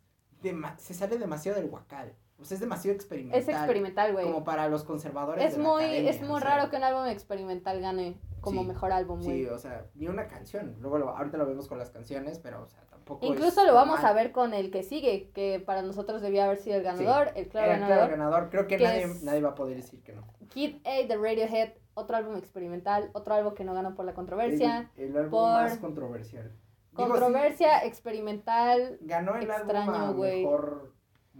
se 0.77 0.93
sale 0.93 1.17
demasiado 1.17 1.57
del 1.57 1.69
guacal. 1.69 2.13
O 2.41 2.45
sea, 2.45 2.55
es 2.55 2.61
demasiado 2.61 2.95
experimental. 2.95 3.39
es 3.41 3.47
experimental, 3.49 4.13
güey. 4.13 4.25
Como 4.25 4.43
para 4.45 4.69
los 4.69 4.83
conservadores 4.83 5.43
Es 5.43 5.57
de 5.57 5.63
la 5.63 5.69
muy, 5.69 5.83
academia, 5.83 6.09
es 6.11 6.21
muy 6.21 6.39
sea, 6.39 6.49
raro 6.57 6.69
que 6.69 6.77
un 6.77 6.83
álbum 6.83 7.05
experimental 7.07 7.81
gane 7.81 8.17
como 8.39 8.61
Sí, 8.61 8.67
mejor 8.67 8.91
álbum, 8.93 9.21
güey. 9.21 9.43
Sí, 9.43 9.45
o 9.47 9.57
sea, 9.57 9.85
ni 9.95 10.07
una 10.07 10.27
canción. 10.27 10.77
Luego 10.79 10.97
lo- 10.99 11.09
ahorita 11.09 11.37
lo 11.37 11.45
vemos 11.45 11.67
con 11.67 11.77
las 11.77 11.89
canciones, 11.89 12.39
pero, 12.39 12.63
o 12.63 12.67
sea, 12.67 12.79
tampoco 12.89 13.25
Incluso 13.25 13.61
es 13.61 13.67
lo 13.67 13.73
vamos 13.73 14.01
a 14.03 14.13
ver 14.13 14.31
con 14.31 14.53
el 14.53 14.71
que 14.71 14.83
sigue, 14.83 15.29
que 15.33 15.59
para 15.59 15.81
nosotros 15.81 16.21
debía 16.21 16.45
haber 16.45 16.57
sido 16.59 16.77
el 16.77 16.83
ganador, 16.83 17.31
el 17.35 17.49
claro 17.49 17.67
Era 17.67 17.77
el 17.77 17.85
claro 17.85 18.09
ganador. 18.09 18.49
Creo 18.49 18.67
que, 18.67 18.77
que 18.77 18.83
nadie, 18.85 19.07
nadie 19.23 19.41
va 19.41 19.49
a 19.49 19.55
poder 19.55 19.75
decir 19.75 20.01
que 20.01 20.13
no. 20.13 20.23
Kid 20.47 20.77
A 20.87 21.05
de 21.05 21.15
Radiohead, 21.17 21.73
otro 21.93 22.15
álbum 22.15 22.37
experimental, 22.37 23.09
otro 23.13 23.33
álbum 23.35 23.53
que 23.53 23.65
no 23.65 23.73
ganó 23.73 23.93
por 23.95 24.05
la 24.05 24.13
controversia. 24.13 24.89
El, 24.95 25.09
el 25.09 25.17
álbum 25.17 25.31
por- 25.31 25.51
más 25.51 25.77
controversial. 25.77 26.43
Digo, 26.45 27.03
sí, 27.05 27.11
Controversia 27.11 27.85
experimental 27.85 28.97
ganó 29.01 29.35
el 29.35 29.43
extraño, 29.43 29.91
álbum 29.91 29.95
a 30.09 30.11
güey. 30.13 30.43
mejor 30.43 30.93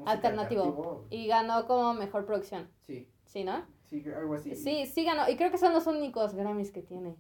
Alternativo. 0.06 1.06
y 1.10 1.28
ganó 1.28 1.66
como 1.68 1.94
mejor 1.94 2.26
producción. 2.26 2.70
Sí, 2.88 3.08
¿Sí, 3.26 3.44
no? 3.44 3.66
sí, 3.86 4.04
algo 4.16 4.36
así. 4.36 4.56
Sí, 4.56 4.86
sí 4.86 5.04
ganó. 5.04 5.30
Y 5.30 5.36
creo 5.36 5.52
que 5.52 5.58
son 5.58 5.74
los 5.74 5.88
únicos 5.88 6.34
Grammys 6.34 6.72
que 6.72 6.82
tiene. 6.82 7.16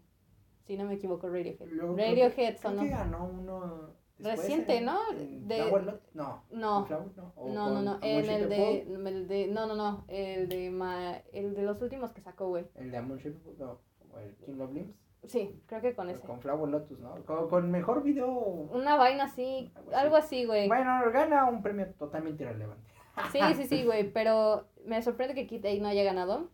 Si 0.65 0.77
no 0.77 0.85
me 0.85 0.95
equivoco, 0.95 1.27
Radiohead. 1.27 1.67
Luego 1.67 1.95
creo 1.95 2.07
Radiohead 2.09 2.57
son 2.57 2.73
creo 2.77 2.83
que 2.85 2.89
ganó 2.91 3.25
uno 3.25 3.89
después 4.17 4.39
Reciente, 4.47 4.77
en- 4.77 4.85
¿no? 4.85 4.99
en 5.11 5.47
De- 5.47 5.55
Flower 5.63 5.83
Lot, 5.83 6.01
No. 6.13 6.43
No. 6.51 6.87
No, 6.87 7.13
No, 7.53 7.81
no, 7.81 7.99
En 8.01 8.25
de, 8.25 8.35
el 8.35 9.27
de. 9.27 9.47
No, 9.47 9.65
no, 9.65 9.75
no. 9.75 10.05
El 10.07 10.47
de, 10.47 10.69
ma, 10.69 11.17
el 11.33 11.55
de 11.55 11.63
los 11.63 11.81
últimos 11.81 12.11
que 12.11 12.21
sacó, 12.21 12.49
güey. 12.49 12.67
El 12.75 12.91
de 12.91 12.97
Amon 12.97 13.17
Shape, 13.17 13.39
no. 13.57 13.79
O 14.11 14.19
el 14.19 14.35
King 14.37 14.59
of 14.59 14.71
Limbs. 14.73 14.95
Sí, 15.25 15.61
creo 15.67 15.81
que 15.81 15.93
con 15.93 16.09
ese. 16.09 16.25
Con 16.25 16.39
Flower 16.39 16.69
Lotus, 16.69 16.99
¿no? 16.99 17.15
Con, 17.25 17.49
con 17.49 17.69
mejor 17.71 18.03
video. 18.03 18.29
Una 18.29 18.95
vaina 18.95 19.25
así, 19.25 19.71
Algo 19.75 19.89
así. 19.89 19.95
algo 19.95 20.15
así, 20.15 20.45
güey. 20.45 20.67
Bueno, 20.67 20.99
gana 21.11 21.45
un 21.45 21.61
premio 21.61 21.87
totalmente 21.97 22.43
irrelevante. 22.43 22.89
Sí, 23.31 23.39
sí, 23.55 23.67
sí, 23.67 23.83
güey, 23.85 24.11
pero 24.11 24.65
me 24.85 25.01
sorprende 25.01 25.35
que 25.35 25.45
Kid 25.45 25.65
A 25.65 25.73
no 25.81 25.89
haya 25.89 26.03
ganado. 26.03 26.49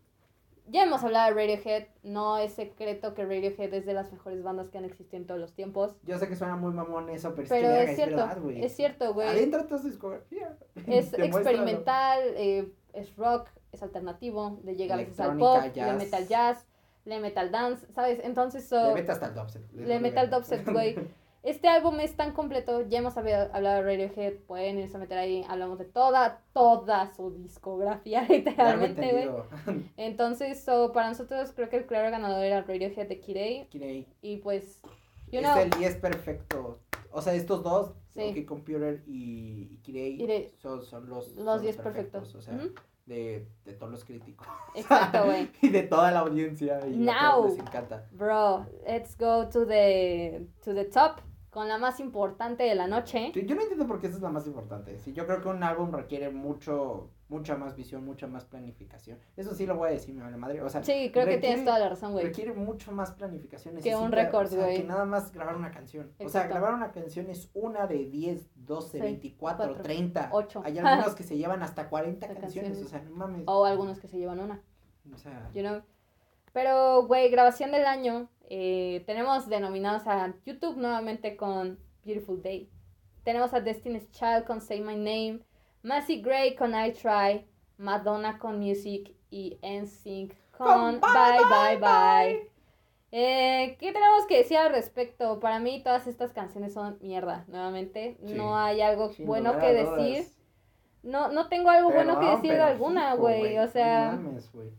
Ya 0.68 0.82
hemos 0.82 1.04
hablado 1.04 1.32
de 1.32 1.40
Radiohead, 1.40 1.86
no 2.02 2.38
es 2.38 2.54
secreto 2.54 3.14
que 3.14 3.24
Radiohead 3.24 3.72
es 3.72 3.86
de 3.86 3.94
las 3.94 4.10
mejores 4.10 4.42
bandas 4.42 4.68
que 4.68 4.78
han 4.78 4.84
existido 4.84 5.18
en 5.18 5.26
todos 5.28 5.40
los 5.40 5.54
tiempos. 5.54 5.94
Yo 6.02 6.18
sé 6.18 6.26
que 6.28 6.34
suena 6.34 6.56
muy 6.56 6.72
mamón 6.72 7.08
eso, 7.08 7.34
pero, 7.36 7.48
Pero 7.48 7.68
es 7.68 7.84
que 7.84 7.90
es 7.92 7.96
cierto, 7.96 8.16
verdad, 8.16 8.40
güey. 8.42 8.64
es 8.64 8.74
cierto, 8.74 9.14
güey. 9.14 9.28
Adentro 9.28 9.78
su 9.78 9.86
discografía. 9.86 10.58
Es 10.88 11.12
experimental, 11.18 12.18
eh, 12.34 12.72
es 12.94 13.14
rock, 13.16 13.48
es 13.70 13.80
alternativo, 13.80 14.58
le 14.64 14.74
llega 14.74 14.96
a 14.96 14.98
veces 14.98 15.20
al 15.20 15.38
pop, 15.38 15.62
le 15.62 15.72
jazz. 15.72 15.98
mete 15.98 16.16
al 16.16 16.26
jazz, 16.26 16.66
le 17.06 17.18
mete 17.20 17.40
al 17.40 17.50
dance, 17.50 17.86
¿sabes? 17.94 18.20
Entonces, 18.22 18.68
so, 18.68 18.88
Le 18.88 18.94
mete 18.94 19.12
hasta 19.12 19.26
el 19.28 19.34
dubstep. 19.34 19.72
le 19.72 19.98
mete 20.00 20.18
al 20.18 20.28
dubstep, 20.30 20.68
güey. 20.70 20.94
Este 21.42 21.68
álbum 21.68 22.00
es 22.00 22.16
tan 22.16 22.32
completo, 22.32 22.88
ya 22.88 22.98
hemos 22.98 23.16
habido- 23.16 23.48
hablado 23.54 23.76
de 23.76 23.82
Radiohead, 23.82 24.34
pueden 24.48 24.80
irse 24.80 24.96
a 24.96 24.98
meter 24.98 25.16
ahí, 25.16 25.44
hablamos 25.48 25.78
de 25.78 25.84
toda, 25.84 26.42
toda 26.52 27.14
su 27.14 27.30
discografía, 27.40 28.22
literalmente, 28.28 29.12
güey. 29.12 29.84
Entonces, 29.96 30.64
so, 30.64 30.90
para 30.92 31.08
nosotros 31.10 31.52
creo 31.54 31.68
que 31.68 31.76
el 31.76 31.86
claro 31.86 32.10
ganador 32.10 32.44
era 32.44 32.62
Radiohead 32.62 33.06
de 33.08 33.20
Kid 33.20 33.68
Kirei. 33.68 34.08
y 34.22 34.38
pues, 34.38 34.80
you 35.30 35.38
es 35.38 35.44
know, 35.44 35.56
el 35.58 35.70
10 35.70 35.96
perfecto. 35.98 36.80
O 37.12 37.22
sea, 37.22 37.34
estos 37.34 37.62
dos, 37.62 37.92
Sí. 38.12 38.44
Computer 38.44 39.04
y, 39.06 39.68
y 39.72 39.76
Kirei, 39.84 40.16
Kirei. 40.16 40.52
son, 40.56 40.82
son 40.82 41.08
los, 41.08 41.36
los 41.36 41.62
10 41.62 41.76
perfectos. 41.76 42.34
O 42.34 42.40
sea. 42.40 42.58
De, 43.06 43.48
de 43.64 43.72
todos 43.72 43.92
los 43.92 44.04
críticos. 44.04 44.46
Exacto, 44.74 45.24
güey. 45.24 45.50
y 45.62 45.68
de 45.68 45.82
toda 45.84 46.10
la 46.10 46.20
audiencia. 46.20 46.86
Y 46.86 46.96
Now. 46.96 47.46
les 47.48 47.58
encanta. 47.58 48.06
Bro, 48.12 48.66
let's 48.86 49.16
go 49.16 49.48
to 49.48 49.66
the, 49.66 50.46
to 50.62 50.74
the 50.74 50.84
top 50.84 51.20
con 51.50 51.68
la 51.68 51.78
más 51.78 52.00
importante 52.00 52.64
de 52.64 52.74
la 52.74 52.86
noche. 52.86 53.32
Yo 53.32 53.54
no 53.54 53.62
entiendo 53.62 53.86
por 53.86 53.98
qué 53.98 54.08
esa 54.08 54.16
es 54.16 54.22
la 54.22 54.28
más 54.28 54.46
importante. 54.46 54.98
Sí, 54.98 55.14
yo 55.14 55.26
creo 55.26 55.40
que 55.40 55.48
un 55.48 55.62
álbum 55.62 55.90
requiere 55.90 56.28
mucho, 56.28 57.10
mucha 57.28 57.56
más 57.56 57.74
visión, 57.74 58.04
mucha 58.04 58.26
más 58.26 58.44
planificación. 58.44 59.18
Eso 59.36 59.54
sí 59.54 59.66
lo 59.66 59.76
voy 59.76 59.88
a 59.88 59.92
decir, 59.92 60.14
me 60.14 60.22
vale 60.22 60.36
madre. 60.36 60.62
O 60.62 60.68
sea, 60.68 60.82
Sí, 60.84 61.10
creo 61.12 61.24
que 61.26 61.32
requiere- 61.32 61.40
tienes 61.40 61.64
toda 61.64 61.78
la 61.78 61.88
razón, 61.88 62.12
güey. 62.12 62.24
requiere 62.26 62.52
mucho 62.52 62.92
más 62.92 63.10
planificación. 63.12 63.76
Que 63.78 63.96
un 63.96 64.12
récord, 64.12 64.46
o 64.46 64.48
sea, 64.50 64.64
güey. 64.64 64.76
que 64.78 64.84
nada 64.84 65.04
más 65.04 65.32
grabar 65.32 65.56
una 65.56 65.70
canción. 65.70 66.12
O 66.20 66.28
sea, 66.28 66.46
grabar 66.46 66.74
una 66.74 66.92
canción 66.92 67.28
es 67.30 67.50
una 67.54 67.86
de 67.86 68.04
10, 68.04 68.48
12, 68.54 68.98
Sí, 68.98 69.02
24, 69.02 69.66
cuatro, 69.66 69.82
30. 69.82 70.28
ocho. 70.32 70.62
Hay 70.64 70.78
algunos 70.78 71.14
que 71.14 71.22
se 71.24 71.36
llevan 71.36 71.62
hasta 71.62 71.88
40 71.88 72.28
De 72.28 72.34
canciones. 72.36 72.70
canciones. 72.78 72.86
O 72.86 72.88
sea, 72.88 73.02
no 73.02 73.16
mames. 73.16 73.42
O 73.46 73.64
algunos 73.64 73.98
que 73.98 74.06
se 74.08 74.18
llevan 74.18 74.38
una. 74.40 74.62
O 75.12 75.18
sea, 75.18 75.50
you 75.54 75.62
know. 75.62 75.82
Pero, 76.52 77.06
güey, 77.06 77.30
grabación 77.30 77.70
del 77.72 77.84
año. 77.86 78.28
eh, 78.48 79.02
tenemos 79.06 79.48
denominados 79.48 80.06
a 80.06 80.32
YouTube 80.44 80.76
nuevamente 80.76 81.36
con 81.36 81.80
Beautiful 82.04 82.40
Day. 82.42 82.70
Tenemos 83.24 83.52
a 83.52 83.60
Destiny's 83.60 84.08
Child 84.12 84.44
con 84.44 84.60
Say 84.60 84.80
My 84.80 84.94
Name. 84.94 85.40
Massey 85.86 86.20
Gray 86.20 86.56
con 86.56 86.74
I 86.74 86.92
Try. 86.92 87.46
Madonna 87.78 88.38
con 88.38 88.58
Music. 88.58 89.14
Y 89.30 89.58
NSYNC 89.62 90.34
con 90.50 90.98
Con 90.98 91.00
Bye 91.00 91.44
Bye 91.48 91.78
Bye. 91.78 92.50
Eh, 93.12 93.76
¿Qué 93.78 93.92
tenemos 93.92 94.26
que 94.26 94.38
decir 94.38 94.56
al 94.56 94.72
respecto? 94.72 95.38
Para 95.38 95.60
mí 95.60 95.82
todas 95.82 96.06
estas 96.08 96.32
canciones 96.32 96.74
son 96.74 96.98
mierda, 97.00 97.44
nuevamente. 97.46 98.16
Sí. 98.24 98.34
No 98.34 98.58
hay 98.58 98.80
algo 98.80 99.12
bueno 99.20 99.58
que 99.60 99.72
decir. 99.72 100.26
No, 101.04 101.28
no 101.28 101.48
tengo 101.48 101.70
algo 101.70 101.92
bueno 101.92 102.18
que 102.18 102.26
decir 102.26 102.52
de 102.52 102.62
alguna, 102.62 103.14
güey. 103.14 103.56
O 103.58 103.62
no 103.62 103.68
sea... 103.68 104.12
mames, 104.12 104.50
güey. 104.52 104.70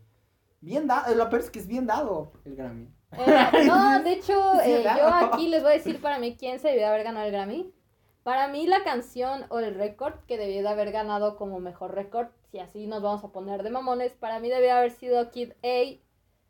Bien 0.60 0.86
dado, 0.86 1.14
lo 1.14 1.30
peor 1.30 1.40
es 1.40 1.50
que 1.50 1.58
es 1.60 1.66
bien 1.66 1.86
dado 1.86 2.32
el 2.44 2.54
Grammy. 2.54 2.88
Eh, 3.12 3.64
no, 3.66 4.02
de 4.04 4.12
hecho, 4.12 4.60
eh, 4.60 4.84
yo 4.84 5.08
aquí 5.08 5.48
les 5.48 5.62
voy 5.62 5.72
a 5.72 5.74
decir 5.74 6.00
para 6.02 6.18
mí 6.18 6.36
quién 6.36 6.58
se 6.58 6.68
debió 6.68 6.82
de 6.82 6.88
haber 6.88 7.04
ganado 7.04 7.26
el 7.26 7.32
Grammy. 7.32 7.72
Para 8.28 8.46
mí 8.48 8.66
la 8.66 8.84
canción 8.84 9.46
o 9.48 9.58
el 9.58 9.74
récord 9.74 10.12
que 10.26 10.36
debió 10.36 10.60
de 10.60 10.68
haber 10.68 10.92
ganado 10.92 11.36
como 11.38 11.60
mejor 11.60 11.94
récord, 11.94 12.26
si 12.50 12.58
así 12.58 12.86
nos 12.86 13.00
vamos 13.00 13.24
a 13.24 13.28
poner 13.32 13.62
de 13.62 13.70
mamones, 13.70 14.12
para 14.12 14.38
mí 14.38 14.50
debió 14.50 14.74
haber 14.74 14.90
sido 14.90 15.30
Kid 15.30 15.52
A, 15.62 15.66
eh, 15.66 16.00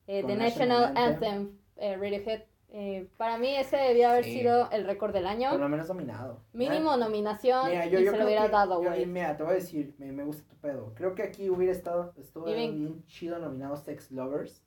The 0.08 0.34
National 0.34 0.96
Anthem, 0.96 1.56
eh, 1.76 1.96
Radiohead. 1.96 2.42
Eh, 2.70 3.08
para 3.16 3.38
mí 3.38 3.54
ese 3.54 3.76
debió 3.76 4.08
haber 4.08 4.24
Sí. 4.24 4.40
sido 4.40 4.68
el 4.72 4.86
récord 4.86 5.12
del 5.12 5.28
año. 5.28 5.50
Por 5.50 5.60
lo 5.60 5.68
menos 5.68 5.86
dominado. 5.86 6.42
Mínimo 6.52 6.96
nominación 6.96 7.68
Mira, 7.68 7.86
y 7.86 7.90
yo, 7.90 8.00
yo 8.00 8.10
se 8.10 8.18
lo 8.18 8.24
hubiera 8.24 8.46
que- 8.46 8.50
dado, 8.52 8.82
güey. 8.82 9.06
Mira, 9.06 9.36
te 9.36 9.44
voy 9.44 9.52
a 9.52 9.54
decir, 9.54 9.94
me, 9.98 10.10
me 10.10 10.24
gusta 10.24 10.42
tu 10.48 10.56
pedo. 10.56 10.92
Creo 10.96 11.14
que 11.14 11.22
aquí 11.22 11.48
hubiera 11.48 11.70
estado, 11.72 12.12
estuvo 12.16 12.46
bien 12.46 13.04
chido 13.06 13.38
nominado 13.38 13.76
Sex 13.76 14.10
Lovers 14.10 14.64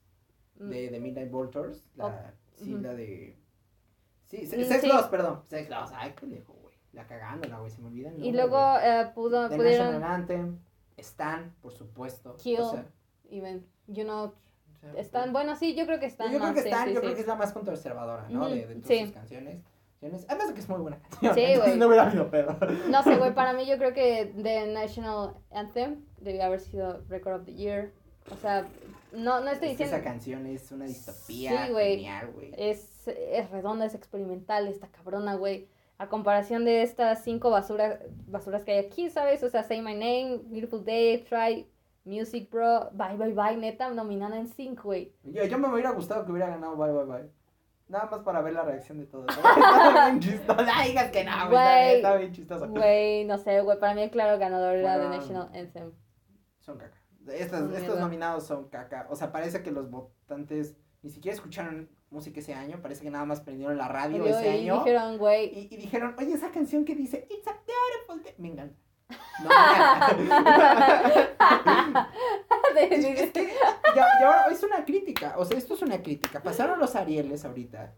Mm, 0.59 0.69
de, 0.69 0.89
de 0.91 0.99
Midnight 1.01 1.29
Vultures. 1.29 1.85
La, 1.97 2.05
Oh, 2.05 2.11
Sí, 2.53 2.73
ujú. 2.73 2.83
la 2.83 2.93
de. 2.93 3.37
Sí, 4.27 4.43
Mm, 4.43 4.45
se- 4.45 4.63
Sex 4.63 4.79
sí. 4.81 4.87
Lovers, 4.87 5.07
perdón. 5.09 5.41
Sex 5.49 5.69
Lovers, 5.69 5.91
ay, 5.93 6.13
pendejo, 6.17 6.53
güey. 6.53 6.60
La 6.93 7.05
cagándola, 7.07 7.59
güey, 7.59 7.71
se 7.71 7.81
me 7.81 7.87
olvida 7.87 8.09
el 8.09 8.23
Y 8.23 8.31
luego 8.31 8.57
eh, 8.81 9.11
pudo, 9.15 9.49
The 9.49 9.55
pudieron, 9.55 9.87
National 9.87 10.11
Anthem, 10.11 10.59
Stan, 10.97 11.55
por 11.61 11.73
supuesto. 11.73 12.35
Kill. 12.37 12.59
O 12.59 12.71
sea, 12.71 12.85
even, 13.29 13.65
you 13.87 14.03
know, 14.03 14.25
o 14.25 14.33
sea, 14.79 14.93
están, 14.99 15.31
bueno, 15.31 15.55
sí, 15.55 15.75
yo 15.75 15.85
creo 15.85 15.99
que 15.99 16.07
están 16.07 16.31
yo 16.31 16.39
creo 16.39 16.51
más, 16.51 16.55
que 16.55 16.63
sí, 16.63 16.69
Stan, 16.69 16.87
sí, 16.87 16.93
yo 16.93 16.99
sí. 16.99 17.05
creo 17.05 17.15
que 17.15 17.21
es 17.21 17.27
la 17.27 17.35
más 17.35 17.53
conservadora, 17.53 18.27
¿no? 18.29 18.49
De, 18.49 18.67
de 18.67 18.75
todas 18.75 18.87
sí. 18.87 19.05
sus 19.05 19.11
canciones. 19.11 19.61
canciones. 20.01 20.25
Además 20.27 20.47
de 20.49 20.53
que 20.53 20.59
es 20.59 20.69
muy 20.69 20.79
buena 20.79 20.99
canción. 20.99 21.35
Sí, 21.35 21.55
güey. 21.57 21.77
no 21.77 21.87
hubiera 21.87 22.07
habido 22.07 22.29
pedo. 22.29 22.57
No 22.89 23.03
sé, 23.03 23.15
güey, 23.17 23.33
para 23.33 23.53
mí 23.57 23.65
yo 23.65 23.77
creo 23.77 23.93
que 23.93 24.33
The 24.41 24.67
National 24.73 25.35
Anthem 25.51 26.03
debió 26.19 26.43
haber 26.43 26.59
sido 26.59 27.03
Record 27.07 27.41
of 27.41 27.45
the 27.45 27.53
Year. 27.53 27.91
O 28.31 28.35
sea, 28.35 28.67
no, 29.13 29.41
no 29.41 29.49
estoy 29.49 29.69
Es 29.69 29.77
diciendo... 29.77 29.95
esa 29.95 30.03
canción 30.03 30.45
es 30.45 30.71
una 30.71 30.85
distopía 30.85 31.65
Sí, 31.65 31.71
güey. 31.71 31.95
genial, 31.95 32.31
güey. 32.33 32.51
Es, 32.57 33.07
es 33.07 33.49
redonda, 33.49 33.85
es 33.85 33.95
experimental, 33.95 34.67
esta 34.67 34.87
cabrona, 34.87 35.35
güey. 35.35 35.67
A 36.01 36.07
comparación 36.09 36.65
de 36.65 36.81
estas 36.81 37.23
cinco 37.23 37.51
basuras, 37.51 37.99
basuras 38.25 38.63
que 38.63 38.71
hay 38.71 38.85
aquí, 38.85 39.09
¿sabes? 39.11 39.43
O 39.43 39.49
sea, 39.49 39.61
Say 39.61 39.81
My 39.83 39.93
Name, 39.93 40.39
Beautiful 40.45 40.83
Day, 40.83 41.23
Try, 41.29 41.67
Music 42.05 42.49
Bro, 42.49 42.89
Bye 42.93 43.17
Bye 43.17 43.33
Bye, 43.33 43.57
neta, 43.57 43.87
nominada 43.91 44.39
en 44.39 44.47
sync, 44.47 44.81
güey. 44.81 45.13
Yo, 45.23 45.43
yo 45.45 45.59
me 45.59 45.71
hubiera 45.71 45.91
gustado 45.91 46.25
que 46.25 46.31
hubiera 46.31 46.49
ganado 46.49 46.75
Bye 46.75 46.91
Bye 46.91 47.05
Bye. 47.05 47.29
Nada 47.87 48.07
más 48.09 48.21
para 48.21 48.41
ver 48.41 48.53
la 48.53 48.63
reacción 48.63 48.97
de 48.97 49.05
todos. 49.05 49.27
Estaba 49.37 50.05
bien 50.07 50.19
chistoso. 50.19 50.65
Digas 50.87 51.11
que 51.11 51.23
no, 51.23 51.31
güey. 51.49 51.51
está 51.51 51.51
bien- 51.51 51.51
Güey. 51.51 51.95
Estaba 51.97 52.17
bien 52.17 52.31
chistoso. 52.31 52.67
Güey, 52.69 53.25
no 53.25 53.37
sé, 53.37 53.61
güey, 53.61 53.79
para 53.79 53.93
mí 53.93 54.01
el 54.01 54.09
claro 54.09 54.39
ganador 54.39 54.75
era 54.77 54.97
The. 54.97 55.07
National 55.09 55.49
Anthem. 55.53 55.91
Son 56.61 56.77
caca. 56.79 56.97
Estas, 57.27 57.69
estos 57.73 57.99
nominados 57.99 58.45
son 58.47 58.69
caca. 58.69 59.05
O 59.11 59.15
sea, 59.15 59.31
parece 59.31 59.61
que 59.61 59.69
los 59.69 59.91
votantes 59.91 60.75
ni 61.01 61.09
siquiera 61.09 61.35
escucharon 61.35 61.89
música 62.09 62.39
ese 62.39 62.53
año. 62.53 62.81
Parece 62.81 63.03
que 63.03 63.09
nada 63.09 63.25
más 63.25 63.41
prendieron 63.41 63.77
la 63.77 63.85
Y, 63.85 63.89
radio 63.89 64.25
ese 64.25 64.57
y 64.57 64.61
año. 64.61 64.77
dijeron, 64.79 65.17
güey, 65.17 65.45
Y, 65.47 65.67
y 65.73 65.77
dijeron, 65.77 66.15
oye, 66.17 66.33
esa 66.33 66.51
canción 66.51 66.85
que 66.85 66.95
dice 66.95 67.27
It's 67.29 67.47
a 67.47 67.51
beautiful 67.65 68.23
day. 68.23 68.33
Me 68.37 68.49
encanta. 68.49 68.75
No, 69.43 69.49
es, 72.79 73.05
es 73.05 73.31
que 73.31 73.53
ya, 73.95 74.07
ya 74.19 74.27
ahora 74.27 74.45
es 74.51 74.63
una 74.63 74.83
crítica. 74.85 75.35
O 75.37 75.45
sea, 75.45 75.57
esto 75.57 75.73
es 75.73 75.81
una 75.81 76.01
crítica. 76.01 76.41
Pasaron 76.41 76.79
los 76.79 76.95
Arieles 76.95 77.45
ahorita. 77.45 77.93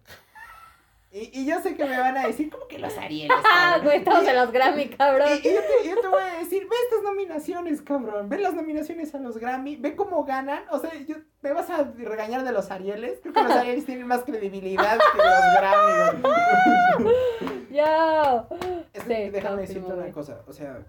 Y, 1.15 1.29
y 1.41 1.45
yo 1.45 1.61
sé 1.61 1.75
que 1.75 1.85
me 1.85 1.97
van 1.99 2.17
a 2.17 2.25
decir, 2.25 2.49
¿cómo 2.49 2.67
que 2.67 2.79
los 2.79 2.97
Arieles? 2.97 3.37
Ah, 3.45 3.73
cabrón?" 3.75 3.85
güey, 3.85 3.97
estamos 3.99 4.27
en 4.27 4.35
los 4.35 4.51
Grammy, 4.51 4.89
cabrón. 4.89 5.29
Y, 5.43 5.47
y 5.47 5.53
yo, 5.53 5.59
te, 5.61 5.87
yo 5.89 6.01
te 6.01 6.07
voy 6.07 6.21
a 6.21 6.39
decir, 6.39 6.63
ve 6.67 6.75
estas 6.85 7.03
nominaciones, 7.03 7.81
cabrón. 7.83 8.29
Ve 8.29 8.39
las 8.39 8.55
nominaciones 8.55 9.13
a 9.13 9.19
los 9.19 9.37
Grammy. 9.37 9.75
Ve 9.75 9.95
cómo 9.95 10.23
ganan. 10.25 10.63
O 10.71 10.79
sea, 10.79 10.91
yo, 11.07 11.17
me 11.41 11.53
vas 11.53 11.69
a 11.69 11.83
regañar 11.83 12.43
de 12.43 12.51
los 12.51 12.71
Arieles. 12.71 13.19
Creo 13.21 13.33
que 13.33 13.43
los 13.43 13.51
Arieles 13.51 13.85
tienen 13.85 14.07
más 14.07 14.23
credibilidad 14.23 14.97
que 14.97 15.17
los 15.17 15.53
Grammy. 15.55 16.23
Sí, 19.07 19.29
déjame 19.31 19.61
decirte 19.61 19.91
una 19.91 20.11
cosa. 20.11 20.41
O 20.47 20.53
sea, 20.53 20.85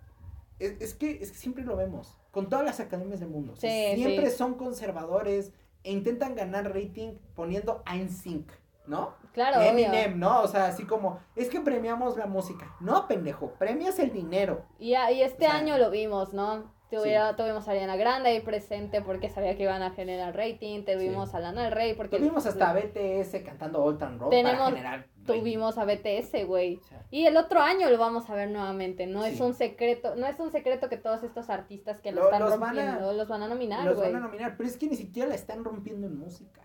es, 0.59 0.81
es 0.81 0.95
que, 0.95 1.11
es 1.23 1.33
que 1.33 1.39
siempre 1.39 1.65
lo 1.65 1.77
vemos. 1.77 2.17
Con 2.31 2.49
todas 2.49 2.65
las 2.65 2.81
academias 2.81 3.21
del 3.21 3.29
mundo. 3.29 3.53
O 3.53 3.57
sea, 3.57 3.95
Sí, 3.95 4.03
siempre 4.03 4.31
sí. 4.31 4.37
son 4.37 4.55
conservadores 4.55 5.53
e 5.83 5.93
intentan 5.93 6.35
ganar 6.35 6.73
rating 6.75 7.15
poniendo 7.35 7.83
a 7.87 7.97
NSYNC, 7.97 8.51
¿no? 8.87 9.15
Claro, 9.33 9.57
Y 9.63 9.69
obvio. 9.69 9.87
Eminem, 9.89 10.19
¿no? 10.19 10.43
O 10.43 10.47
sea, 10.47 10.67
así 10.67 10.85
como, 10.85 11.19
es 11.37 11.49
que 11.49 11.61
premiamos 11.61 12.17
la 12.17 12.27
música. 12.27 12.75
No, 12.81 13.09
pendejo, 13.09 13.53
premias 13.59 13.99
el 13.99 14.13
dinero. 14.13 14.65
Y, 14.79 14.95
a- 14.95 15.11
y 15.11 15.23
este 15.23 15.47
O 15.47 15.51
sea, 15.51 15.59
año 15.59 15.79
lo 15.79 15.91
vimos, 15.91 16.33
¿no? 16.33 16.73
Tuviera- 16.91 17.35
Tuvimos 17.35 17.67
a 17.67 17.73
Ariana 17.73 17.97
Grande 17.97 18.29
ahí 18.29 18.41
presente 18.41 19.01
porque 19.03 19.29
sabía 19.29 19.57
que 19.57 19.65
iban 19.65 19.83
a 19.83 19.91
generar 19.91 20.37
rating. 20.37 20.85
Tuvimos 20.85 21.31
Sí. 21.31 21.37
a 21.37 21.41
Lana 21.41 21.65
del 21.65 21.73
Rey 21.73 21.95
porque... 21.95 22.19
Tuvimos 22.19 22.47
hasta 22.47 22.73
BTS 22.73 23.43
cantando 23.43 23.83
Old 23.83 23.99
Town 23.99 24.21
Road 24.21 24.31
Tenemos- 24.31 24.59
para 24.59 24.77
generar. 24.77 25.07
Tuvimos 25.27 25.77
a 25.79 25.85
BTS, 25.87 26.45
güey. 26.45 26.79
Y 27.11 27.27
el 27.27 27.37
otro 27.37 27.61
año 27.61 27.91
lo 27.91 27.99
vamos 27.99 28.31
a 28.31 28.35
ver 28.35 28.49
nuevamente. 28.51 29.07
No 29.09 29.25
es 29.25 29.41
un 29.41 29.55
secreto, 29.55 30.15
no 30.15 30.27
es 30.27 30.39
un 30.39 30.53
secreto 30.53 30.89
que 30.89 30.97
todos 30.99 31.25
estos 31.25 31.51
artistas 31.51 31.99
que 31.99 32.13
lo, 32.13 32.21
Lo- 32.21 32.25
están 32.27 32.43
los 32.43 32.61
van 32.61 32.79
a- 32.79 32.83
rompiendo 32.83 33.13
los 33.15 33.29
van 33.29 33.43
a 33.43 33.49
nominar, 33.49 33.85
los 33.87 33.99
van 33.99 34.15
a 34.15 34.21
nominar, 34.21 34.55
pero 34.57 34.69
es 34.69 34.77
que 34.77 34.87
ni 34.87 34.95
siquiera 34.95 35.29
la 35.29 35.35
están 35.35 35.65
rompiendo 35.65 36.07
en 36.07 36.17
música. 36.17 36.61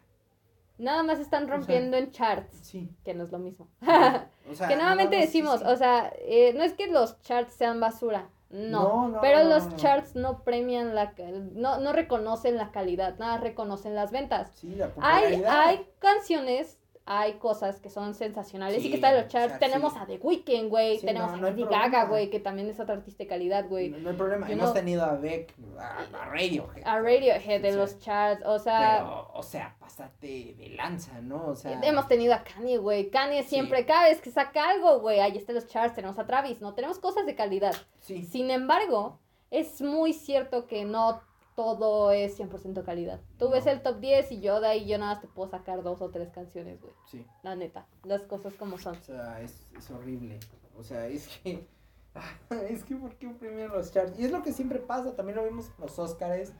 Nada 0.79 1.03
más 1.03 1.19
están 1.19 1.45
sea, 1.45 1.55
rompiendo 1.57 1.97
en 1.97 2.11
charts, 2.11 2.57
Sí. 2.63 2.89
que 3.05 3.13
no 3.13 3.23
es 3.25 3.31
lo 3.31 3.37
mismo. 3.37 3.67
O 3.81 3.85
sea, 3.85 4.29
que 4.67 4.75
nuevamente 4.75 5.17
más, 5.17 5.25
decimos, 5.27 5.59
sí. 5.59 5.65
o 5.67 5.75
sea, 5.75 6.11
eh, 6.19 6.53
no 6.55 6.63
es 6.63 6.73
que 6.73 6.87
los 6.87 7.21
charts 7.21 7.53
sean 7.53 7.79
basura, 7.79 8.29
no. 8.49 8.81
No, 8.81 9.09
no, 9.09 9.21
pero 9.21 9.43
no, 9.43 9.49
los 9.49 9.75
charts 9.75 10.15
no 10.15 10.43
premian 10.43 10.95
la, 10.95 11.13
no, 11.53 11.79
no 11.79 11.93
reconocen 11.93 12.57
la 12.57 12.71
calidad, 12.71 13.17
nada 13.19 13.37
reconocen 13.37 13.93
las 13.93 14.11
ventas. 14.11 14.51
Sí, 14.55 14.73
la 14.75 14.91
Hay, 15.01 15.43
hay 15.47 15.85
canciones, 15.99 16.79
hay 17.11 17.33
cosas 17.39 17.79
que 17.79 17.89
son 17.89 18.13
sensacionales 18.13 18.77
y 18.77 18.81
Sí, 18.83 18.89
que 18.89 18.95
están 18.97 19.15
en 19.15 19.21
los 19.21 19.25
o 19.25 19.29
sea, 19.31 19.47
charts. 19.47 19.59
Tenemos 19.59 19.93
sí. 19.93 19.99
a 19.99 20.05
The 20.05 20.19
Weeknd, 20.21 20.69
güey. 20.69 20.99
Sí, 20.99 21.07
Tenemos 21.07 21.31
no, 21.31 21.37
a 21.37 21.41
no 21.41 21.49
Lady. 21.49 21.63
Gaga, 21.63 22.05
güey, 22.05 22.29
que 22.29 22.39
también 22.39 22.69
es 22.69 22.79
otra 22.79 22.93
artista 22.93 23.23
de 23.23 23.27
calidad, 23.27 23.67
güey. 23.67 23.89
No, 23.89 23.97
no 23.97 24.09
hay 24.11 24.15
problema. 24.15 24.47
Hemos 24.47 24.65
know- 24.69 24.73
tenido 24.73 25.03
a 25.03 25.13
Beck, 25.15 25.55
a, 25.79 26.03
a 26.21 26.25
Radiohead. 26.29 26.83
A 26.85 26.99
Radiohead 26.99 27.65
en 27.65 27.77
los 27.77 27.97
charts, 27.99 28.45
o 28.45 28.59
sea, 28.59 28.97
Pero, 28.99 29.31
o 29.33 29.41
sea, 29.41 29.75
pásate 29.79 30.53
de 30.55 30.69
lanza, 30.77 31.19
¿no? 31.21 31.47
O 31.47 31.55
sea. 31.55 31.79
hemos 31.81 32.07
tenido 32.07 32.35
a 32.35 32.43
Kanye, 32.43 32.77
güey. 32.77 33.09
Kanye 33.09 33.41
siempre, 33.41 33.85
cada 33.87 34.03
vez 34.03 34.21
que 34.21 34.29
saca 34.29 34.69
algo, 34.69 34.99
güey, 34.99 35.19
ahí 35.19 35.35
están 35.35 35.55
los 35.55 35.65
charts, 35.67 35.95
tenemos 35.95 36.19
a 36.19 36.27
Travis, 36.27 36.61
no 36.61 36.75
tenemos 36.75 36.99
cosas 36.99 37.25
de 37.25 37.33
calidad. 37.33 37.75
Sí. 38.01 38.23
Sin 38.23 38.51
embargo, 38.51 39.17
es 39.49 39.81
muy 39.81 40.13
cierto 40.13 40.67
que 40.67 40.85
no 40.85 41.21
todo 41.59 42.11
es 42.13 42.39
100% 42.39 42.85
calidad. 42.85 43.19
Tú 43.37 43.49
ves 43.49 43.65
el 43.65 43.81
top 43.81 43.99
10 43.99 44.31
y 44.31 44.39
yo 44.39 44.61
de 44.61 44.67
ahí 44.69 44.87
yo 44.87 44.97
nada 44.97 45.15
más 45.15 45.21
te 45.21 45.27
puedo 45.27 45.49
sacar 45.49 45.83
dos 45.83 46.01
o 46.01 46.09
tres 46.09 46.29
canciones, 46.29 46.79
güey. 46.79 46.93
Sí. 47.05 47.25
La 47.43 47.53
neta, 47.57 47.85
las 48.05 48.21
cosas 48.21 48.53
como 48.53 48.77
son. 48.77 48.95
O 48.95 49.01
sea, 49.03 49.41
es, 49.41 49.67
es 49.77 49.91
horrible. 49.91 50.39
O 50.77 50.83
sea, 50.83 51.05
es 51.07 51.27
que. 51.43 51.67
Es 52.69 52.85
que, 52.85 52.95
¿por 52.95 53.13
qué 53.15 53.27
premian 53.29 53.69
los 53.71 53.91
charts? 53.91 54.17
Y 54.17 54.23
es 54.23 54.31
lo 54.31 54.41
que 54.41 54.53
siempre 54.53 54.79
pasa. 54.79 55.15
También 55.17 55.35
lo 55.37 55.43
vimos 55.43 55.67
en 55.67 55.73
los 55.83 55.99
Oscars. 55.99 56.53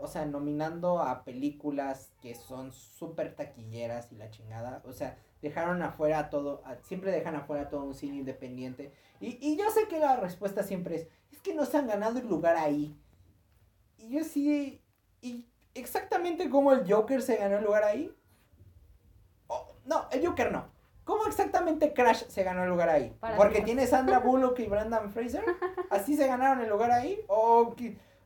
O 0.00 0.06
sea, 0.06 0.24
nominando 0.24 1.00
a 1.00 1.24
películas 1.24 2.10
que 2.22 2.34
son 2.34 2.72
súper 2.72 3.36
taquilleras 3.36 4.10
y 4.12 4.16
la 4.16 4.30
chingada. 4.30 4.82
O 4.86 4.92
sea, 4.94 5.18
dejaron 5.42 5.82
afuera 5.82 6.30
todo. 6.30 6.62
a- 6.64 6.76
siempre 6.82 7.10
dejan 7.12 7.36
afuera 7.36 7.68
todo 7.68 7.84
un 7.84 7.94
cine 7.94 8.16
independiente. 8.16 8.92
Y, 9.20 9.38
y 9.46 9.58
yo 9.58 9.70
sé 9.70 9.88
que 9.88 9.98
la 9.98 10.16
respuesta 10.16 10.62
siempre 10.62 10.96
es: 10.96 11.08
es 11.32 11.40
que 11.42 11.54
no 11.54 11.66
se 11.66 11.76
han 11.76 11.86
ganado 11.86 12.18
el 12.18 12.26
lugar 12.26 12.56
ahí. 12.56 12.96
Y 13.98 14.10
yo 14.10 14.24
sí. 14.24 14.80
Y 15.20 15.46
exactamente 15.74 16.48
como 16.48 16.72
el 16.72 16.90
Joker 16.90 17.20
se 17.22 17.36
ganó 17.36 17.58
el 17.58 17.64
lugar 17.64 17.84
ahí. 17.84 18.14
Oh, 19.48 19.66
no, 19.84 20.06
el 20.10 20.26
Joker 20.26 20.52
no. 20.52 20.66
¿Cómo 21.04 21.26
exactamente 21.26 21.94
Crash 21.94 22.24
se 22.28 22.42
ganó 22.44 22.64
el 22.64 22.68
lugar 22.70 22.90
ahí? 22.90 23.16
Para 23.18 23.36
Porque 23.36 23.60
mí. 23.60 23.64
tiene 23.64 23.86
Sandra 23.86 24.18
Bullock 24.24 24.58
y 24.60 24.66
Brandon 24.66 25.10
Fraser. 25.10 25.42
¿Así 25.90 26.16
se 26.16 26.26
ganaron 26.26 26.60
el 26.62 26.68
lugar 26.68 26.90
ahí? 26.90 27.18
¿O, 27.28 27.74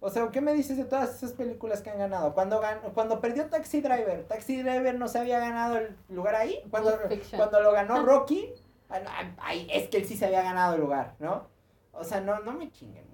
o 0.00 0.10
sea, 0.10 0.28
¿qué 0.32 0.40
me 0.40 0.52
dices 0.52 0.76
de 0.76 0.84
todas 0.84 1.14
esas 1.14 1.32
películas 1.32 1.80
que 1.80 1.90
han 1.90 1.98
ganado? 1.98 2.34
Cuando, 2.34 2.60
gan- 2.60 2.92
cuando 2.92 3.20
perdió 3.20 3.46
Taxi 3.48 3.80
Driver, 3.80 4.24
Taxi 4.26 4.60
Driver 4.62 4.96
no 4.98 5.06
se 5.06 5.20
había 5.20 5.38
ganado 5.38 5.76
el 5.78 5.96
lugar 6.08 6.34
ahí. 6.34 6.60
Cuando, 6.70 6.98
cuando 7.36 7.60
lo 7.60 7.70
ganó 7.70 8.02
Rocky, 8.04 8.52
ah, 8.90 9.00
ay, 9.38 9.68
es 9.70 9.88
que 9.88 9.98
él 9.98 10.04
sí 10.04 10.16
se 10.16 10.26
había 10.26 10.42
ganado 10.42 10.74
el 10.74 10.80
lugar, 10.80 11.14
¿no? 11.20 11.46
O 11.92 12.02
sea, 12.02 12.20
no, 12.20 12.40
no 12.40 12.52
me 12.52 12.72
chinguen. 12.72 13.04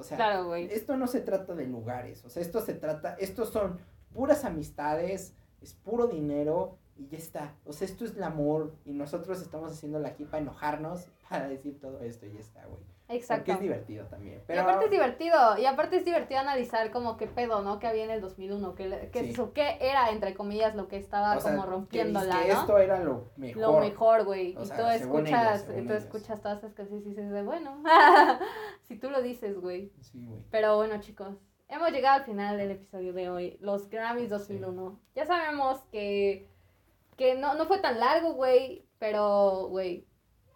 O 0.00 0.02
sea, 0.02 0.16
Claro, 0.16 0.54
esto 0.54 0.96
no 0.96 1.06
se 1.06 1.20
trata 1.20 1.54
de 1.54 1.66
lugares, 1.66 2.24
o 2.24 2.30
sea, 2.30 2.42
esto 2.42 2.60
se 2.60 2.74
trata, 2.74 3.14
estos 3.14 3.50
son 3.50 3.78
puras 4.12 4.44
amistades, 4.44 5.34
es 5.60 5.74
puro 5.74 6.06
dinero 6.06 6.78
y 6.96 7.06
ya 7.08 7.18
está. 7.18 7.54
O 7.64 7.72
sea, 7.72 7.86
esto 7.86 8.04
es 8.04 8.16
el 8.16 8.22
amor 8.22 8.74
y 8.84 8.92
nosotros 8.92 9.40
estamos 9.40 9.72
haciéndolo 9.72 10.06
aquí 10.06 10.24
para 10.24 10.42
enojarnos, 10.42 11.08
para 11.28 11.48
decir 11.48 11.78
todo 11.78 12.00
esto 12.00 12.26
y 12.26 12.32
ya 12.32 12.40
está, 12.40 12.66
güey. 12.66 12.82
Porque 13.10 13.22
Exacto. 13.22 13.52
es 13.52 13.60
divertido 13.60 14.06
también. 14.06 14.40
Y 14.48 14.52
aparte 14.56 14.84
es 14.84 14.90
divertido, 14.92 15.58
y 15.58 15.66
aparte 15.66 15.96
es 15.96 16.04
divertido 16.04 16.38
analizar 16.38 16.92
como 16.92 17.16
qué 17.16 17.26
pedo, 17.26 17.60
¿no? 17.60 17.80
Que 17.80 17.88
había 17.88 18.04
en 18.04 18.10
el 18.10 18.20
2001, 18.20 18.74
que, 18.76 18.88
le- 18.88 19.10
que 19.10 19.24
Sí. 19.24 19.30
eso, 19.30 19.52
qué 19.52 19.78
era, 19.80 20.10
entre 20.10 20.34
comillas, 20.34 20.76
lo 20.76 20.86
que 20.86 20.96
estaba 20.96 21.36
o 21.36 21.40
sea, 21.40 21.50
como 21.50 21.64
que 21.64 21.70
rompiéndola, 21.70 22.36
dizque 22.36 22.52
¿no? 22.54 22.60
esto 22.60 22.78
era 22.78 23.00
lo 23.00 23.30
mejor. 23.36 23.60
Lo 23.62 23.80
mejor, 23.80 24.24
güey. 24.24 24.56
Y 24.60 24.64
sea, 24.66 24.76
tú 24.76 24.86
escuchas, 24.86 25.68
ellos, 25.68 25.86
tú 25.88 25.92
escuchas 25.94 26.40
todas 26.40 26.58
esas 26.58 26.72
canciones 26.74 27.04
y 27.04 27.08
dices, 27.10 27.30
de, 27.30 27.42
bueno, 27.42 27.82
si 28.88 28.96
tú 28.96 29.10
lo 29.10 29.22
dices, 29.22 29.58
güey. 29.60 29.90
Sí, 30.00 30.24
güey. 30.24 30.40
Pero 30.52 30.76
bueno, 30.76 31.00
chicos, 31.00 31.34
hemos 31.68 31.90
llegado 31.90 32.18
al 32.18 32.24
final 32.24 32.56
del 32.58 32.70
episodio 32.70 33.12
de 33.12 33.28
hoy, 33.28 33.56
los 33.60 33.88
Grammys 33.90 34.30
2001. 34.30 35.00
Ya 35.16 35.26
sabemos 35.26 35.80
que, 35.90 36.48
que 37.16 37.34
no, 37.34 37.54
no 37.54 37.66
fue 37.66 37.78
tan 37.78 37.98
largo, 37.98 38.34
güey, 38.34 38.84
pero, 38.98 39.66
güey, 39.68 40.06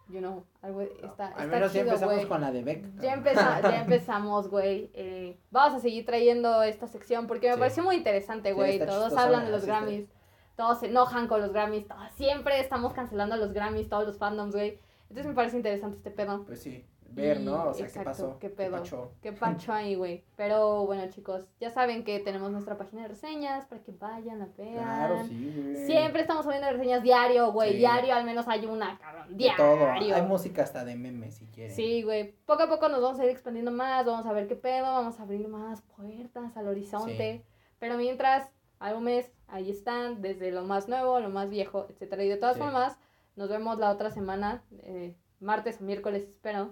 you 0.09 0.19
know, 0.19 0.43
algo 0.61 0.81
está, 0.81 1.27
Al 1.27 1.31
está 1.31 1.45
menos 1.47 1.73
ya 1.73 1.79
chido, 1.81 1.85
empezamos 1.91 2.15
güey. 2.15 2.27
con 2.27 2.41
la 2.41 2.51
de 2.51 2.63
Beck. 2.63 2.85
Ya, 3.01 3.13
empeza- 3.13 3.61
ya 3.61 3.81
empezamos, 3.81 4.49
güey. 4.49 4.91
Eh, 4.93 5.37
vamos 5.51 5.75
a 5.77 5.79
seguir 5.79 6.05
trayendo 6.05 6.61
esta 6.63 6.87
sección 6.87 7.27
porque 7.27 7.47
me 7.47 7.53
Sí. 7.55 7.59
pareció 7.59 7.83
muy 7.83 7.95
interesante, 7.95 8.49
Sí, 8.49 8.55
güey. 8.55 8.73
está 8.73 8.85
todos 8.87 9.13
hablan 9.17 9.45
de 9.45 9.51
los 9.51 9.61
sí 9.63 9.67
está. 9.69 9.79
Grammys, 9.81 10.09
todos 10.55 10.79
se 10.79 10.87
enojan 10.87 11.27
con 11.27 11.41
los 11.41 11.51
Grammys, 11.51 11.87
todos- 11.87 12.11
siempre 12.15 12.59
estamos 12.59 12.93
cancelando 12.93 13.35
a 13.35 13.37
los 13.37 13.51
Grammys, 13.53 13.89
todos 13.89 14.05
los 14.05 14.17
fandoms, 14.17 14.53
güey. 14.55 14.79
Entonces 15.09 15.27
me 15.27 15.33
parece 15.33 15.57
interesante 15.57 15.97
este 15.97 16.11
pedo. 16.11 16.43
Pues 16.45 16.61
sí, 16.61 16.83
ver, 17.15 17.39
Y- 17.41 17.43
¿no? 17.45 17.69
O 17.69 17.73
sea, 17.73 17.85
exacto, 17.85 17.99
¿qué 17.99 18.05
pasó? 18.05 18.39
qué 18.39 18.49
pedo. 18.49 18.71
pacho? 18.71 19.11
Qué 19.21 19.31
pancho 19.31 19.73
ahí, 19.73 19.95
güey. 19.95 20.23
Pero 20.35 20.85
bueno, 20.85 21.09
chicos, 21.09 21.47
ya 21.59 21.69
saben 21.71 22.03
que 22.03 22.19
tenemos 22.19 22.51
nuestra 22.51 22.77
página 22.77 23.03
de 23.03 23.07
reseñas 23.07 23.65
para 23.65 23.81
que 23.81 23.91
vayan, 23.91 24.39
la 24.39 24.47
vean. 24.57 24.73
Claro, 24.83 25.23
sí, 25.25 25.53
güey. 25.55 25.85
Siempre 25.87 26.21
estamos 26.21 26.45
subiendo 26.45 26.69
reseñas 26.69 27.01
diario, 27.03 27.51
güey. 27.51 27.71
Sí. 27.71 27.77
Diario 27.77 28.13
al 28.13 28.25
menos 28.25 28.47
hay 28.47 28.65
una, 28.65 28.99
cabrón. 28.99 29.37
De 29.37 29.51
todo. 29.57 29.75
Diario. 29.77 30.15
Hay 30.15 30.21
música 30.21 30.63
hasta 30.63 30.85
de 30.85 30.95
memes 30.95 31.35
si 31.35 31.45
quieren. 31.47 31.75
Sí, 31.75 32.03
güey. 32.03 32.33
Poco 32.45 32.63
a 32.63 32.69
poco 32.69 32.89
nos 32.89 33.01
vamos 33.01 33.19
a 33.19 33.23
ir 33.25 33.31
expandiendo 33.31 33.71
más, 33.71 34.05
vamos 34.05 34.25
a 34.25 34.33
ver 34.33 34.47
qué 34.47 34.55
pedo, 34.55 34.83
vamos 34.85 35.19
a 35.19 35.23
abrir 35.23 35.47
más 35.47 35.81
puertas 35.81 36.55
al 36.57 36.67
horizonte. 36.67 37.43
Pero 37.79 37.97
mientras, 37.97 38.49
álbumes, 38.79 39.31
ahí 39.47 39.69
están, 39.69 40.21
desde 40.21 40.51
lo 40.51 40.63
más 40.63 40.87
nuevo, 40.89 41.19
lo 41.19 41.29
más 41.29 41.49
viejo, 41.49 41.85
etcétera. 41.89 42.23
Y 42.23 42.29
de 42.29 42.37
todas 42.37 42.55
Sí. 42.55 42.61
formas, 42.61 42.97
nos 43.35 43.49
vemos 43.49 43.77
la 43.79 43.91
otra 43.91 44.11
semana, 44.11 44.63
eh, 44.79 45.15
martes 45.39 45.81
o 45.81 45.83
miércoles, 45.83 46.23
espero. 46.29 46.71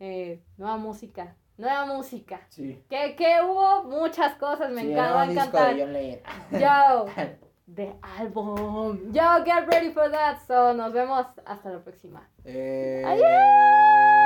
Eh, 0.00 0.42
nueva 0.56 0.76
música, 0.76 1.36
nueva 1.56 1.86
música. 1.86 2.40
Sí. 2.48 2.84
Que, 2.90 3.14
que 3.16 3.40
hubo 3.42 3.84
muchas 3.84 4.34
cosas, 4.36 4.70
me 4.70 4.82
Sí, 4.82 4.92
encanta, 4.92 5.24
encantar. 5.32 5.74
de. 5.76 6.22
Yo, 6.52 7.06
the 7.74 7.94
album. 8.18 9.12
Yo, 9.12 9.22
get 9.44 9.66
ready 9.68 9.90
for 9.90 10.10
that. 10.10 10.38
So, 10.46 10.74
nos 10.74 10.92
vemos 10.92 11.26
hasta 11.46 11.70
la 11.70 11.78
próxima. 11.82 12.28
Eh, 12.44 13.02
Adiós. 13.06 14.23